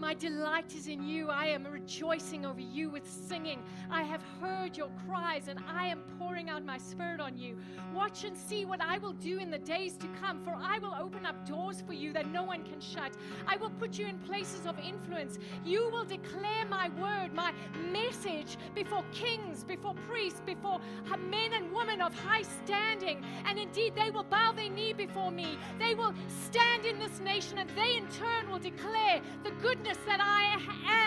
My 0.01 0.15
delight 0.15 0.73
is 0.75 0.87
in 0.87 1.03
you. 1.03 1.29
I 1.29 1.45
am 1.45 1.67
rejoicing 1.67 2.43
over 2.43 2.59
you 2.59 2.89
with 2.89 3.07
singing. 3.07 3.61
I 3.91 4.01
have 4.01 4.23
heard 4.41 4.75
your 4.75 4.89
cries 5.05 5.47
and 5.47 5.59
I 5.69 5.85
am 5.85 6.01
pouring 6.17 6.49
out 6.49 6.65
my 6.65 6.79
spirit 6.79 7.19
on 7.19 7.37
you. 7.37 7.55
Watch 7.93 8.23
and 8.23 8.35
see 8.35 8.65
what 8.65 8.81
I 8.81 8.97
will 8.97 9.13
do 9.13 9.37
in 9.37 9.51
the 9.51 9.59
days 9.59 9.97
to 9.97 10.07
come, 10.19 10.43
for 10.43 10.55
I 10.59 10.79
will 10.79 10.95
open 10.99 11.27
up 11.27 11.47
doors 11.47 11.83
for 11.85 11.93
you 11.93 12.13
that 12.13 12.27
no 12.31 12.41
one 12.41 12.63
can 12.63 12.81
shut. 12.81 13.11
I 13.45 13.57
will 13.57 13.69
put 13.69 13.99
you 13.99 14.07
in 14.07 14.17
places 14.17 14.65
of 14.65 14.79
influence. 14.79 15.37
You 15.63 15.87
will 15.91 16.05
declare 16.05 16.65
my 16.67 16.89
word, 16.99 17.31
my 17.35 17.53
message 17.91 18.57
before 18.73 19.05
kings, 19.11 19.63
before 19.63 19.93
priests, 20.09 20.41
before 20.43 20.81
men 21.29 21.53
and 21.53 21.71
women 21.71 22.01
of 22.01 22.15
high 22.15 22.41
standing. 22.63 23.23
And 23.45 23.59
indeed, 23.59 23.93
they 23.95 24.09
will 24.09 24.23
bow 24.23 24.51
their 24.51 24.71
knee 24.71 24.93
before 24.93 25.29
me. 25.29 25.59
They 25.77 25.93
will 25.93 26.15
stand 26.27 26.87
in 26.87 26.97
this 26.97 27.19
nation 27.19 27.59
and 27.59 27.69
they 27.77 27.97
in 27.97 28.07
turn 28.07 28.49
will 28.49 28.57
declare 28.57 29.21
the 29.43 29.51
goodness 29.61 29.90
that 30.05 30.21
I 30.21 30.57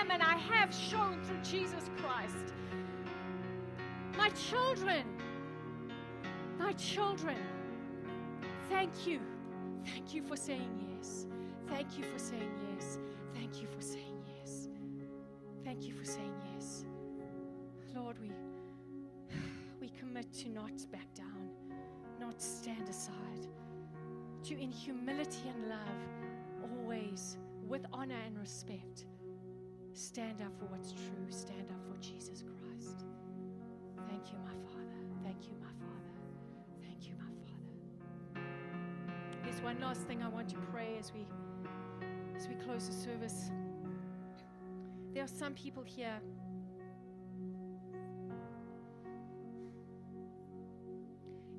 am 0.01 0.11
and 0.11 0.23
I 0.23 0.37
have 0.37 0.75
shown 0.75 1.21
through 1.23 1.41
Jesus 1.43 1.91
Christ. 1.97 2.53
My 4.17 4.29
children, 4.31 5.05
my 6.59 6.73
children, 6.73 7.37
thank 8.69 9.07
you. 9.07 9.21
Thank 9.87 10.15
you 10.15 10.23
for 10.23 10.37
saying 10.37 10.97
yes. 10.97 11.27
Thank 11.69 11.99
you 11.99 12.05
for 12.05 12.19
saying 12.19 12.51
yes. 12.75 12.99
Thank 13.35 13.61
you 13.61 13.69
for 13.69 13.81
saying 13.81 14.23
yes. 14.39 14.69
Thank 15.65 15.85
you 15.85 15.95
for 15.95 16.05
saying 16.05 16.35
yes. 16.55 16.85
Lord, 17.95 18.17
we, 18.21 18.31
we 19.81 19.89
commit 19.89 20.33
to 20.35 20.49
not 20.51 20.73
back 20.93 21.13
down, 21.15 21.49
not 22.21 22.41
stand 22.41 22.89
aside, 22.89 23.49
to 24.45 24.61
in 24.61 24.71
humility 24.71 25.49
and 25.49 25.69
love 25.69 26.71
always 26.71 27.39
with 27.69 27.87
honor 27.93 28.19
and 28.27 28.39
respect, 28.39 29.07
stand 29.93 30.41
up 30.43 30.53
for 30.59 30.67
what's 30.67 30.93
true, 30.93 31.27
stand 31.31 31.71
up 31.71 31.81
for 31.89 31.97
Jesus 32.01 32.43
Christ. 32.43 33.05
Thank 34.09 34.33
you, 34.33 34.39
my 34.45 34.55
Father. 34.69 35.01
Thank 35.23 35.47
you, 35.47 35.55
my 35.61 35.73
Father. 35.81 36.15
Thank 36.83 37.07
you, 37.07 37.15
my 37.19 37.25
Father. 38.35 38.47
There's 39.45 39.63
one 39.63 39.81
last 39.81 40.03
thing 40.03 40.23
I 40.23 40.29
want 40.29 40.49
to 40.51 40.57
pray 40.73 40.97
as 40.99 41.13
we 41.13 41.27
as 42.37 42.49
we 42.49 42.55
close 42.57 42.89
the 42.89 42.93
service. 42.95 43.51
There 45.13 45.23
are 45.23 45.29
some 45.29 45.55
people 45.55 45.83
here. 45.83 46.21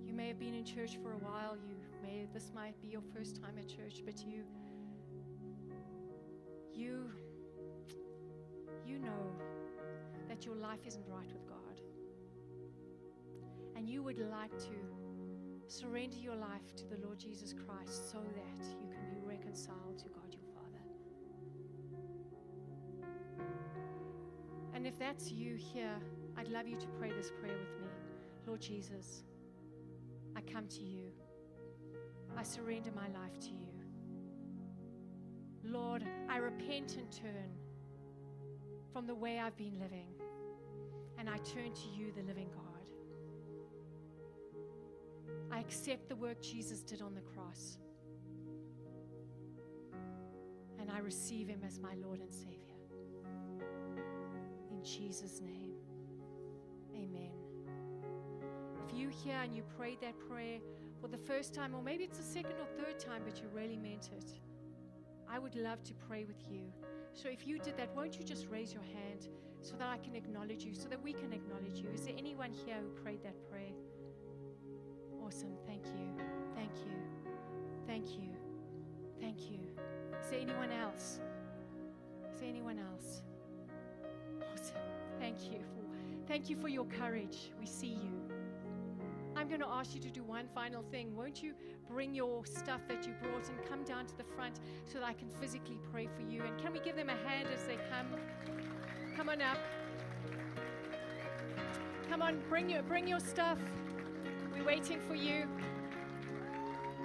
You 0.05 0.13
may 0.13 0.27
have 0.27 0.39
been 0.39 0.53
in 0.53 0.65
church 0.65 0.97
for 1.01 1.13
a 1.13 1.17
while. 1.17 1.55
You 1.55 1.75
may 2.03 2.27
this 2.33 2.51
might 2.53 2.79
be 2.81 2.89
your 2.89 3.03
first 3.15 3.41
time 3.41 3.57
at 3.57 3.67
church, 3.67 4.03
but 4.05 4.23
you 4.25 4.43
you 6.75 7.09
you 8.85 8.99
know 8.99 9.31
that 10.27 10.45
your 10.45 10.55
life 10.55 10.79
isn't 10.85 11.05
right 11.07 11.31
with 11.31 11.47
God. 11.47 11.81
And 13.75 13.89
you 13.89 14.03
would 14.03 14.19
like 14.19 14.57
to 14.59 14.75
surrender 15.67 16.17
your 16.17 16.35
life 16.35 16.75
to 16.75 16.85
the 16.85 16.97
Lord 17.05 17.19
Jesus 17.19 17.53
Christ 17.53 18.11
so 18.11 18.19
that 18.19 18.65
you 18.81 18.87
can 18.89 19.09
be 19.09 19.19
reconciled 19.25 19.97
to 19.97 20.05
God 20.09 20.31
your 20.31 20.43
Father. 20.53 20.83
And 24.73 24.85
if 24.85 24.97
that's 24.99 25.31
you 25.31 25.55
here, 25.55 25.97
I'd 26.37 26.49
love 26.49 26.67
you 26.67 26.77
to 26.77 26.87
pray 26.99 27.11
this 27.11 27.31
prayer 27.39 27.57
with 27.57 27.81
me. 27.81 27.87
Lord 28.45 28.61
Jesus, 28.61 29.23
I 30.35 30.41
come 30.41 30.67
to 30.67 30.83
you. 30.83 31.11
I 32.37 32.43
surrender 32.43 32.91
my 32.91 33.07
life 33.19 33.39
to 33.39 33.49
you. 33.49 33.74
Lord, 35.67 36.03
I 36.29 36.37
repent 36.37 36.97
and 36.97 37.11
turn 37.11 37.51
from 38.93 39.07
the 39.07 39.15
way 39.15 39.39
I've 39.39 39.57
been 39.57 39.79
living, 39.79 40.07
and 41.17 41.29
I 41.29 41.37
turn 41.37 41.73
to 41.73 41.87
you, 41.97 42.11
the 42.15 42.23
living 42.23 42.49
God. 42.53 42.61
I 45.51 45.59
accept 45.59 46.07
the 46.07 46.15
work 46.15 46.41
Jesus 46.41 46.81
did 46.81 47.01
on 47.01 47.15
the 47.15 47.21
cross, 47.21 47.77
and 50.79 50.91
I 50.91 50.99
receive 50.99 51.47
him 51.47 51.61
as 51.65 51.79
my 51.79 51.95
Lord 51.95 52.19
and 52.19 52.31
Savior. 52.31 52.75
In 54.71 54.83
Jesus' 54.83 55.41
name, 55.41 55.73
amen. 56.93 57.31
If 58.87 58.95
you 58.95 59.09
here 59.09 59.39
and 59.41 59.55
you 59.55 59.63
prayed 59.77 59.99
that 60.01 60.17
prayer 60.29 60.59
for 61.01 61.07
the 61.07 61.17
first 61.17 61.53
time, 61.53 61.73
or 61.73 61.81
maybe 61.81 62.03
it's 62.03 62.17
the 62.17 62.23
second 62.23 62.53
or 62.59 62.67
third 62.83 62.99
time, 62.99 63.23
but 63.25 63.41
you 63.41 63.47
really 63.53 63.77
meant 63.77 64.09
it, 64.15 64.39
I 65.35 65.37
would 65.37 65.55
love 65.57 65.83
to 65.83 65.93
pray 66.07 66.23
with 66.23 66.41
you. 66.49 66.61
So 67.13 67.27
if 67.27 67.45
you 67.45 67.59
did 67.59 67.75
that, 67.75 67.93
won't 67.93 68.17
you 68.17 68.23
just 68.23 68.47
raise 68.49 68.71
your 68.71 68.83
hand 68.83 69.27
so 69.59 69.75
that 69.75 69.89
I 69.89 69.97
can 69.97 70.15
acknowledge 70.15 70.63
you, 70.63 70.73
so 70.73 70.87
that 70.87 71.03
we 71.03 71.11
can 71.11 71.33
acknowledge 71.33 71.77
you? 71.77 71.89
Is 71.93 72.05
there 72.05 72.15
anyone 72.17 72.53
here 72.53 72.77
who 72.81 72.87
prayed 73.03 73.21
that 73.23 73.35
prayer? 73.51 73.73
Awesome. 75.21 75.51
Thank 75.67 75.87
you. 75.87 76.23
Thank 76.55 76.71
you. 76.85 76.95
Thank 77.85 78.11
you. 78.11 78.29
Thank 79.19 79.51
you. 79.51 79.59
Is 80.23 80.29
there 80.29 80.39
anyone 80.39 80.71
else? 80.71 81.19
Is 82.33 82.39
there 82.39 82.47
anyone 82.47 82.79
else? 82.79 83.21
Awesome. 84.53 84.77
Thank 85.19 85.51
you. 85.51 85.59
Thank 86.29 86.49
you 86.49 86.55
for 86.55 86.69
your 86.69 86.85
courage. 86.85 87.51
We 87.59 87.65
see 87.65 87.87
you. 87.87 88.24
I'm 89.45 89.49
going 89.49 89.61
to 89.61 89.75
ask 89.75 89.93
you 89.93 90.01
to 90.01 90.09
do 90.09 90.23
one 90.23 90.47
final 90.55 90.81
thing. 90.89 91.15
Won't 91.15 91.43
you 91.43 91.53
bring 91.87 92.15
your 92.15 92.43
stuff 92.47 92.81
that 92.87 93.05
you 93.05 93.13
brought 93.21 93.47
and 93.47 93.63
come 93.69 93.83
down 93.83 94.07
to 94.07 94.17
the 94.17 94.23
front 94.35 94.59
so 94.91 94.97
that 94.97 95.05
I 95.05 95.13
can 95.13 95.29
physically 95.39 95.77
pray 95.91 96.09
for 96.15 96.23
you? 96.23 96.41
And 96.41 96.57
can 96.57 96.73
we 96.73 96.79
give 96.79 96.95
them 96.95 97.09
a 97.09 97.29
hand 97.29 97.47
as 97.53 97.63
they 97.65 97.75
come? 97.75 98.07
Come 99.15 99.29
on 99.29 99.43
up. 99.43 99.59
Come 102.09 102.23
on, 102.23 102.41
bring 102.49 102.71
your 102.71 102.81
bring 102.81 103.07
your 103.07 103.19
stuff. 103.19 103.59
We're 104.57 104.65
waiting 104.65 104.99
for 105.07 105.13
you. 105.13 105.47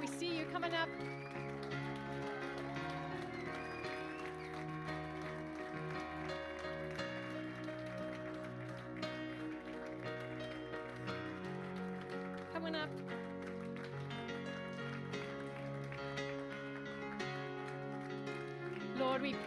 We 0.01 0.07
see 0.07 0.35
you 0.35 0.47
coming 0.47 0.73
up. 0.73 0.89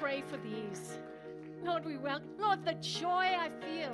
Pray 0.03 0.21
for 0.27 0.35
these. 0.35 0.99
Lord, 1.63 1.85
we 1.85 1.95
welcome. 1.95 2.27
Lord, 2.37 2.65
the 2.65 2.73
joy 2.73 3.25
I 3.39 3.47
feel 3.61 3.93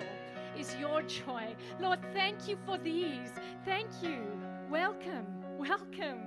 is 0.57 0.75
your 0.77 1.03
joy. 1.03 1.55
Lord, 1.79 1.99
thank 2.15 2.47
you 2.47 2.57
for 2.65 2.79
these. 2.79 3.29
Thank 3.63 3.89
you. 4.01 4.17
Welcome. 4.71 5.27
Welcome. 5.59 6.17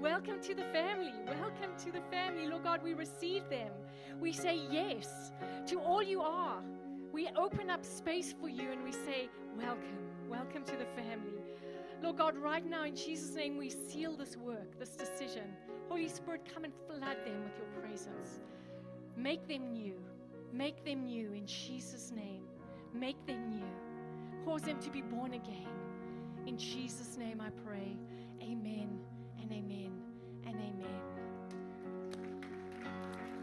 Welcome 0.00 0.40
to 0.40 0.52
the 0.52 0.64
family. 0.72 1.12
Welcome 1.28 1.70
to 1.84 1.92
the 1.92 2.00
family. 2.10 2.48
Lord 2.48 2.64
God, 2.64 2.82
we 2.82 2.94
receive 2.94 3.48
them. 3.48 3.70
We 4.20 4.32
say 4.32 4.58
yes 4.68 5.30
to 5.68 5.78
all 5.78 6.02
you 6.02 6.22
are. 6.22 6.60
We 7.12 7.28
open 7.36 7.70
up 7.70 7.84
space 7.84 8.34
for 8.40 8.48
you 8.48 8.72
and 8.72 8.82
we 8.82 8.90
say, 8.90 9.28
Welcome. 9.56 10.08
Welcome 10.28 10.64
to 10.64 10.72
the 10.72 10.86
family. 11.00 11.38
Lord 12.02 12.16
God, 12.16 12.36
right 12.36 12.68
now 12.68 12.82
in 12.82 12.96
Jesus' 12.96 13.36
name, 13.36 13.56
we 13.56 13.70
seal 13.70 14.16
this 14.16 14.36
work, 14.36 14.76
this 14.80 14.96
decision. 14.96 15.44
Holy 15.88 16.08
Spirit, 16.08 16.48
come 16.52 16.64
and 16.64 16.72
flood 16.88 17.18
them 17.24 17.44
with 17.44 17.56
your 17.58 17.80
presence. 17.80 18.40
Make 19.20 19.46
them 19.46 19.72
new. 19.74 19.96
Make 20.50 20.82
them 20.82 21.04
new 21.04 21.34
in 21.34 21.46
Jesus' 21.46 22.10
name. 22.10 22.42
Make 22.94 23.26
them 23.26 23.50
new. 23.50 23.66
Cause 24.46 24.62
them 24.62 24.80
to 24.80 24.90
be 24.90 25.02
born 25.02 25.34
again. 25.34 25.68
In 26.46 26.56
Jesus' 26.56 27.18
name 27.18 27.38
I 27.38 27.50
pray. 27.50 27.98
Amen 28.42 28.98
and 29.42 29.52
amen 29.52 29.92
and 30.46 30.56
amen. 30.56 31.00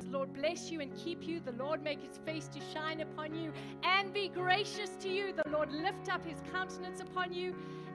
Lord 0.09 0.33
bless 0.33 0.71
you 0.71 0.81
and 0.81 0.95
keep 0.95 1.27
you. 1.27 1.39
The 1.39 1.51
Lord 1.51 1.83
make 1.83 2.01
his 2.01 2.17
face 2.25 2.47
to 2.47 2.59
shine 2.73 3.01
upon 3.01 3.35
you 3.35 3.51
and 3.83 4.11
be 4.11 4.29
gracious 4.29 4.89
to 5.01 5.09
you. 5.09 5.31
The 5.31 5.47
Lord 5.51 5.71
lift 5.71 6.09
up 6.11 6.25
his 6.25 6.41
countenance 6.51 7.01
upon 7.01 7.31
you 7.31 7.53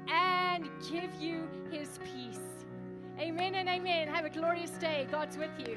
and 0.08 0.68
give 0.88 1.12
you 1.20 1.48
his 1.72 1.98
peace. 1.98 2.38
Amen 3.18 3.56
and 3.56 3.68
amen. 3.68 4.06
Have 4.06 4.24
a 4.24 4.30
glorious 4.30 4.70
day. 4.70 5.08
God's 5.10 5.36
with 5.36 5.50
you. 5.58 5.76